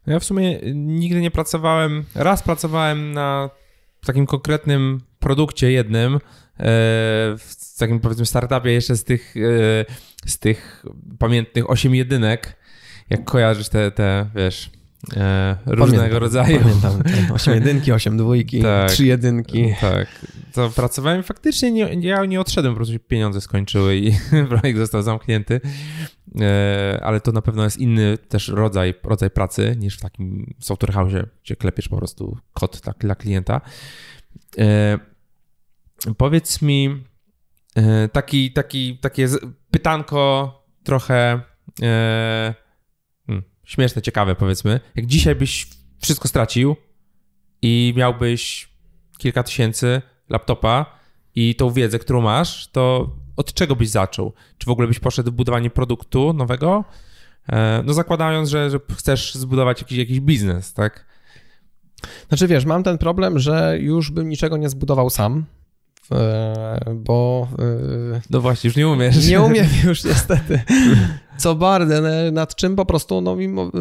[0.08, 3.50] Ja w sumie nigdy nie pracowałem, raz pracowałem na
[4.06, 6.20] takim konkretnym produkcie jednym, e,
[7.38, 10.86] w takim powiedzmy startupie jeszcze z tych, e, z tych
[11.20, 12.56] pamiętnych 8 jedynek,
[13.10, 14.72] jak kojarzysz te, te wiesz,
[15.16, 16.60] e, różnego Pamiętam, rodzaju.
[16.60, 17.04] Pamiętam.
[17.36, 18.92] 8 jedynki, 8 dwójki, Tak.
[18.92, 19.74] 3 jedynki.
[19.82, 20.08] Tak,
[20.54, 24.12] to pracowałem faktycznie, nie, ja nie odszedłem, po prostu się pieniądze skończyły i
[24.50, 25.62] projekt został zamknięty,
[26.42, 30.94] e, ale to na pewno jest inny też rodzaj, rodzaj pracy niż w takim software
[30.94, 31.14] house,
[31.44, 33.62] gdzie klepiesz po prostu kod tak, dla klienta.
[34.58, 35.00] E,
[36.18, 37.04] powiedz mi
[37.76, 39.28] e, taki, taki, takie
[39.72, 40.54] pytanko
[40.84, 41.42] trochę
[41.82, 42.54] e,
[43.70, 44.80] śmieszne, ciekawe powiedzmy.
[44.96, 45.68] Jak dzisiaj byś
[46.02, 46.76] wszystko stracił
[47.62, 48.70] i miałbyś
[49.18, 50.86] kilka tysięcy laptopa
[51.36, 54.34] i tą wiedzę, którą masz, to od czego byś zaczął?
[54.58, 56.84] Czy w ogóle byś poszedł w budowanie produktu nowego?
[57.50, 61.06] E, No zakładając, że, że chcesz zbudować jakiś, jakiś biznes, tak?
[62.28, 65.46] Znaczy wiesz, mam ten problem, że już bym niczego nie zbudował sam,
[66.96, 67.48] bo
[68.14, 69.28] e, No właśnie, już nie umiesz.
[69.28, 70.62] nie umiem już niestety.
[71.38, 71.94] Co bardzo,
[72.32, 73.72] nad czym po prostu, no mimo,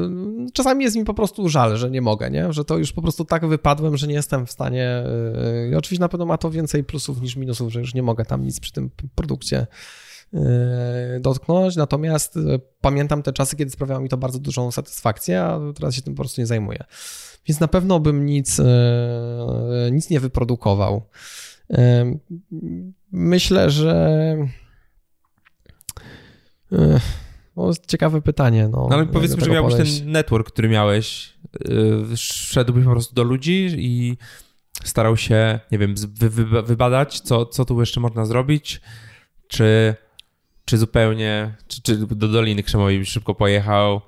[0.52, 2.52] czasami jest mi po prostu żal, że nie mogę, nie?
[2.52, 4.86] Że to już po prostu tak wypadłem, że nie jestem w stanie.
[4.86, 8.24] e, I oczywiście na pewno ma to więcej plusów niż minusów, że już nie mogę
[8.24, 9.66] tam nic przy tym produkcie
[10.34, 11.76] e, dotknąć.
[11.76, 12.40] Natomiast e,
[12.80, 16.22] pamiętam te czasy, kiedy sprawiało mi to bardzo dużą satysfakcję, a teraz się tym po
[16.22, 16.84] prostu nie zajmuję.
[17.46, 18.64] Więc na pewno bym nic, e,
[19.92, 21.02] nic nie wyprodukował.
[23.12, 24.36] Myślę, że.
[27.66, 28.68] jest ciekawe pytanie.
[28.68, 29.98] No, No ale powiedzmy, że miałbyś podejść.
[29.98, 31.34] ten network, który miałeś,
[31.68, 34.16] yy, szedłbyś po prostu do ludzi i
[34.84, 38.80] starał się, nie wiem, wy, wy, wybadać, co, co tu jeszcze można zrobić,
[39.48, 39.94] czy,
[40.64, 44.00] czy zupełnie, czy, czy do Doliny Krzemowej byś szybko pojechał.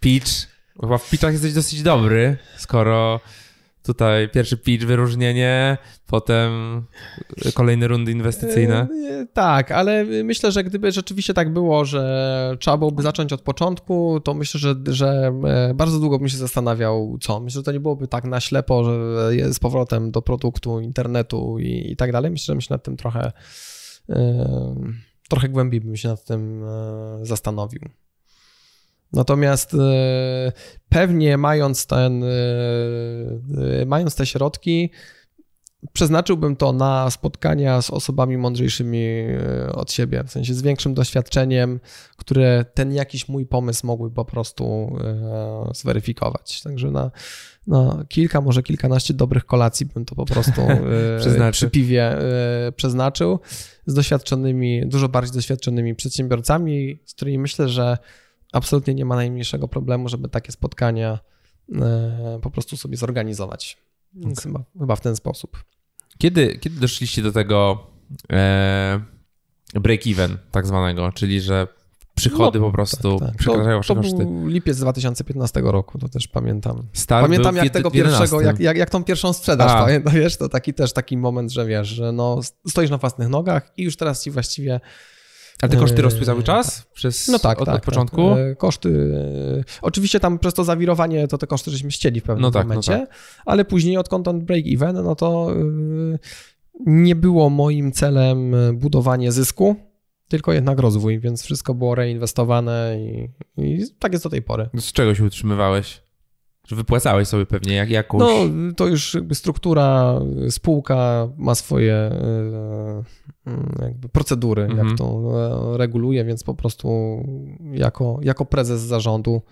[0.00, 0.30] Pitch,
[0.80, 3.20] chyba w pitchach jesteś dosyć dobry, skoro
[3.94, 6.50] tutaj pierwszy pitch, wyróżnienie, potem
[7.54, 8.88] kolejne rundy inwestycyjne.
[9.32, 14.34] Tak, ale myślę, że gdyby rzeczywiście tak było, że trzeba byłoby zacząć od początku, to
[14.34, 17.40] myślę, że, że e, bardzo długo bym się zastanawiał, co.
[17.40, 21.92] Myślę, że to nie byłoby tak na ślepo, że z powrotem do produktu, internetu i,
[21.92, 22.30] i tak dalej.
[22.30, 23.32] Myślę, że bym się nad tym trochę,
[24.08, 24.74] e,
[25.28, 27.80] trochę głębiej bym się nad tym e, zastanowił.
[29.12, 30.52] Natomiast e,
[30.88, 32.26] pewnie mając ten, e,
[33.82, 34.90] e, mając te środki,
[35.92, 39.06] przeznaczyłbym to na spotkania z osobami mądrzejszymi
[39.74, 41.80] od siebie, w sensie z większym doświadczeniem,
[42.16, 44.96] które ten jakiś mój pomysł mogły po prostu
[45.74, 46.62] zweryfikować.
[46.62, 47.10] Także na,
[47.66, 50.62] na kilka, może kilkanaście dobrych kolacji bym to po prostu
[51.52, 52.16] przy piwie
[52.76, 53.40] przeznaczył
[53.86, 57.98] z doświadczonymi, dużo bardziej doświadczonymi przedsiębiorcami, z którymi myślę, że
[58.52, 61.18] absolutnie nie ma najmniejszego problemu, żeby takie spotkania
[61.74, 63.78] e, po prostu sobie zorganizować.
[64.14, 65.64] Więc chyba, chyba w ten sposób.
[66.18, 67.86] Kiedy, kiedy doszliście do tego
[68.32, 69.00] e,
[69.74, 71.66] break-even tak zwanego, czyli że
[72.14, 73.36] przychody No, po prostu Tak, tak.
[73.38, 74.16] przekraczają wasze to, to koszty?
[74.16, 76.86] był lipiec 2015 roku, to też pamiętam.
[76.92, 78.20] Start pamiętam jak tego w 11.
[78.20, 79.84] pierwszego, jak, jak, jak tą pierwszą sprzedaż, A.
[79.84, 83.72] pamiętam, wiesz, to taki też taki moment, że wiesz, że no stoisz na własnych nogach
[83.76, 84.80] i już teraz ci właściwie
[85.62, 86.86] Ale te koszty Eee, rosły cały czas?
[86.92, 87.74] Przez, No tak, od, tak.
[87.74, 88.30] od początku?
[88.30, 88.38] Tak.
[88.38, 89.12] E, Koszty.
[89.60, 92.62] e, Oczywiście tam przez to zawirowanie to te koszty żeśmy ścieli w pewnym No tak,
[92.62, 93.06] no momencie,
[93.46, 95.54] ale później odkąd on break even, no to
[96.86, 99.76] nie było moim celem budowanie zysku,
[100.28, 103.28] tylko jednak rozwój, więc wszystko było reinwestowane i,
[103.64, 104.68] i tak jest do tej pory.
[104.78, 106.02] Z czego się utrzymywałeś?
[106.70, 108.20] Że wypłacałeś sobie pewnie jak, jakąś...
[108.20, 110.14] No, to już jakby struktura,
[110.50, 113.02] spółka ma swoje e,
[113.82, 114.88] jakby procedury, Mhm.
[114.88, 115.20] jak to
[115.74, 116.88] e, reguluje, więc po prostu
[117.72, 119.42] jako, jako prezes zarządu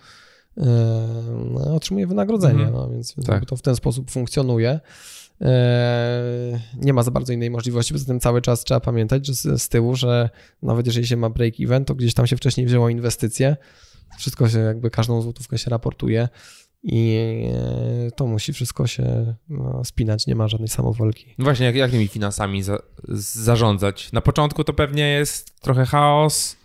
[0.57, 0.63] e,
[1.51, 2.73] no, otrzymuje wynagrodzenie, Mhm.
[2.73, 3.45] no, więc Tak.
[3.45, 4.79] to w ten sposób funkcjonuje.
[5.41, 9.61] E, Nie ma za bardzo innej możliwości, poza tym cały czas trzeba pamiętać, że z,
[9.61, 10.29] z tyłu, że
[10.63, 13.57] nawet jeżeli się ma break even, to gdzieś tam się wcześniej wzięło inwestycje,
[14.17, 16.29] wszystko się jakby, każdą złotówkę się raportuje
[16.83, 17.17] i
[18.07, 21.35] e, to musi wszystko się no, spinać, nie ma żadnej samowolki.
[21.37, 24.11] No Właśnie, jak, jak tymi finansami za, zarządzać?
[24.11, 26.57] Na początku to pewnie jest trochę chaos.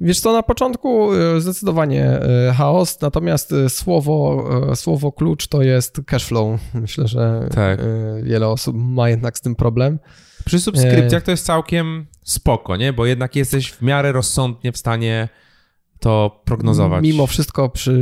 [0.00, 4.44] Wiesz co, na początku e, zdecydowanie e, chaos, natomiast słowo,
[4.74, 6.60] słowo klucz to jest cash flow.
[6.74, 7.80] Myślę, że Tak.
[8.22, 9.98] wiele osób ma jednak z tym problem.
[10.44, 12.92] Przy subskrypcjach to jest całkiem spoko, nie?
[12.92, 15.28] Bo jednak jesteś w miarę rozsądnie w stanie
[16.04, 17.02] to prognozować.
[17.02, 17.92] Mimo wszystko przy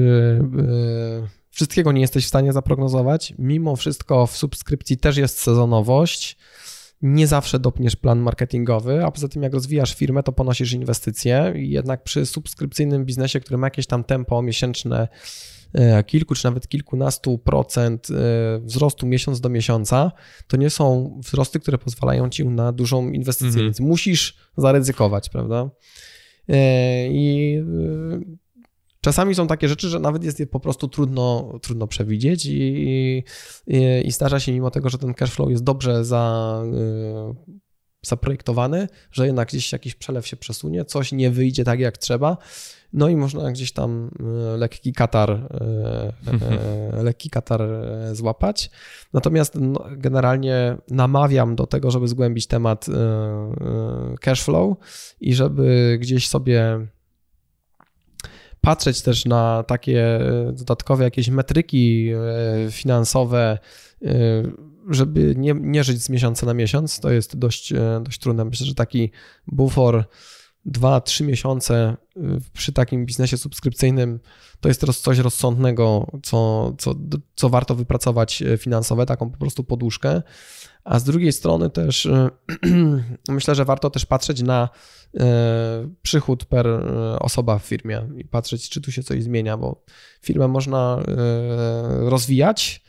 [0.58, 3.34] e, wszystkiego nie jesteś w stanie zaprognozować.
[3.38, 6.36] Mimo wszystko w subskrypcji też jest sezonowość.
[7.02, 11.70] Nie zawsze dopniesz plan marketingowy, a poza tym jak rozwijasz firmę, to ponosisz inwestycje i
[11.70, 15.08] jednak przy subskrypcyjnym biznesie, który ma jakieś tam tempo miesięczne
[15.72, 18.14] e, kilku czy nawet kilkunastu procent e,
[18.60, 20.12] wzrostu miesiąc do miesiąca,
[20.46, 23.66] to nie są wzrosty, które pozwalają ci na dużą inwestycję, mhm.
[23.66, 25.70] więc musisz zaryzykować, prawda?
[26.48, 27.58] E, I
[29.00, 32.52] czasami są takie rzeczy, że nawet jest je po prostu trudno, trudno przewidzieć i,
[33.66, 36.62] i, i zdarza się mimo tego, że ten cashflow jest dobrze za
[38.06, 42.36] zaprojektowany, że jednak gdzieś jakiś przelew się przesunie, coś nie wyjdzie tak jak trzeba,
[42.92, 46.12] no i można gdzieś tam e, lekki katar, e,
[46.98, 47.60] e, lekki katar
[48.12, 48.70] złapać.
[49.12, 52.86] Natomiast no, generalnie namawiam do tego, żeby zgłębić temat
[54.20, 54.76] cashflow
[55.20, 56.86] i żeby gdzieś sobie
[58.60, 60.20] patrzeć też na takie
[60.52, 62.10] dodatkowe jakieś metryki
[62.70, 63.58] finansowe,
[64.90, 68.44] żeby nie, nie żyć z miesiąca na miesiąc, to jest dość, dość trudne.
[68.44, 69.10] Myślę, że taki
[69.46, 70.04] bufor
[70.66, 72.20] 2-3 miesiące y,
[72.52, 74.20] przy takim biznesie subskrypcyjnym
[74.60, 76.94] to jest coś rozsądnego, co, co,
[77.34, 80.22] co warto wypracować e, finansowe, taką po prostu poduszkę.
[80.84, 82.30] A z drugiej strony też y,
[83.28, 84.68] myślę, że warto też patrzeć na
[86.02, 86.66] przychód per
[87.20, 89.84] osoba w firmie i patrzeć, czy tu się coś zmienia, bo
[90.22, 91.02] firmę można
[92.00, 92.84] rozwijać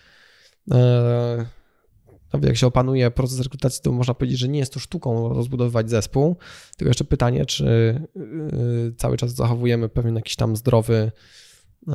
[2.41, 6.37] jak się opanuje proces rekrutacji, to można powiedzieć, że nie jest to sztuką rozbudowywać zespół.
[6.77, 7.65] Tylko jeszcze pytanie, czy
[8.89, 11.11] y, cały czas zachowujemy pewien jakiś tam zdrowy,
[11.87, 11.93] y,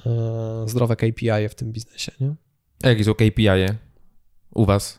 [0.67, 2.35] zdrowe KPI w tym biznesie, nie?
[2.83, 3.49] A jakie są KPI
[4.55, 4.99] u was?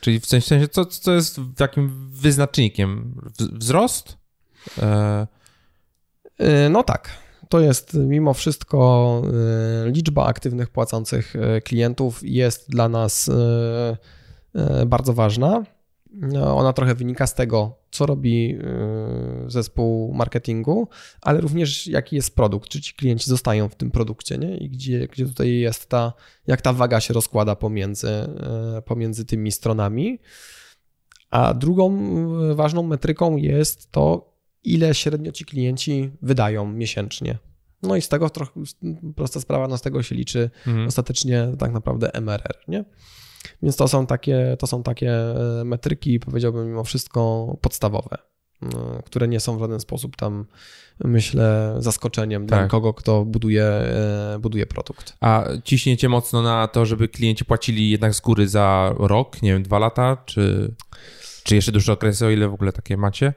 [0.00, 3.20] Czyli w sensie, co, co jest takim wyznacznikiem?
[3.52, 4.16] Wzrost?
[4.78, 5.26] E...
[6.70, 7.10] No tak.
[7.48, 9.22] To jest mimo wszystko
[9.86, 11.34] liczba aktywnych płacących
[11.64, 14.19] klientów jest dla nas E,
[14.86, 15.62] bardzo ważna.
[16.12, 20.88] No, ona trochę wynika z tego, co robi e, zespół marketingu,
[21.20, 24.56] ale również jaki jest produkt, czy ci klienci zostają w tym produkcie, nie?
[24.56, 26.12] I gdzie, gdzie tutaj jest ta,
[26.46, 30.18] jak ta waga się rozkłada pomiędzy, e, pomiędzy tymi stronami.
[31.30, 31.98] A drugą
[32.54, 37.38] ważną metryką jest to, ile średnio ci klienci wydają miesięcznie.
[37.82, 38.52] No i z tego trochę
[39.16, 40.86] prosta sprawa, no z tego się liczy mhm.
[40.86, 42.84] ostatecznie tak naprawdę MRR, nie?
[43.62, 48.18] Więc to są takie, to są takie e, metryki, powiedziałbym mimo wszystko podstawowe,
[48.62, 48.68] e,
[49.04, 50.46] które nie są w żaden sposób tam,
[51.04, 52.58] myślę, zaskoczeniem tak.
[52.58, 55.16] dla kogo, kto buduje, e, buduje produkt.
[55.20, 59.62] A ciśniecie mocno na to, żeby klienci płacili jednak z góry za rok, nie wiem,
[59.62, 60.74] dwa lata, czy...
[61.44, 63.34] Czy jeszcze dłuższe okresy, o ile w ogóle takie macie?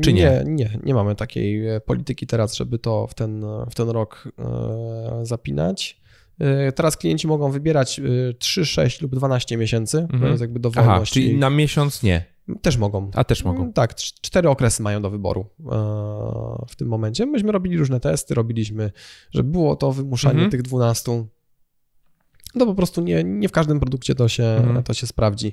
[0.00, 0.22] Czy nie?
[0.22, 4.28] Nie, nie, nie mamy takiej polityki teraz, żeby to w ten, w ten rok
[5.22, 6.01] zapinać.
[6.42, 8.00] E, teraz klienci mogą wybierać
[8.38, 10.20] 3, e, 6 lub 12 miesięcy, mhm.
[10.20, 10.90] to jest jakby dowolność.
[10.90, 12.32] Aha, czyli na miesiąc nie.
[12.62, 13.10] Też mogą.
[13.14, 13.60] A też mogą.
[13.60, 15.64] Mm, tak, cztery okresy mają do wyboru e,
[16.68, 17.26] w tym momencie.
[17.26, 18.90] Myśmy robili różne testy, robiliśmy,
[19.30, 20.50] żeby było to wymuszanie mhm.
[20.50, 21.26] tych 12.
[22.58, 24.82] To po prostu nie, nie w każdym produkcie to się, mhm.
[24.82, 25.52] to się sprawdzi.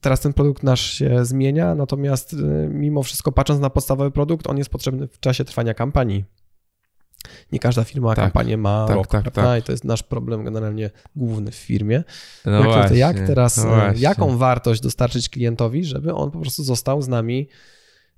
[0.00, 2.36] Teraz ten produkt nasz się zmienia, natomiast
[2.68, 6.24] mimo wszystko, patrząc na podstawowy produkt, on jest potrzebny w czasie trwania kampanii
[7.52, 10.44] nie każda firma tak, kampanię ma tak, rok, tak, tak, I to jest nasz problem
[10.44, 12.04] generalnie główny w firmie.
[12.44, 16.64] No jak, właśnie, jak teraz, no e, jaką wartość dostarczyć klientowi, żeby on po prostu
[16.64, 17.48] został z nami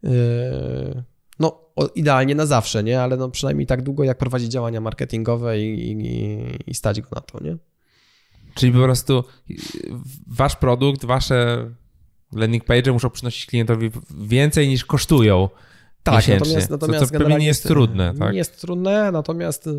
[0.02, 0.10] yy,
[1.39, 1.60] no
[1.94, 3.01] idealnie na zawsze, nie?
[3.01, 7.20] Ale no przynajmniej tak długo, jak prowadzi działania marketingowe i, i, i stać go na
[7.20, 7.56] to, nie?
[8.55, 9.24] Czyli po prostu
[10.26, 11.70] wasz produkt, wasze
[12.32, 13.90] landing page muszą przynosić klientowi
[14.20, 15.48] więcej niż kosztują.
[16.10, 18.14] Tak, miesięcznie, natomiast, natomiast co, co pewnie nie jest trudne.
[18.18, 18.32] Tak?
[18.32, 19.72] Nie jest trudne, natomiast y,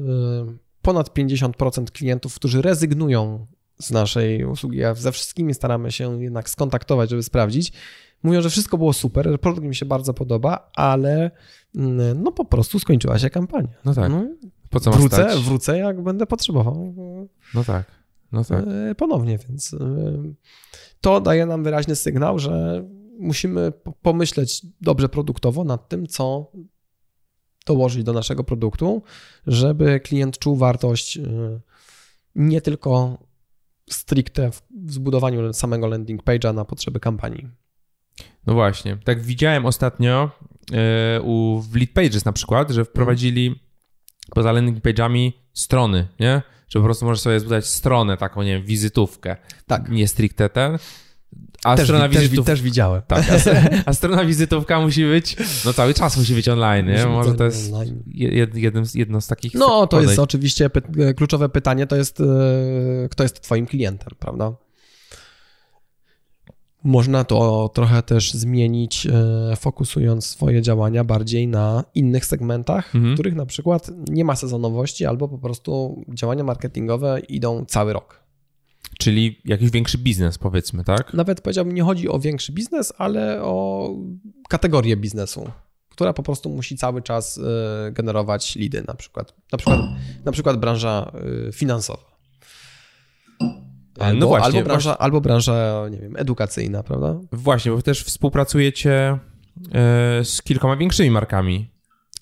[0.82, 3.48] ponad 50% klientów, którzy rezygnują
[3.80, 7.74] z naszej usługi, a ze wszystkimi staramy się jednak skontaktować, żeby sprawdzić,
[8.24, 11.32] mówią, że wszystko było super, że produkt mi się bardzo podoba, ale
[11.76, 13.70] mm, no po prostu skończyła się kampania.
[13.86, 14.12] No tak.
[14.12, 14.28] No,
[14.70, 15.40] po co wrócę, stać?
[15.40, 16.96] wrócę, jak będę potrzebował.
[17.54, 17.86] No tak.
[18.32, 18.66] No tak.
[18.92, 19.78] Y, ponownie, więc y,
[21.02, 22.84] to daje nam wyraźny sygnał, że
[23.20, 23.72] musimy
[24.02, 26.52] pomyśleć dobrze produktowo nad tym, co
[27.66, 29.04] dołożyć do naszego produktu,
[29.48, 31.22] żeby klient czuł wartość y,
[32.36, 33.18] nie tylko
[33.90, 37.48] stricte w zbudowaniu samego landing page'a na potrzeby kampanii.
[38.48, 38.98] No właśnie.
[39.04, 40.32] Tak widziałem ostatnio
[41.18, 43.60] y, u w Lead Pages na przykład, że wprowadzili
[44.36, 46.42] poza landing page'ami strony, nie?
[46.70, 49.38] Że po prostu możesz sobie zbudować stronę, taką, nie wiem, wizytówkę.
[49.68, 49.90] Tak.
[49.90, 50.78] Nie stricte ten.
[51.64, 52.46] A też, strona wizytów...
[52.46, 53.02] też, też widziałem.
[53.08, 53.36] Tak, a,
[53.86, 55.36] a, strona wizytówka musi być,
[55.66, 57.06] no cały czas musi być online, nie?
[57.06, 57.72] Może to jest
[58.54, 59.54] jednym, jedno z takich...
[59.54, 62.26] No, to jest oczywiście py kluczowe pytanie, to jest, e,
[63.12, 64.54] kto jest twoim klientem, prawda?
[66.84, 73.14] Można to trochę też zmienić, e, fokusując swoje działania bardziej na innych segmentach, Mhm.
[73.14, 78.19] w których na przykład nie ma sezonowości, albo po prostu działania marketingowe idą cały rok.
[79.02, 81.14] Czyli jakiś większy biznes, powiedzmy, tak?
[81.14, 83.90] Nawet powiedziałbym, nie chodzi o większy biznes, ale o
[84.50, 85.52] kategorię biznesu,
[85.90, 89.80] która po prostu musi cały czas e, generować lidy, na przykład, na przykład,
[90.26, 91.12] na przykład branża
[91.48, 92.20] e, finansowa.
[94.00, 97.20] Albo, no właśnie, albo, branża, albo branża, nie wiem, edukacyjna, prawda?
[97.32, 99.20] Właśnie, bo wy też współpracujecie
[99.74, 101.72] e, z kilkoma większymi markami.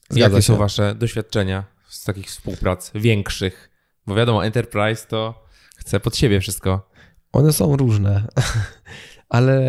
[0.10, 0.54] Zgadza Jakie się.
[0.54, 3.70] są wasze doświadczenia z takich współprac większych?
[4.08, 5.47] Bo wiadomo, Enterprise to
[5.88, 6.90] chce pod siebie wszystko.
[7.32, 8.28] One są różne,
[9.30, 9.62] ale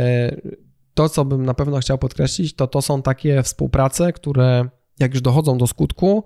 [0.94, 4.68] to, co bym na pewno chciał podkreślić, to to są takie współprace, które
[4.98, 6.24] jak już dochodzą do skutku,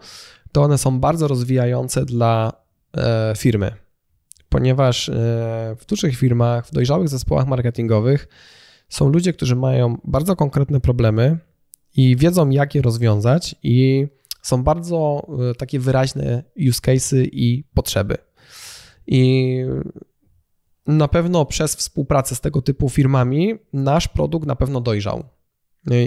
[0.53, 2.53] to one są bardzo rozwijające dla
[2.97, 3.73] e, firmy,
[4.49, 5.13] ponieważ e,
[5.79, 8.29] w dużych firmach, w dojrzałych zespołach marketingowych
[8.89, 11.39] są ludzie, którzy mają bardzo konkretne problemy
[11.97, 14.07] i wiedzą, jak je rozwiązać, i
[14.43, 18.32] są bardzo e, takie wyraźne use cases i potrzeby.
[19.07, 19.57] I
[20.87, 25.25] na pewno przez współpracę z tego typu firmami nasz produkt na pewno dojrzał.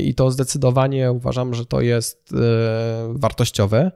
[0.03, 3.91] I to zdecydowanie uważam, że to jest e, wartościowe.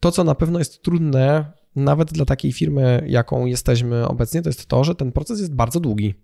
[0.00, 4.66] To, co na pewno jest trudne, nawet dla takiej firmy, jaką jesteśmy obecnie, to jest
[4.66, 6.14] to, że ten proces jest bardzo długi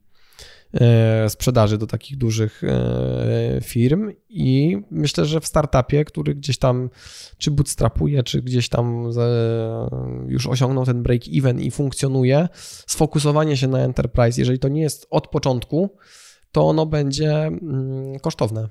[1.28, 6.90] sprzedaży do takich dużych e, firm i myślę, że w startupie, który gdzieś tam
[7.38, 9.88] czy bootstrapuje, czy gdzieś tam e,
[10.28, 12.48] już osiągnął ten break-even i funkcjonuje,
[12.86, 15.90] sfokusowanie się na enterprise, jeżeli to nie jest od początku,
[16.52, 18.68] to ono będzie mm, kosztowne.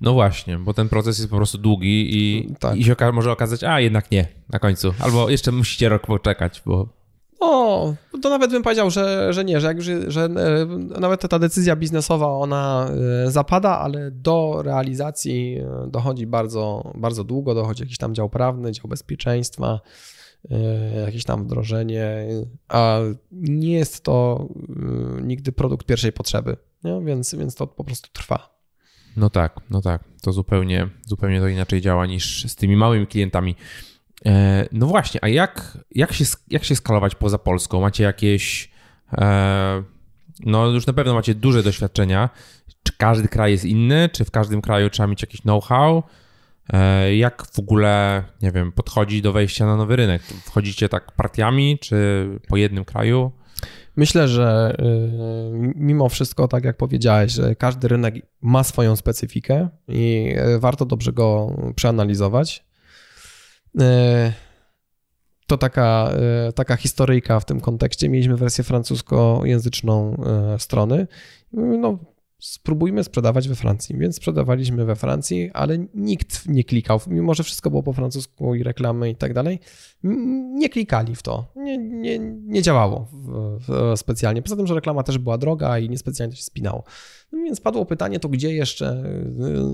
[0.00, 2.76] No właśnie, bo ten proces jest po prostu długi i, Tak.
[2.76, 4.94] i się oka- może okazać, a jednak nie na końcu.
[5.00, 6.97] Albo jeszcze musicie rok poczekać, bo
[7.40, 10.66] O, to nawet bym powiedział, że, że nie, że, jak że e,
[11.00, 12.90] nawet ta decyzja biznesowa ona
[13.26, 18.72] e, zapada, ale do realizacji e, dochodzi bardzo, bardzo długo, dochodzi jakiś tam dział prawny,
[18.72, 19.80] dział bezpieczeństwa,
[20.50, 22.26] e, jakieś tam wdrożenie,
[22.68, 22.98] a
[23.32, 24.46] nie jest to
[25.22, 27.00] nigdy produkt pierwszej potrzeby, nie?
[27.04, 28.58] Więc, więc to po prostu trwa.
[29.16, 30.04] no tak, no tak.
[30.22, 33.56] To zupełnie, zupełnie to inaczej działa niż z tymi małymi klientami.
[34.26, 37.80] E, no właśnie, a jak, jak, się, jak się skalować poza Polską?
[37.80, 38.70] Macie jakieś.
[39.12, 39.82] E,
[40.40, 42.30] no, już na pewno macie duże doświadczenia.
[42.82, 44.08] Czy każdy kraj jest inny?
[44.12, 46.02] Czy w każdym kraju trzeba mieć jakieś know-how?
[46.72, 50.22] E, jak w ogóle, nie wiem, podchodzi do wejścia na nowy rynek?
[50.22, 53.32] Wchodzicie tak partiami, czy po jednym kraju?
[53.98, 60.34] Myślę, że y, mimo wszystko, tak jak powiedziałeś, że każdy rynek ma swoją specyfikę i
[60.56, 62.67] y, warto dobrze go przeanalizować.
[63.80, 64.32] Y,
[65.46, 66.12] To taka,
[66.48, 68.08] y, taka historyjka w tym kontekście.
[68.08, 70.16] Mieliśmy wersję francuskojęzyczną
[70.54, 71.06] y, strony.
[71.52, 71.98] No,
[72.40, 77.70] spróbujmy sprzedawać we Francji, więc sprzedawaliśmy we Francji, ale nikt nie klikał, mimo że wszystko
[77.70, 79.60] było po francusku i reklamy i tak dalej,
[80.54, 83.08] nie klikali w to, nie, nie, nie działało
[83.96, 84.42] specjalnie.
[84.42, 86.84] Poza tym, że reklama też była droga i niespecjalnie to się spinało.
[87.32, 89.04] No więc padło pytanie, to gdzie jeszcze,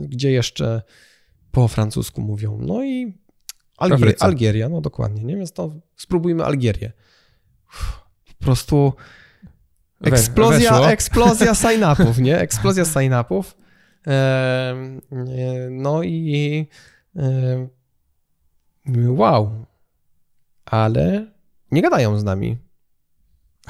[0.09, 0.83] gdzie jeszcze
[1.51, 2.59] po francusku mówią?
[2.61, 3.24] No i
[3.77, 4.15] Algier.
[4.21, 5.37] Algieria, no dokładnie, nie?
[5.37, 6.93] Więc to spróbujmy Algierię.
[7.69, 8.01] Uff,
[8.39, 8.93] Po prostu
[10.05, 10.91] Eksplozja, weszło.
[10.91, 12.39] eksplozja sign-upów, nie?
[12.39, 13.57] Eksplozja sign-upów.
[14.07, 14.75] E,
[15.71, 16.67] No i
[19.09, 19.65] wow,
[20.65, 21.27] ale
[21.71, 22.59] nie gadają z nami.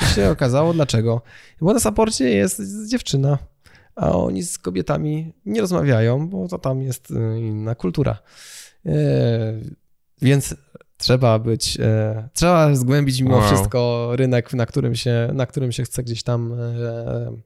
[0.03, 1.23] I się okazało dlaczego.
[1.61, 3.39] Bo na saporcie jest dziewczyna,
[3.97, 8.19] a oni z kobietami nie rozmawiają, bo to tam jest e, inna kultura.
[10.25, 10.55] Więc
[10.97, 13.47] trzeba być, e, trzeba zgłębić mimo Wow.
[13.47, 17.37] wszystko rynek, na którym, się, na którym się chce gdzieś tam e,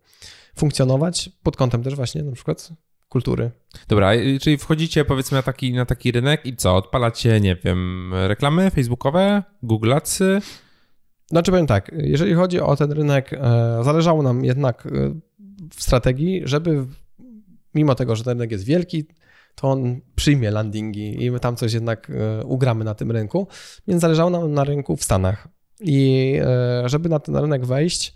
[0.56, 2.68] funkcjonować, pod kątem też właśnie na przykład
[3.08, 3.50] kultury.
[3.88, 4.10] Dobra,
[4.40, 6.76] czyli wchodzicie powiedzmy na taki, na taki rynek i co?
[6.76, 10.40] Odpalacie, nie wiem, reklamy facebookowe, Google Adsy?
[11.26, 13.38] Znaczy powiem tak, jeżeli chodzi o ten rynek, e,
[13.84, 14.90] zależało nam jednak e,
[15.74, 16.86] w strategii, żeby
[17.74, 19.04] mimo tego, że ten rynek jest wielki,
[19.60, 23.46] to on przyjmie landingi i my tam coś jednak e, ugramy na tym rynku,
[23.88, 25.48] więc zależało nam na rynku w Stanach.
[25.80, 28.14] I e, żeby na ten rynek wejść,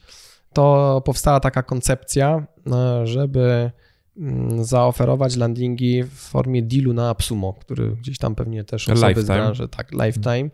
[0.52, 3.70] to powstała taka koncepcja, e, żeby
[4.16, 9.08] mm, zaoferować landingi w formie dealu na Absumo, który gdzieś tam pewnie też osoby z
[9.08, 9.36] Lifetime.
[9.36, 10.50] branży, tak, lifetime.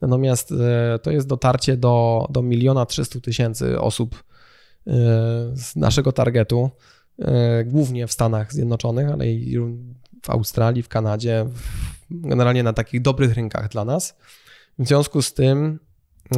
[0.00, 0.54] Natomiast
[1.02, 4.24] to jest dotarcie do, do miliona 300 tysięcy osób
[5.54, 6.70] z naszego targetu,
[7.64, 9.58] głównie w Stanach Zjednoczonych, ale i
[10.26, 11.46] w Australii, w Kanadzie,
[12.10, 14.16] generalnie na takich dobrych rynkach dla nas.
[14.78, 15.78] W związku z tym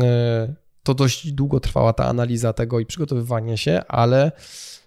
[0.02, 4.32] e, to dość długo trwała ta analiza tego i przygotowywanie się, ale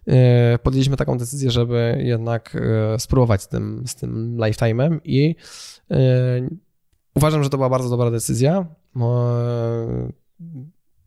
[0.08, 5.36] e, podjęliśmy taką decyzję, żeby jednak e, spróbować z tym, z tym lifetime'em i
[7.16, 8.66] uważam, że to była bardzo dobra decyzja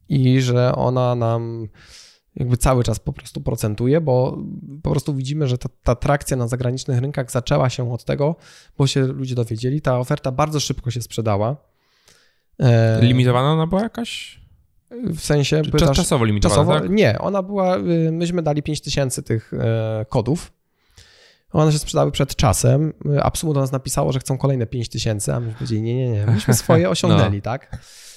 [0.08, 1.68] i że ona nam
[2.36, 4.38] jakby cały czas po prostu procentuje, bo
[4.82, 8.36] po prostu widzimy, że ta, ta trakcja na zagranicznych rynkach zaczęła się od tego,
[8.78, 9.80] bo się ludzie dowiedzieli.
[9.80, 11.56] Ta oferta bardzo szybko się sprzedała.
[12.58, 14.40] E, limitowana ona była jakaś?
[14.90, 15.62] W sensie...
[15.72, 16.90] Pytasz, czasowo limitowana, czasowo, tak?
[16.90, 17.78] Nie, ona była...
[17.78, 20.52] Y, myśmy dali 5000 tych e, kodów.
[21.54, 22.92] One się sprzedały przed czasem.
[23.22, 26.54] Absumu do nas napisało, że chcą kolejne 5000, a myśmy powiedzieli, nie, nie, nie, myśmy
[26.54, 27.42] swoje osiągnęli, no.
[27.42, 27.70] tak?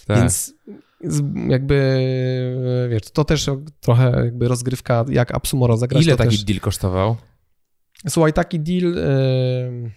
[0.07, 0.17] tak?
[0.17, 0.53] Więc
[1.47, 3.49] jakby, wiesz, to też
[3.79, 6.05] trochę jakby rozgrywka, jak Absumo rozegrać.
[6.05, 6.43] Ile taki też...
[6.43, 7.15] deal kosztował?
[8.09, 8.93] Słuchaj, taki deal...
[8.93, 9.91] Yy...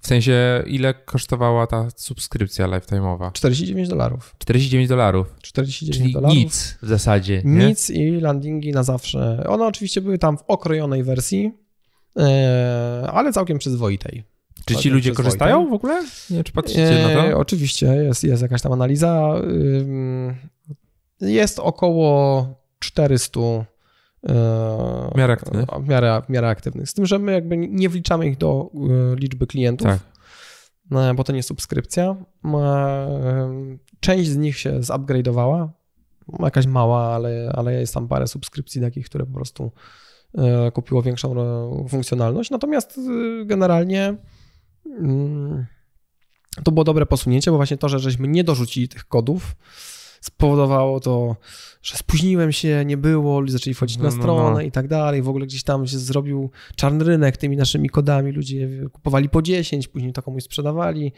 [0.00, 3.32] W sensie, ile kosztowała ta subskrypcja lifetime'owa?
[3.32, 4.34] 49 dolarów.
[4.38, 5.34] 49 dolarów.
[5.42, 6.36] 49 Czyli dolarów.
[6.36, 7.42] nic w zasadzie.
[7.44, 7.66] Nie?
[7.66, 9.44] Nic i landingi na zawsze.
[9.48, 11.52] One oczywiście były tam w okrojonej wersji,
[13.12, 14.24] ale całkiem przyzwoitej.
[14.64, 16.04] Czy ci ludzie korzystają w ogóle?
[16.30, 17.28] Nie, czy patrzycie na to?
[17.28, 19.34] E, oczywiście, jest, jest jakaś tam analiza.
[21.20, 22.46] Jest około
[22.78, 23.64] 400 e,
[25.14, 25.66] w miarę aktywnych.
[25.66, 26.90] W miarę, w miarę aktywnych.
[26.90, 29.88] Z tym, że my jakby nie wliczamy ich do e, liczby klientów,
[30.90, 31.16] tak.
[31.16, 32.16] bo to nie subskrypcja.
[34.00, 35.68] Część z nich się zupgrade'owała,
[36.38, 39.72] jakaś mała, ale, ale jest tam parę subskrypcji takich, które po prostu
[40.72, 41.34] kupiło większą
[41.88, 42.50] funkcjonalność.
[42.50, 43.00] Natomiast
[43.44, 44.16] generalnie
[44.86, 45.66] Mm,
[46.64, 49.56] to było dobre posunięcie, bo właśnie to, że żeśmy nie dorzucili tych kodów,
[50.20, 51.36] spowodowało to,
[51.82, 54.60] że spóźniłem się, nie było, ludzie zaczęli wchodzić no, na stronę no, no.
[54.60, 55.22] i tak dalej.
[55.22, 58.32] W ogóle gdzieś tam się zrobił czarny rynek tymi naszymi kodami.
[58.32, 61.12] Ludzie kupowali po 10, później to komuś sprzedawali.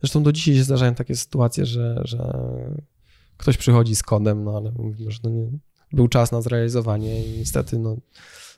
[0.00, 2.32] Zresztą do dzisiaj się zdarzają takie sytuacje, że, że
[3.36, 5.48] ktoś przychodzi z kodem, no ale mówimy, że no nie,
[5.92, 7.96] był czas na zrealizowanie i niestety no,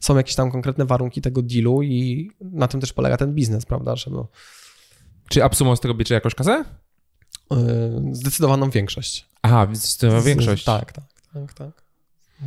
[0.01, 3.97] są jakieś tam konkretne warunki tego dealu i na tym też polega ten biznes, prawda?
[3.97, 4.17] Żeby...
[5.29, 6.65] Czy Absumo z tego bierze jakąś kasę?
[7.51, 7.59] Yy,
[8.13, 9.29] zdecydowaną większość.
[9.43, 10.65] Aha, zdecydowaną większość.
[10.65, 11.05] Tak, tak,
[11.35, 11.89] tak, tak.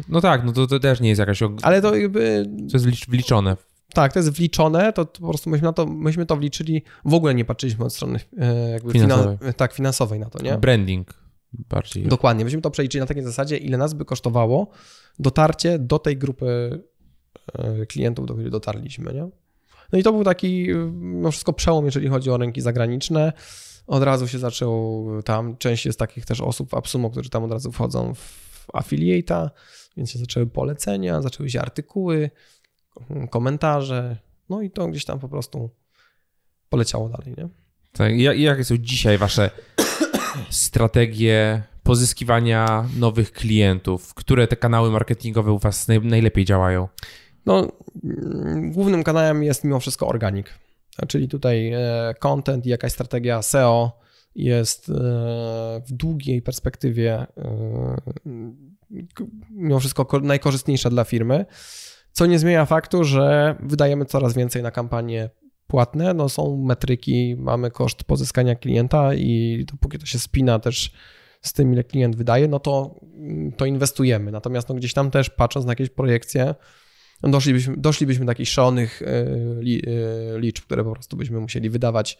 [0.09, 1.39] No tak, no to, to też nie jest jakaś...
[1.61, 2.45] Ale to jakby...
[2.71, 3.57] To jest wliczone.
[3.93, 7.13] Tak, to jest wliczone, to, to po prostu myśmy, na to, myśmy to wliczyli, w
[7.13, 9.37] ogóle nie patrzyliśmy od strony e, jakby finansowej.
[9.37, 10.57] Finan tak, finansowej na to, nie?
[10.57, 11.13] Branding
[11.53, 12.07] bardziej.
[12.07, 14.67] Dokładnie, myśmy to przeliczyli na takiej zasadzie, ile nas by kosztowało
[15.19, 16.79] dotarcie do tej grupy
[17.87, 19.13] klientów, do których dotarliśmy.
[19.13, 19.29] Nie?
[19.93, 20.67] No i to był taki
[21.01, 23.33] no wszystko przełom, jeżeli chodzi o rynki zagraniczne.
[23.87, 27.51] Od razu się zaczął tam, część jest takich też osób w Absumo, którzy tam od
[27.51, 29.49] razu wchodzą w affiliate'a,
[29.97, 32.29] więc się zaczęły polecenia, zaczęły się artykuły,
[33.29, 34.17] komentarze,
[34.49, 35.69] no i to gdzieś tam po prostu
[36.69, 37.49] poleciało dalej, nie?
[37.91, 39.51] Tak, jakie są dzisiaj wasze
[40.49, 44.13] strategie pozyskiwania nowych klientów?
[44.13, 46.87] Które te kanały marketingowe u was najlepiej działają?
[47.45, 47.71] No,
[48.55, 50.59] głównym kanałem jest mimo wszystko organik,
[51.07, 54.01] czyli tutaj e, content i jakaś strategia SEO
[54.35, 54.93] jest e,
[55.87, 57.97] w długiej perspektywie e,
[59.51, 61.45] mimo wszystko najkorzystniejsza dla firmy,
[62.11, 65.29] co nie zmienia faktu, że wydajemy coraz więcej na kampanie
[65.67, 70.93] płatne, no są metryki, mamy koszt pozyskania klienta i dopóki to się spina też
[71.41, 72.99] z tym, ile klient wydaje, no to,
[73.57, 74.31] to inwestujemy.
[74.31, 76.55] Natomiast no gdzieś tam też patrząc na jakieś projekcje,
[77.23, 82.17] doszlibyśmy, doszlibyśmy do takich szalonych e, e, liczb, które po prostu byśmy musieli wydawać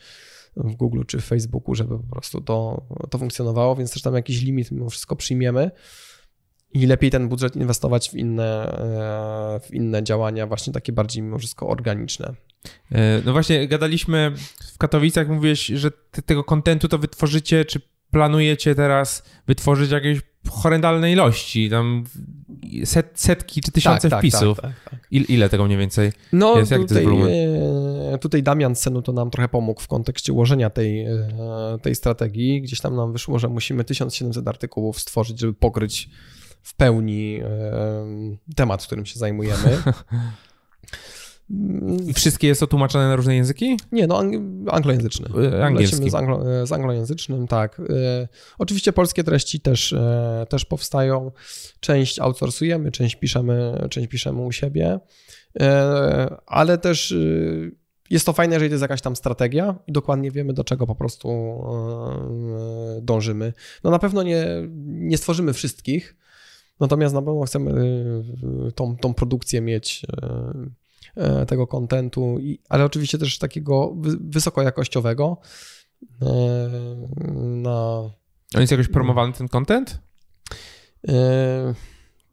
[0.56, 4.42] w Google czy w Facebooku, żeby po prostu to, to funkcjonowało, więc też tam jakiś
[4.42, 5.72] limit mimo wszystko przyjmiemy
[6.74, 8.78] i lepiej ten budżet inwestować w inne,
[9.56, 12.34] e, w inne działania, właśnie takie bardziej mimo wszystko organiczne.
[13.26, 14.32] No właśnie, gadaliśmy
[14.74, 15.92] w Katowicach, mówiłeś, że
[16.26, 22.04] tego kontentu to wytworzycie, czy planujecie teraz wytworzyć jakieś horrendalne ilości, tam
[22.86, 24.62] set, setki czy tysiące tak, tak wpisów.
[24.62, 26.72] Tak, tak, tak, Il, ile tego mniej więcej no, jest?
[26.72, 27.06] Tutaj,
[28.14, 31.28] e, tutaj Damian Senu to nam trochę pomógł w kontekście ułożenia tej, e,
[31.82, 32.62] tej strategii.
[32.62, 36.10] Gdzieś tam nam wyszło, że musimy 1700 artykułów stworzyć, żeby pokryć
[36.64, 37.48] w pełni e,
[38.56, 39.78] temat, którym się zajmujemy.
[42.08, 43.78] I wszystkie jest to tłumaczone na różne języki?
[43.92, 44.24] Nie, no
[44.72, 45.30] anglojęzyczny.
[45.44, 46.10] E, angielski.
[46.10, 47.80] z, anglo, z anglojęzycznym, tak.
[47.80, 51.32] E, oczywiście polskie treści też, e, też powstają.
[51.80, 55.00] Część outsourcujemy, część piszemy, część piszemy u siebie,
[56.46, 57.16] ale też
[58.10, 60.96] jest to fajne, jeżeli to jest jakaś tam strategia i dokładnie wiemy, do czego po
[60.96, 61.30] prostu
[63.02, 63.54] dążymy.
[63.84, 64.46] No na pewno nie,
[64.86, 66.16] nie stworzymy wszystkich,
[66.80, 67.74] natomiast na pewno chcemy
[68.76, 70.81] tą, tą produkcję mieć E,
[71.48, 72.38] tego kontentu,
[72.70, 75.38] ale oczywiście też takiego wysokojakościowego.
[76.22, 76.28] E,
[77.38, 77.98] na...
[78.56, 80.02] On jest jakoś promowany ten content?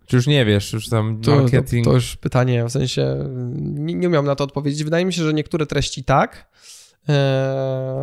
[0.06, 1.84] Czy już nie wiesz, już tam to, marketing...
[1.84, 3.16] To, to już pytanie, w sensie
[3.60, 4.84] nie, nie umiałem na to odpowiedzieć.
[4.84, 6.50] Wydaje mi się, że niektóre treści tak.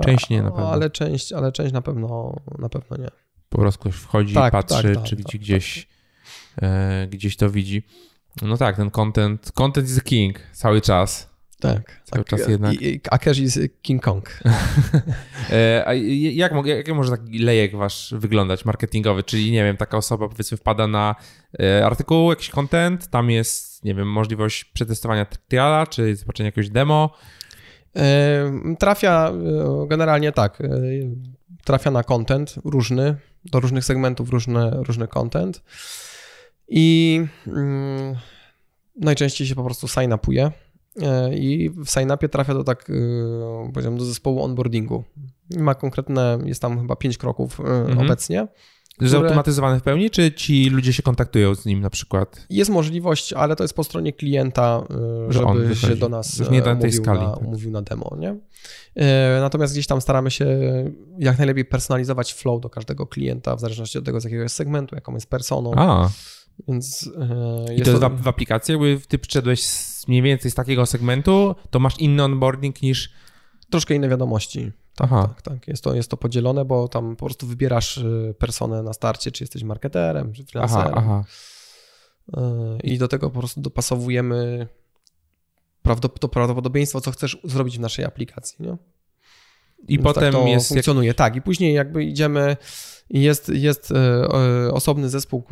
[0.04, 0.72] Część nie na pewno.
[0.72, 3.10] Ale część, ale część na pewno, na pewno nie.
[3.50, 5.88] Po prostu ktoś wchodzi tak, patrzy, tak, tak, czy widzi tak, gdzieś,
[6.56, 6.64] tak.
[6.64, 7.84] e, gdzieś to widzi.
[8.42, 11.36] No tak, ten content, content is king cały czas.
[11.60, 12.02] Tak.
[12.04, 12.76] Cały tak, czas jednak.
[13.12, 14.30] A Cash is King Kong.
[15.52, 19.24] E, a jak, jak, jak może taki lejek wasz wyglądać marketingowy?
[19.24, 21.16] Czyli nie wiem, taka osoba powiedzmy wpada na
[21.60, 27.14] e, artykuł, jakiś content, tam jest, nie wiem, możliwość przetestowania triala, czy zobaczenia jakiegoś demo.
[27.96, 29.32] E, trafia
[29.88, 30.64] generalnie tak,
[31.64, 35.64] trafia na content różny, do różnych segmentów różny, różny content
[36.68, 38.16] i mm,
[38.96, 40.52] najczęściej się po prostu sign-upuje
[41.02, 45.04] E, i w sign-upie trafia do tak, e, powiedziałem, do zespołu onboardingu.
[45.58, 48.00] Ma konkretne, jest tam chyba pięć kroków e, mhm.
[48.00, 48.48] obecnie.
[49.02, 52.46] Zautomatyzowane w pełni, czy ci ludzie się kontaktują z nim na przykład?
[52.50, 54.84] Jest możliwość, ale to jest po stronie klienta,
[55.30, 57.42] że żeby się do nas nie na tej skali, na, tak.
[57.42, 58.18] umówił na demo.
[58.20, 58.36] Nie?
[59.42, 60.46] Natomiast gdzieś tam staramy się
[61.20, 64.96] jak najlepiej personalizować flow do każdego klienta, w zależności od tego, z jakiego jest segmentu,
[64.96, 65.72] jaką jest personą.
[65.76, 66.10] A.
[66.68, 67.10] Więc
[67.76, 68.10] I to jest to...
[68.10, 72.82] w aplikacji, jakby ty przyszedłeś z, mniej więcej z takiego segmentu, to masz inny onboarding
[72.82, 73.12] niż...
[73.70, 74.72] Troszkę inne wiadomości.
[74.96, 75.28] Tak, Aha.
[75.28, 75.68] tak, tak.
[75.68, 79.44] Jest to, jest to podzielone, bo tam po prostu wybierasz y, personę na starcie, czy
[79.44, 80.94] jesteś marketerem, czy freelancerem.
[80.96, 81.24] Aha,
[82.32, 82.42] aha.
[82.78, 84.68] Y, I do tego po prostu dopasowujemy
[86.20, 88.66] to prawdopodobieństwo, co chcesz zrobić w naszej aplikacji.
[88.66, 88.78] Nie?
[89.88, 90.68] I Więc potem tak jest.
[90.68, 91.08] funkcjonuje.
[91.08, 91.18] Jak...
[91.18, 92.58] Tak, i później jakby idziemy
[93.10, 95.44] jest, jest e, e, osobny zespół,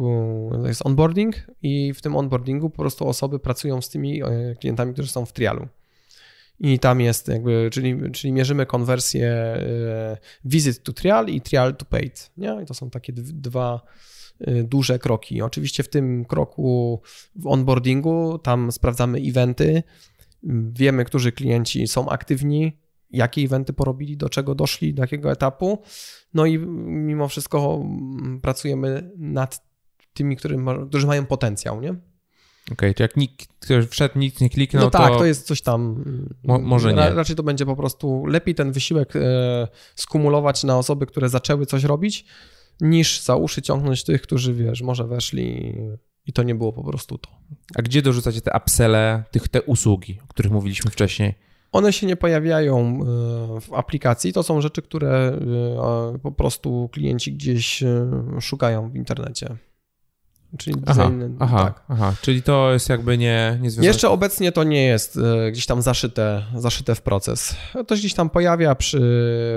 [0.66, 5.10] jest onboarding i w tym onboardingu po prostu osoby pracują z tymi e, klientami, którzy
[5.10, 5.68] są w trialu.
[6.60, 9.58] I tam jest jakby, czyli, czyli mierzymy konwersję
[10.46, 12.32] visit to trial i trial to paid.
[12.38, 12.58] Nie?
[12.64, 13.82] I to są takie dwa
[14.64, 15.42] duże kroki.
[15.42, 17.02] Oczywiście w tym kroku
[17.36, 19.84] w onboardingu tam sprawdzamy eventy,
[20.74, 22.78] wiemy, którzy klienci są aktywni,
[23.14, 25.82] jakie eventy porobili, do czego doszli, do jakiego etapu.
[26.34, 26.58] No i
[26.88, 29.74] mimo wszystko mm, pracujemy nad
[30.14, 30.38] tymi,
[30.90, 31.90] którzy mają potencjał, nie?
[31.90, 35.48] Okej, okay, to jak nikt, ktoś wszedł, nikt nie kliknął, No tak, to, to jest
[35.48, 36.04] coś tam.
[36.44, 37.10] Mo, może nie.
[37.10, 41.84] Raczej to będzie po prostu lepiej ten wysiłek e, skumulować na osoby, które zaczęły coś
[41.84, 42.26] robić,
[42.82, 45.76] niż za uszy ciągnąć tych, którzy, wiesz, może weszli
[46.26, 47.30] i to nie było po prostu to.
[47.76, 51.36] A gdzie dorzucacie te upselle, tych, te usługi, o których mówiliśmy wcześniej?
[51.74, 54.34] One się nie pojawiają e, w aplikacji.
[54.34, 55.38] To są rzeczy, które
[56.14, 58.10] e, po prostu klienci gdzieś e,
[58.42, 59.58] szukają w internecie.
[60.58, 61.84] Czyli aha, design, aha, tak.
[61.88, 63.88] aha, czyli to jest jakby nie, nie związane.
[63.88, 65.20] Jeszcze obecnie to nie jest
[65.52, 67.56] gdzieś tam zaszyte, zaszyte w proces.
[67.88, 69.02] To się gdzieś tam pojawia przy,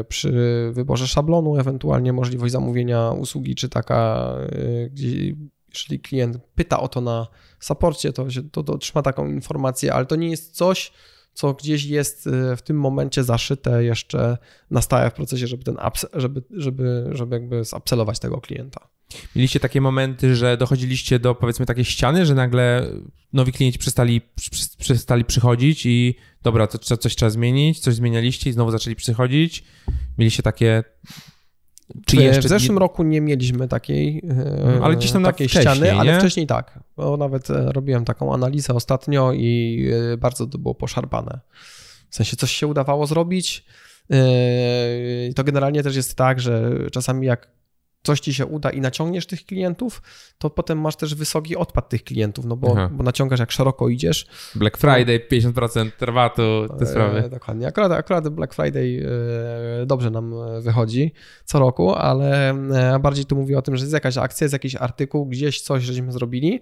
[0.08, 0.32] przy
[0.72, 4.32] wyborze szablonu, ewentualnie możliwość zamówienia usługi, czy taka,
[4.90, 5.34] gdzie,
[5.74, 7.26] jeżeli klient pyta o to na
[7.60, 10.92] saporcie, to, się, to, to otrzyma taką informację, ale to nie jest coś,
[11.36, 14.38] co gdzieś jest y, w tym momencie zaszyte jeszcze
[14.70, 15.76] na stałe w procesie, żeby ten
[16.14, 18.88] żeby, żeby, żeby jakby zapselować tego klienta.
[19.36, 22.90] Mieliście takie momenty, że dochodziliście do powiedzmy takiej ściany, że nagle
[23.32, 24.20] nowi klienci przestali,
[24.78, 29.64] przestali przychodzić i dobra, to coś trzeba zmienić, coś zmienialiście i znowu zaczęli przychodzić.
[30.18, 30.84] Mieliście takie
[32.06, 32.40] czy jeszcze...
[32.42, 36.78] W zeszłym roku nie mieliśmy takiej, e, ale gdzieś tam takiej ściany, ale wcześniej tak.
[36.96, 41.40] Bo nawet e, robiłem taką analizę ostatnio i e, bardzo to było poszarpane.
[42.10, 43.66] W sensie coś się udawało zrobić.
[45.34, 47.55] To generalnie też jest tak, że czasami jak
[48.06, 50.02] coś ci się uda i naciągniesz tych klientów,
[50.38, 54.26] to potem masz też wysoki odpad tych klientów, no bo, bo naciągasz jak szeroko idziesz.
[54.54, 56.42] Black Friday, 50% rabatu,
[56.78, 57.28] te e, sprawy.
[57.30, 57.66] dokładnie.
[57.66, 59.06] Akurat, akurat Black Friday
[59.82, 61.12] e, dobrze nam wychodzi
[61.44, 64.76] co roku, ale e, bardziej tu mówię o tym, że jest jakaś akcja, jest jakiś
[64.76, 66.60] artykuł, gdzieś coś żeśmy zrobili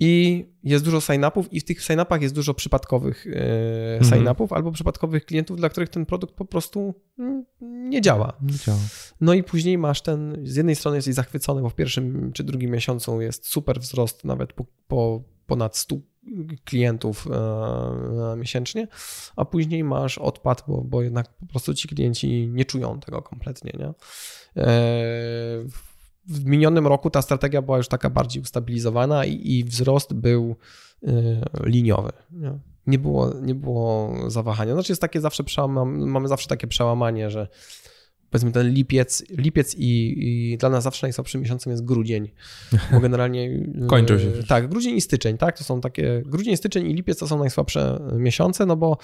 [0.00, 4.10] i jest dużo sign-upów i w tych sign-upach jest dużo przypadkowych e, mhm.
[4.10, 8.32] sign-upów albo przypadkowych klientów, dla których ten produkt po prostu mm, nie działa.
[8.42, 8.78] nie działa.
[9.20, 12.70] No i później masz ten, z jednej strony jesteś zachwycony, bo w pierwszym czy drugim
[12.70, 15.96] miesiącu jest super wzrost, nawet po, po ponad 100
[16.64, 18.88] klientów e, miesięcznie,
[19.36, 23.72] a później masz odpad, bo, bo jednak po prostu ci klienci nie czują tego kompletnie.
[23.78, 23.92] Nie?
[24.62, 24.74] E,
[26.26, 30.56] w minionym roku ta strategia była już taka bardziej ustabilizowana i, i wzrost był
[31.02, 31.08] y,
[31.62, 32.12] liniowy.
[32.30, 32.58] Nie?
[32.86, 32.98] nie?
[32.98, 34.74] było, nie było zawahania.
[34.74, 37.48] Znaczy jest takie zawsze przełamanie, mamy zawsze takie przełamanie, że
[38.30, 42.30] powiedzmy ten lipiec, lipiec i, i, dla nas zawsze najsłabszym miesiącem jest grudzień,
[42.92, 43.44] bo generalnie...
[43.50, 44.32] Y, Kończą się.
[44.48, 48.00] Tak, grudzień i styczeń, tak, to są takie, grudzień, styczeń i lipiec to są najsłabsze
[48.18, 48.98] miesiące, no bo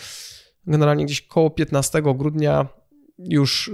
[0.66, 2.79] generalnie gdzieś koło 15 grudnia
[3.28, 3.70] już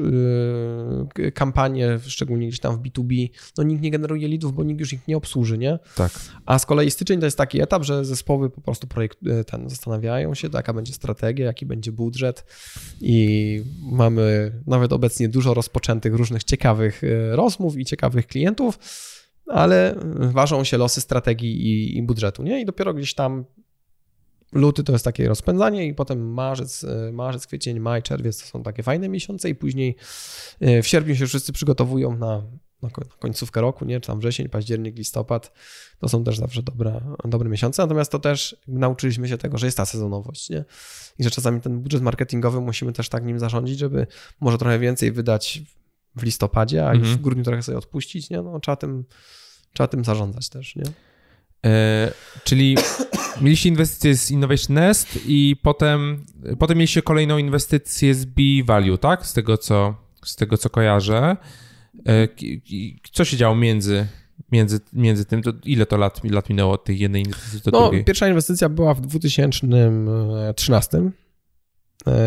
[1.19, 3.29] yy, kampanie, szczególnie gdzieś tam w B2B,
[3.59, 5.79] no nikt nie generuje leadów, bo nikt już ich nie obsłuży, nie?
[5.97, 6.13] Tak.
[6.47, 9.69] A z kolei styczeń to jest taki etap, że zespoły po prostu projekt, y, ten
[9.69, 12.45] zastanawiają się, jaka będzie strategia, jaki będzie budżet
[13.01, 18.79] i mamy nawet obecnie dużo rozpoczętych różnych ciekawych y, rozmów i ciekawych klientów,
[19.47, 22.61] ale ważą się losy strategii i, i budżetu, nie?
[22.61, 23.45] I dopiero gdzieś tam
[24.53, 28.63] Luty to jest takie rozpędzanie i potem marzec, e, marzec, kwiecień, maj, czerwiec to są
[28.63, 29.97] takie fajne miesiące i później
[30.61, 32.43] e, w sierpniu się wszyscy przygotowują na,
[32.83, 34.01] na końcówkę roku, nie?
[34.01, 35.53] czy tam wrzesień, październik, listopad.
[35.99, 39.77] To są też zawsze dobre, dobre miesiące, natomiast to też nauczyliśmy się tego, że jest
[39.77, 40.65] ta sezonowość nie?
[41.19, 44.07] i że czasami ten budżet marketingowy musimy też tak nim zarządzić, żeby
[44.41, 45.63] może trochę więcej wydać
[46.17, 47.17] w listopadzie, a mhm.
[47.17, 48.43] w grudniu trochę sobie odpuścić, nie?
[48.43, 49.05] No, trzeba tym,
[49.73, 50.85] trzeba tym zarządzać też, nie?
[51.67, 52.13] E,
[52.45, 52.77] czyli
[53.41, 56.25] mieliście inwestycję z Innovation Nest i potem,
[56.59, 59.27] potem mieliście kolejną inwestycję z B-Value, tak?
[59.27, 61.37] Z tego, co, z tego, co kojarzę.
[62.09, 62.29] E,
[63.13, 64.07] co się działo między,
[64.53, 65.43] między, między tym?
[65.43, 68.05] To ile to lat, lat minęło od tej jednej inwestycji do no, drugiej?
[68.05, 71.11] Pierwsza inwestycja była w 2013.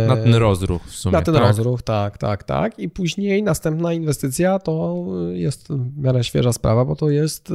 [0.07, 1.14] Na ten rozruch w sumie.
[1.14, 1.43] Na ten tak?
[1.43, 2.80] rozruch, tak, tak, tak.
[2.80, 7.53] I później następna inwestycja to jest w miarę świeża sprawa, bo to jest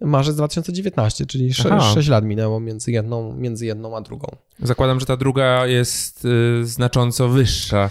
[0.00, 4.28] marzec 2019, czyli 6, 6 lat minęło między jedną, między jedną a drugą.
[4.62, 7.90] Zakładam, że ta druga jest y, znacząco wyższa.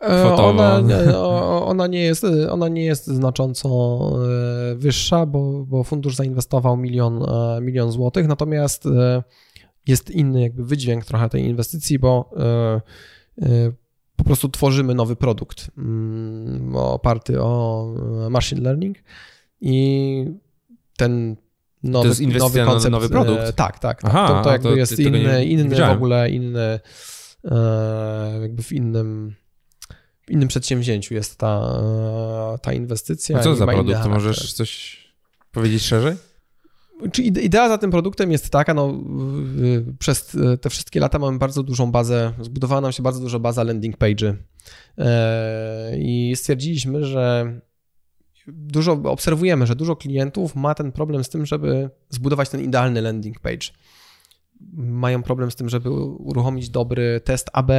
[0.00, 0.82] E, ona,
[1.72, 3.68] ona, nie jest, ona nie jest znacząco
[4.72, 8.84] e, wyższa, bo, bo fundusz zainwestował milion, e, milion złotych, natomiast
[9.86, 12.30] jest inny jakby wydźwięk trochę tej inwestycji, bo
[14.16, 17.86] po prostu tworzymy nowy produkt mm, oparty o
[18.30, 18.96] machine learning
[19.60, 20.24] i
[20.96, 21.36] ten
[21.82, 22.92] nowy, to jest inwestycja nowy koncept.
[22.92, 23.42] Nowy produkt?
[23.42, 24.02] E, tak, tak.
[24.02, 24.10] tak.
[24.10, 26.80] Aha, to, to jakby to, jest inny, inny w ogóle, inny
[27.44, 29.34] e, jakby w innym
[30.20, 31.80] w innym przedsięwzięciu jest ta,
[32.54, 33.38] e, ta inwestycja.
[33.38, 34.02] A co za produkt?
[34.02, 34.98] To możesz coś
[35.52, 36.16] powiedzieć szerzej?
[37.12, 38.94] Czy idea za tym produktem jest taka, no
[39.98, 43.98] przez te wszystkie lata mamy bardzo dużą bazę, zbudowała nam się bardzo duża baza landing
[43.98, 44.34] page'y
[45.98, 47.52] i stwierdziliśmy, że
[48.52, 53.40] dużo obserwujemy, że dużo klientów ma ten problem z tym, żeby zbudować ten idealny landing
[53.40, 53.66] page.
[54.72, 57.70] Mają problem z tym, żeby uruchomić dobry test AB,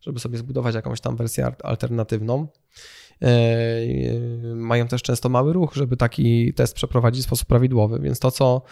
[0.00, 2.46] żeby sobie zbudować jakąś tam wersję alternatywną.
[3.22, 3.30] E,
[4.54, 8.62] mają też często mały ruch, żeby taki test przeprowadzić w sposób prawidłowy, więc to, co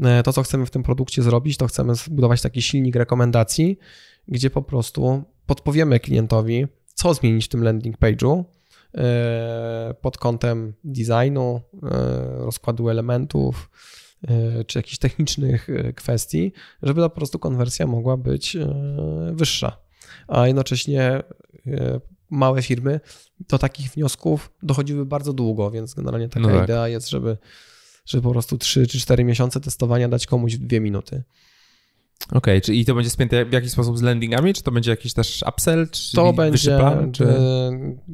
[0.00, 3.78] e, to, co chcemy w tym produkcie zrobić, to chcemy zbudować taki silnik rekomendacji,
[4.28, 8.55] gdzie po prostu podpowiemy klientowi, co zmienić w tym landing page'u, E,
[10.00, 11.88] pod kątem designu, e,
[12.38, 13.70] rozkładu elementów
[14.28, 16.52] e, czy jakichś technicznych kwestii,
[16.82, 18.56] żeby po prostu konwersja mogła być
[19.32, 19.78] wyższa.
[20.28, 21.22] A jednocześnie
[22.30, 23.00] małe firmy
[23.48, 26.64] do takich wniosków dochodziły bardzo długo, więc generalnie taka no tak.
[26.64, 27.38] idea jest, żeby,
[28.06, 31.22] żeby po prostu 3 czy 4 miesiące testowania dać komuś w 2 minuty.
[32.24, 35.12] Okej, okay, czyli to będzie spięte w jakiś sposób z landingami, czy to będzie jakiś
[35.12, 37.26] też upsell, czy to będzie, plan, czy,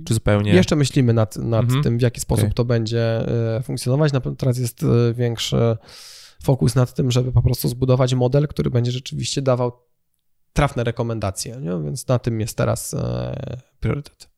[0.04, 0.54] czy, zupełnie?
[0.54, 1.82] Jeszcze myślimy nad, nad mhm.
[1.82, 2.54] tym, w jaki sposób okay.
[2.54, 4.12] to będzie e, funkcjonować.
[4.38, 5.76] Teraz jest e, większy
[6.42, 9.72] fokus nad tym, żeby po prostu zbudować model, który będzie rzeczywiście dawał
[10.52, 11.82] trafne rekomendacje, nie?
[11.84, 14.31] więc na tym jest teraz e, priorytet.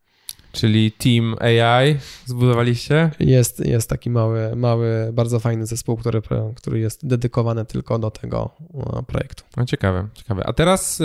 [0.55, 3.11] Czyli Team AI zbudowaliście?
[3.21, 6.23] Jest, jest taki mały, mały, bardzo fajny zespół, który,
[6.55, 9.45] który jest dedykowany tylko do tego e, projektu.
[9.57, 10.47] No ciekawe, ciekawe.
[10.47, 11.05] A teraz y,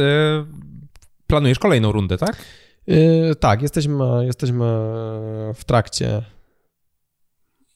[1.27, 2.35] planujesz kolejną rundę, tak?
[2.89, 4.65] Y, tak, jesteśmy, jesteśmy
[5.55, 6.23] w trakcie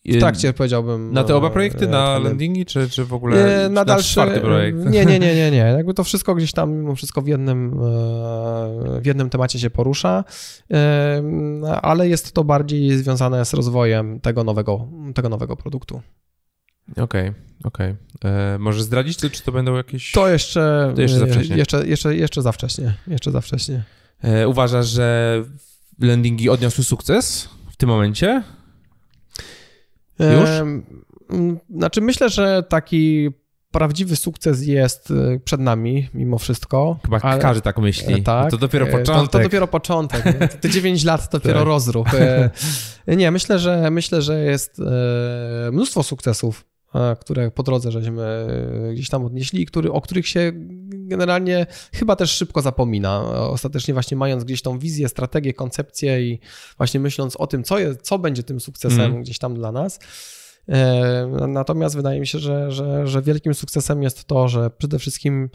[0.06, 1.14] w trakcie powiedziałbym.
[1.14, 4.78] Na te oba projekty, na landingi, czy, czy w ogóle na, dalszy, czwarty projekt?
[4.78, 5.58] Nie, nie, nie, nie, nie.
[5.78, 7.80] Jakby to wszystko gdzieś tam mimo wszystko w jednym,
[9.02, 10.24] w jednym temacie się porusza,
[11.82, 16.02] ale jest to bardziej związane z rozwojem tego nowego, tego nowego produktu.
[16.92, 17.96] Okej, okay, okej.
[18.16, 18.32] Okay.
[18.32, 20.12] E, może zdradzić, czy to będą jakieś...
[20.12, 21.58] To jeszcze, to jeszcze za wcześnie.
[21.58, 22.94] Jeszcze, jeszcze, jeszcze za wcześnie.
[23.08, 23.84] Jeszcze za wcześnie.
[24.22, 25.44] E, uważasz, że
[26.00, 28.44] landingi odniosły sukces w tym momencie?
[30.20, 30.50] Już?
[31.70, 33.30] Znaczy, myślę, że taki
[33.74, 37.00] prawdziwy sukces jest y, przed nami, mimo wszystko.
[37.06, 37.42] Chyba ale...
[37.42, 38.14] każdy tak myśli.
[38.14, 38.52] E, tak.
[38.52, 39.32] To dopiero początek.
[39.32, 40.24] To, to dopiero początek.
[40.62, 41.68] Te 9 lat to dopiero tak.
[41.68, 42.08] rozruch.
[42.14, 46.66] E, nie, myślę, że myślę, że jest e, mnóstwo sukcesów,
[47.20, 48.48] które po drodze żeśmy
[48.94, 50.52] gdzieś tam odnieśli, który, o których się
[51.08, 53.22] generalnie chyba też szybko zapomina.
[53.50, 56.40] Ostatecznie właśnie mając gdzieś tą wizję, strategię, koncepcję i
[56.78, 59.22] właśnie myśląc o tym, co, jest, co będzie tym sukcesem mm.
[59.22, 60.00] gdzieś tam dla nas.
[60.70, 65.50] E, natomiast wydaje mi się, że, że, że wielkim sukcesem jest to, że przede wszystkim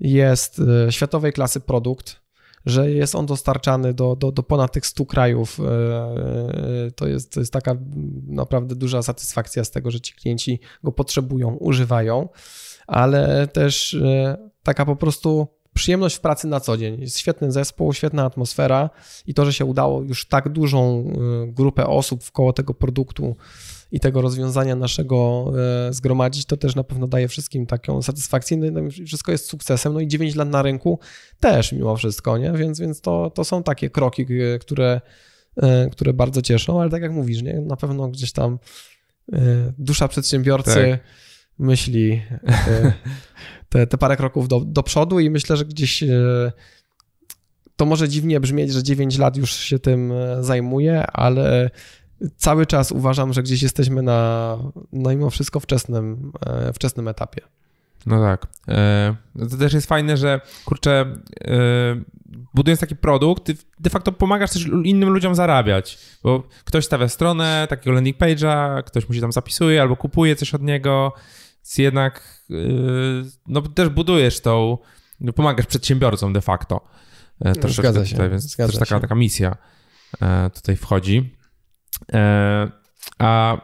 [0.00, 2.21] jest e, światowej klasy produkt,
[2.66, 5.60] że jest on dostarczany do, do, do ponad tych 100 krajów.
[6.96, 7.76] To jest, to jest taka
[8.26, 12.28] naprawdę duża satysfakcja z tego, że ci klienci go potrzebują, używają,
[12.86, 13.96] ale też
[14.62, 17.00] taka po prostu przyjemność w pracy na co dzień.
[17.00, 18.90] Jest świetny zespół, świetna atmosfera
[19.26, 21.12] i to, że się udało już tak dużą
[21.46, 23.36] grupę osób wkoło tego produktu
[23.92, 25.52] i tego rozwiązania naszego
[25.88, 28.56] y, zgromadzić, to też na pewno daje wszystkim taką satysfakcję.
[28.56, 29.92] No wszystko jest sukcesem.
[29.92, 30.98] No i 9 lat na rynku
[31.40, 32.52] też mimo wszystko, nie?
[32.52, 35.00] Więc, więc to, to są takie kroki, y, które,
[35.92, 37.60] które bardzo cieszą, ale tak jak mówisz, nie?
[37.60, 38.58] na pewno gdzieś tam
[39.78, 40.74] dusza przedsiębiorcy.
[40.90, 41.00] Tak
[41.58, 42.92] myśli e,
[43.68, 46.52] te, te parę kroków do, do przodu i myślę, że gdzieś e,
[47.76, 51.70] to może dziwnie brzmieć, że 9 lat już się tym e, zajmuję, ale
[52.36, 54.58] cały czas uważam, że gdzieś jesteśmy na,
[54.92, 56.32] no mimo wszystko wczesnym,
[56.74, 57.40] wczesnym etapie.
[58.06, 58.46] No tak.
[59.50, 61.16] To też jest fajne, że kurczę,
[62.54, 67.92] budując taki produkt, de facto pomagasz też innym ludziom zarabiać, bo ktoś stawia stronę takiego
[67.92, 71.12] landing page'a, ktoś mu się tam zapisuje albo kupuje coś od niego,
[71.62, 72.42] więc jednak
[73.46, 74.78] no, też budujesz tą,
[75.20, 76.80] no, pomagasz przedsiębiorcom de facto.
[77.40, 78.14] E, troszeczkę Zgadza się.
[78.14, 79.56] Tutaj, więc Zgadza też taka, taka misja
[80.22, 81.36] e, tutaj wchodzi.
[82.12, 82.70] E,
[83.18, 83.60] a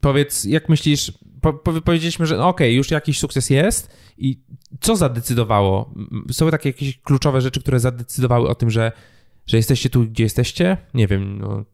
[0.00, 4.40] powiedz, jak myślisz, po, powiedzieliśmy, że no okej, okay, już jakiś sukces jest i
[4.80, 5.94] co zadecydowało?
[6.32, 8.92] Są takie jakieś kluczowe rzeczy, które zadecydowały o tym, że,
[9.46, 10.76] że jesteście tu, gdzie jesteście?
[10.94, 11.64] Nie wiem, no,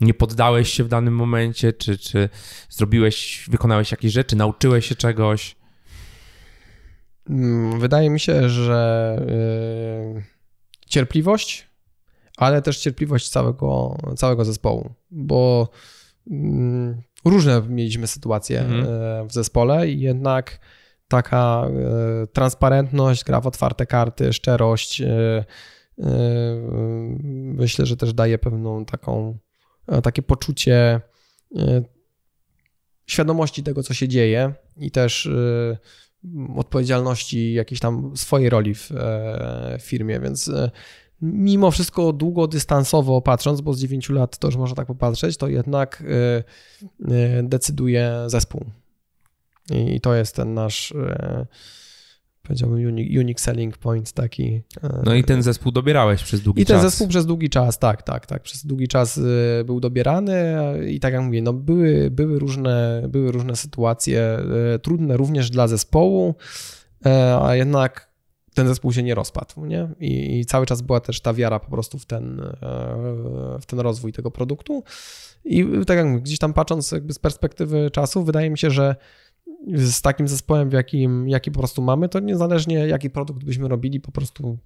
[0.00, 2.28] nie poddałeś się w danym momencie, czy, czy
[2.70, 5.56] zrobiłeś, wykonałeś jakieś rzeczy, nauczyłeś się czegoś?
[7.30, 9.16] Mm, wydaje mi się, że
[10.14, 10.22] yy,
[10.86, 11.67] cierpliwość,
[12.38, 15.68] ale też cierpliwość całego, całego zespołu, bo
[16.26, 16.36] yy,
[17.24, 18.80] różne mieliśmy sytuacje mhm.
[18.80, 20.60] yy, w zespole i jednak
[21.08, 21.66] taka
[22.20, 25.44] yy, transparentność, gra w otwarte karty, szczerość, yy,
[27.58, 29.38] myślę, że też daje pewną taką
[29.88, 31.00] E, takie poczucie
[31.56, 31.82] e,
[33.06, 35.78] świadomości tego, co się dzieje i też e,
[36.56, 38.90] odpowiedzialności jakiejś tam swojej roli w
[39.80, 40.50] firmie, więc
[41.22, 46.04] mimo wszystko długodystansowo patrząc, bo z 9 lat to już można tak popatrzeć, to jednak
[47.42, 48.64] decyduje zespół.
[49.70, 50.94] I to jest ten nasz
[52.42, 54.62] powiedziałbym, unique, unique selling point taki.
[55.04, 56.70] No i ten zespół dobierałeś przez długi czas.
[56.70, 58.42] I ten zespół przez długi czas, tak, tak, tak.
[58.42, 59.20] Przez długi czas
[59.64, 60.54] był dobierany
[60.88, 64.38] i tak jak mówię, no były, były, różne, były różne sytuacje
[64.82, 66.34] trudne również dla zespołu,
[67.42, 68.08] a jednak
[68.58, 69.88] ten zespół się nie rozpadł, nie?
[70.00, 72.42] I, I, cały czas była też ta wiara po prostu w ten,
[73.60, 74.82] w ten rozwój tego produktu.
[75.44, 78.96] I tak jak mówię, gdzieś tam patrząc jakby z perspektywy czasu, wydaje mi się, że
[79.66, 84.00] z takim zespołem, w jakim, jaki po prostu mamy, to niezależnie jaki produkt byśmy robili,
[84.00, 84.58] po prostu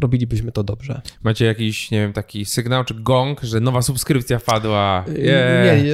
[0.00, 1.00] robilibyśmy to dobrze.
[1.22, 5.04] Macie jakiś, nie wiem, taki sygnał czy gong, że nowa subskrypcja wpadła?
[5.18, 5.82] Yeah.
[5.82, 5.88] Nie,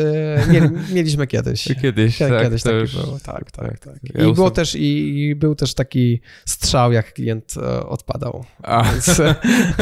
[0.52, 1.68] nie, nie, mieliśmy kiedyś.
[1.82, 2.96] Kiedyś, tak, kiedyś taki już...
[2.96, 3.18] było.
[3.24, 3.78] Tak, tak, tak.
[3.78, 4.26] tak.
[4.28, 8.44] I, było też, i, I był też taki strzał, jak klient e, odpadał.
[8.92, 9.20] Więc,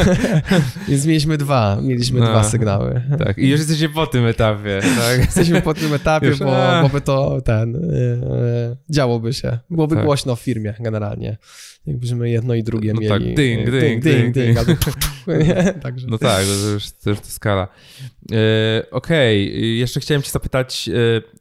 [0.88, 3.02] więc, mieliśmy dwa, mieliśmy no, dwa sygnały.
[3.18, 5.18] Tak, i już jesteście po tym etapie, tak?
[5.26, 7.76] Jesteśmy po tym etapie, już, bo, bo by to ten...
[7.76, 9.58] E, działoby się.
[9.70, 10.04] Byłoby tak.
[10.04, 11.36] głośno w firmie generalnie.
[11.86, 13.12] Jakbyśmy jedno i drugie no mieli.
[13.12, 14.56] Tak, ding, ding, ding, ding.
[14.56, 14.78] ding,
[15.82, 16.06] Także.
[16.10, 17.68] No tak, to już, to już to skala.
[18.32, 19.66] E, Okej, okay.
[19.66, 20.92] jeszcze chciałem cię zapytać, e,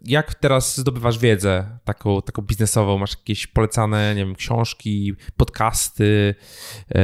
[0.02, 2.98] jak teraz zdobywasz wiedzę taką, taką biznesową?
[2.98, 6.36] Masz jakieś polecane, nie wiem, książki, podcasty,
[6.96, 7.00] e,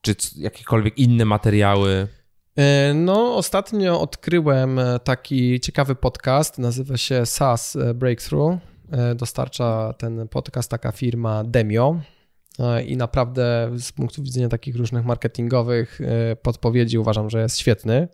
[0.00, 2.08] czy jakiekolwiek inne materiały?
[2.56, 8.58] E, no, ostatnio odkryłem taki ciekawy podcast, nazywa się SaaS Breakthrough.
[8.90, 12.00] E, dostarcza ten podcast taka firma Demio
[12.58, 18.08] e, i naprawdę z punktu widzenia takich różnych marketingowych e, podpowiedzi uważam, że jest świetny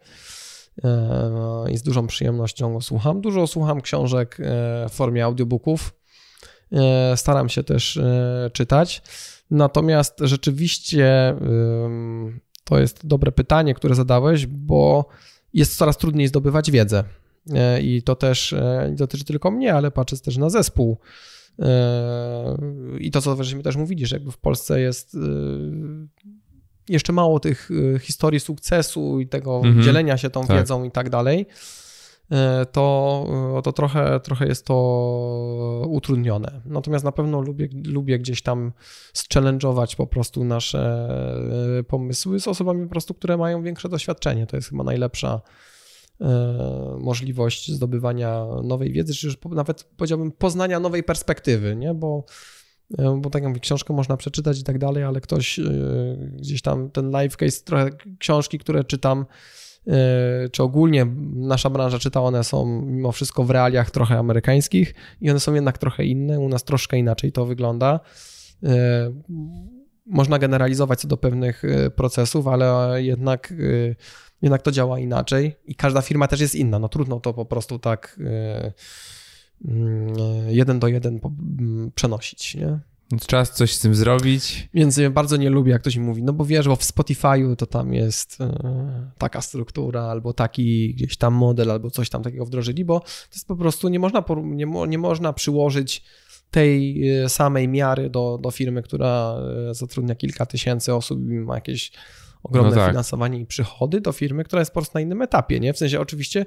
[1.70, 3.20] i z dużą przyjemnością go słucham.
[3.20, 4.38] Dużo słucham książek
[4.88, 5.94] w formie audiobooków.
[7.16, 8.00] Staram się też
[8.52, 9.02] czytać.
[9.50, 11.36] Natomiast rzeczywiście
[12.64, 15.08] to jest dobre pytanie, które zadałeś, bo
[15.52, 17.04] jest coraz trudniej zdobywać wiedzę.
[17.54, 20.98] E, i to też e, nie dotyczy tylko mnie, ale patrzę też na zespół.
[21.58, 22.58] E,
[22.98, 25.16] I to, co żeśmy też mówili, że jakby w Polsce jest
[26.88, 27.68] jeszcze mało tych
[28.00, 29.82] historii sukcesu i tego mhm.
[29.82, 30.56] dzielenia się tą tak.
[30.56, 31.46] wiedzą i tak dalej,
[32.72, 33.26] to,
[33.64, 36.60] to trochę, trochę jest to utrudnione.
[36.64, 38.72] Natomiast na pewno lubię, lubię gdzieś tam
[39.34, 41.08] challenge'ować po prostu nasze
[41.88, 44.46] pomysły z osobami po prostu, które mają większe doświadczenie.
[44.46, 45.40] To jest chyba najlepsza E,
[46.98, 51.94] możliwość zdobywania nowej wiedzy, czy już nawet powiedziałbym poznania nowej perspektywy, nie?
[51.94, 52.24] bo
[52.98, 55.60] e, bo tak jak mówię, książkę można przeczytać i tak dalej, ale ktoś
[56.32, 59.26] gdzieś tam, ten live case, trochę książki, które czytam,
[60.52, 65.40] czy ogólnie nasza branża czyta, one są mimo wszystko w realiach trochę amerykańskich i one
[65.40, 68.00] są jednak trochę inne, u nas troszkę inaczej to wygląda.
[70.06, 71.62] Można generalizować co do pewnych
[71.96, 73.52] procesów, ale jednak
[74.42, 76.78] jednak to działa inaczej i każda firma też jest inna.
[76.78, 78.72] No trudno to po prostu tak e,
[79.64, 80.14] mm,
[80.48, 81.20] jeden do jeden
[81.58, 82.80] mm, przenosić, nie?
[83.12, 84.68] Więc czas coś z tym zrobić.
[84.74, 87.56] Więc ja bardzo nie lubię, jak ktoś mi mówi, no bo wiesz, bo w Spotify'u
[87.56, 92.44] to tam jest e, taka struktura, albo taki gdzieś tam model, albo coś tam takiego
[92.44, 96.04] wdrożyli, bo to jest po prostu, nie można, nie, nie można przyłożyć
[96.50, 99.36] tej e, samej miary do, do firmy, która
[99.70, 101.92] zatrudnia kilka tysięcy osób i ma jakieś
[102.46, 102.90] ogromne no tak.
[102.90, 105.72] finansowanie i przychody do firmy, która jest po prostu na innym etapie, nie?
[105.72, 106.46] W sensie oczywiście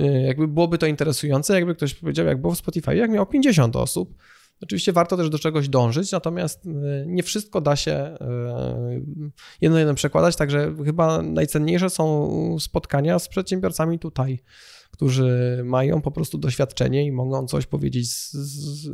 [0.00, 3.76] y, jakby byłoby to interesujące, jakby ktoś powiedział, jak było w Spotify, jak miał 50
[3.76, 4.14] osób,
[4.62, 6.70] Oczywiście warto też do czegoś dążyć, natomiast y,
[7.06, 9.04] nie wszystko da się y,
[9.60, 14.38] jedno jedno przekładać, także chyba najcenniejsze są spotkania z przedsiębiorcami tutaj,
[14.90, 18.90] którzy mają po prostu doświadczenie i mogą coś powiedzieć z, z,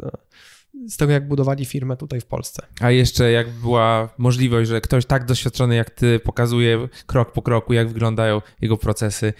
[0.88, 2.66] z tego, jak budowali firmę tutaj w Polsce.
[2.80, 7.72] A jeszcze jak była możliwość, że ktoś tak doświadczony jak ty pokazuje krok po kroku,
[7.72, 9.32] jak wyglądają jego procesy.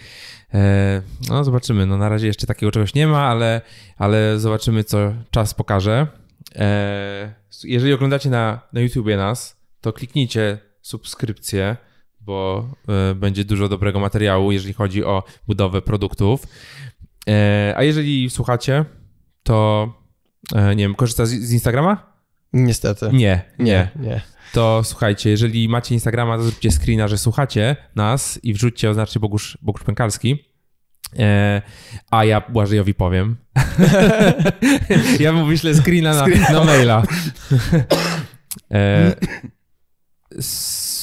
[0.53, 3.61] E, no zobaczymy, no na razie jeszcze takiego czegoś nie ma, ale,
[3.97, 6.07] ale zobaczymy, co czas pokaże.
[6.55, 7.33] E,
[7.63, 11.77] jeżeli oglądacie na, na YouTubie nas, to kliknijcie subskrypcję,
[12.19, 16.43] bo e, będzie dużo dobrego materiału, jeżeli chodzi o budowę produktów.
[17.75, 18.85] A jeżeli słuchacie,
[19.43, 19.89] to
[20.75, 22.15] nie wiem, korzysta z, z Instagrama?
[22.53, 23.09] Niestety.
[23.13, 24.21] Nie, nie, nie.
[24.53, 29.57] To słuchajcie, jeżeli macie Instagrama, to zróbcie screena, że słuchacie nas i wrzućcie, oznaczcie Bogusz,
[29.61, 30.45] Bogusz Pękalski.
[31.19, 31.61] E,
[32.11, 33.35] a ja Błażejowi powiem.
[35.19, 37.03] ja mu wyślę screena na, na maila.
[38.71, 39.15] e,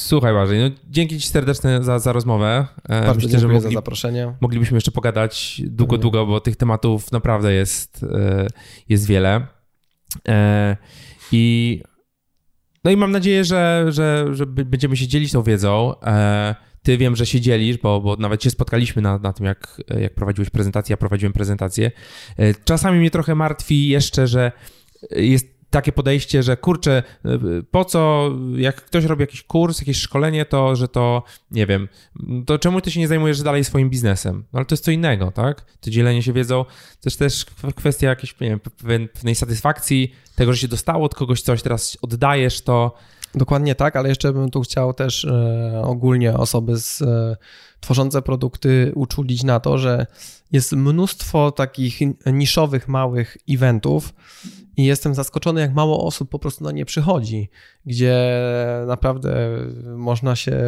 [0.03, 2.67] słuchaj Błażej, no dzięki ci serdecznie za, za rozmowę.
[2.89, 4.33] E, Bardzo Myślę, że mogli, za zaproszenie.
[4.41, 8.47] Moglibyśmy jeszcze pogadać długo, długo, bo tych tematów naprawdę jest, e,
[8.89, 9.47] jest wiele.
[10.27, 10.77] E,
[11.31, 11.81] I
[12.83, 15.93] no i mam nadzieję, że, że, że będziemy się dzielić tą wiedzą.
[16.83, 20.15] Ty wiem, że się dzielisz, bo, bo nawet się spotkaliśmy na, na tym, jak, jak
[20.15, 21.91] prowadziłeś prezentację, ja prowadziłem prezentację.
[22.65, 24.51] Czasami mnie trochę martwi jeszcze, że
[25.11, 27.03] jest takie podejście, że kurczę,
[27.71, 31.87] po co, jak ktoś robi jakiś kurs, jakieś szkolenie, to że to, nie wiem,
[32.45, 34.45] to czemu ty się nie zajmujesz dalej swoim biznesem?
[34.53, 35.65] No ale to jest co innego, tak?
[35.81, 36.65] To dzielenie się wiedzą,
[37.01, 37.45] to jest też
[37.75, 38.59] kwestia jakiejś, nie wiem,
[39.13, 42.95] pewnej satysfakcji, tego, że się dostało od kogoś coś, teraz oddajesz to.
[43.35, 47.37] Dokładnie tak, ale jeszcze bym tu chciał też e, ogólnie osoby z, e,
[47.79, 50.05] tworzące produkty uczulić na to, że
[50.51, 54.13] jest mnóstwo takich niszowych, małych eventów,
[54.77, 57.49] i jestem zaskoczony, jak mało osób po prostu na nie przychodzi,
[57.85, 58.41] gdzie
[58.87, 59.49] naprawdę
[59.95, 60.61] można się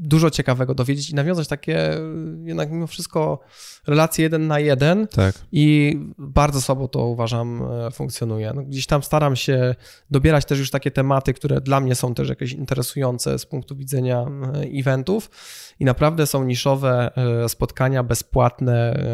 [0.00, 2.00] dużo ciekawego dowiedzieć i nawiązać takie
[2.44, 3.40] jednak mimo wszystko
[3.86, 5.34] relacje jeden na jeden tak.
[5.52, 8.52] i bardzo słabo to uważam e, funkcjonuje.
[8.54, 9.74] No, gdzieś tam staram się
[10.10, 14.26] dobierać też już takie tematy, które dla mnie są też jakieś interesujące z punktu widzenia
[14.54, 15.30] e, eventów
[15.80, 17.10] i naprawdę są niszowe
[17.48, 19.04] spotkania bezpłatne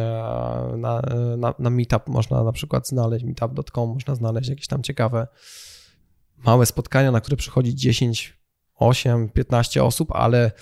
[0.77, 1.03] na,
[1.37, 5.27] na, na Meetup można na przykład znaleźć, meetup.com można znaleźć jakieś tam ciekawe
[6.37, 8.37] małe spotkania, na które przychodzi 10
[8.77, 10.53] 8, 15 osób, ale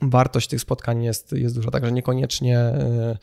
[0.00, 3.18] wartość tych spotkań jest, jest duża, także niekoniecznie e,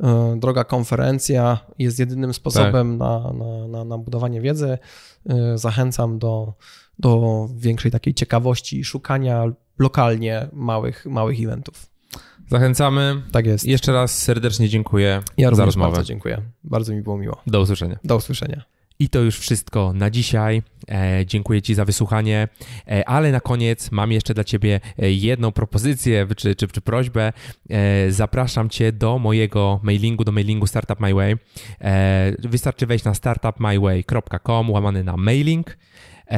[0.00, 3.08] e, droga konferencja jest jedynym sposobem tak.
[3.08, 4.78] na, na, na, na, budowanie wiedzy.
[5.28, 6.54] E, zachęcam do,
[6.98, 9.44] do większej takiej ciekawości i szukania
[9.78, 11.86] lokalnie małych, małych eventów.
[12.50, 13.22] Zachęcamy.
[13.32, 13.64] Tak jest.
[13.64, 15.92] Jeszcze raz serdecznie dziękuję ja za rozmowę.
[15.92, 16.42] Bardzo dziękuję.
[16.64, 17.42] Bardzo mi było miło.
[17.46, 17.98] Do usłyszenia.
[18.04, 18.73] Do usłyszenia.
[18.98, 20.62] I to już wszystko na dzisiaj.
[20.88, 22.48] E, dziękuję Ci za wysłuchanie,
[22.88, 27.32] e, ale na koniec mam jeszcze dla Ciebie e, jedną propozycję czy, czy, czy prośbę.
[27.70, 31.36] E, zapraszam Cię do mojego mailingu, do mailingu Startup My Way.
[31.80, 35.76] E, wystarczy wejść na startupmyway.com łamany na mailing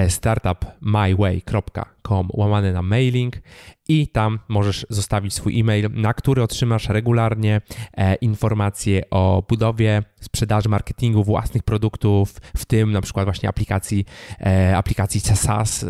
[0.08, 3.36] startupmyway.com łamany na mailing
[3.88, 7.60] i tam możesz zostawić swój e-mail, na który otrzymasz regularnie
[7.96, 14.04] e, informacje o budowie, sprzedaży, marketingu własnych produktów, w tym na przykład właśnie aplikacji,
[14.40, 15.86] e, aplikacji SaaS,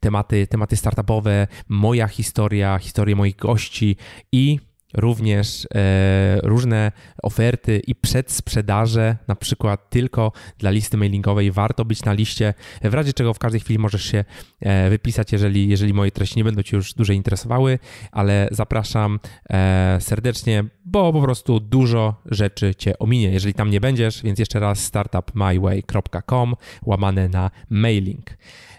[0.00, 3.96] tematy, tematy startupowe, moja historia, historie moich gości
[4.32, 6.92] i również e, różne
[7.22, 11.50] oferty i przedsprzedaże, na przykład tylko dla listy mailingowej.
[11.50, 14.24] Warto być na liście, w razie czego w każdej chwili możesz się
[14.60, 17.78] e, wypisać, jeżeli, jeżeli moje treści nie będą Cię już dłużej interesowały,
[18.12, 24.22] ale zapraszam e, serdecznie, bo po prostu dużo rzeczy Cię ominie, jeżeli tam nie będziesz,
[24.22, 26.56] więc jeszcze raz startupmyway.com
[26.86, 28.30] łamane na mailing.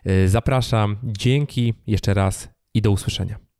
[0.05, 3.50] E, zapraszam, dzięki jeszcze raz i do usłyszenia.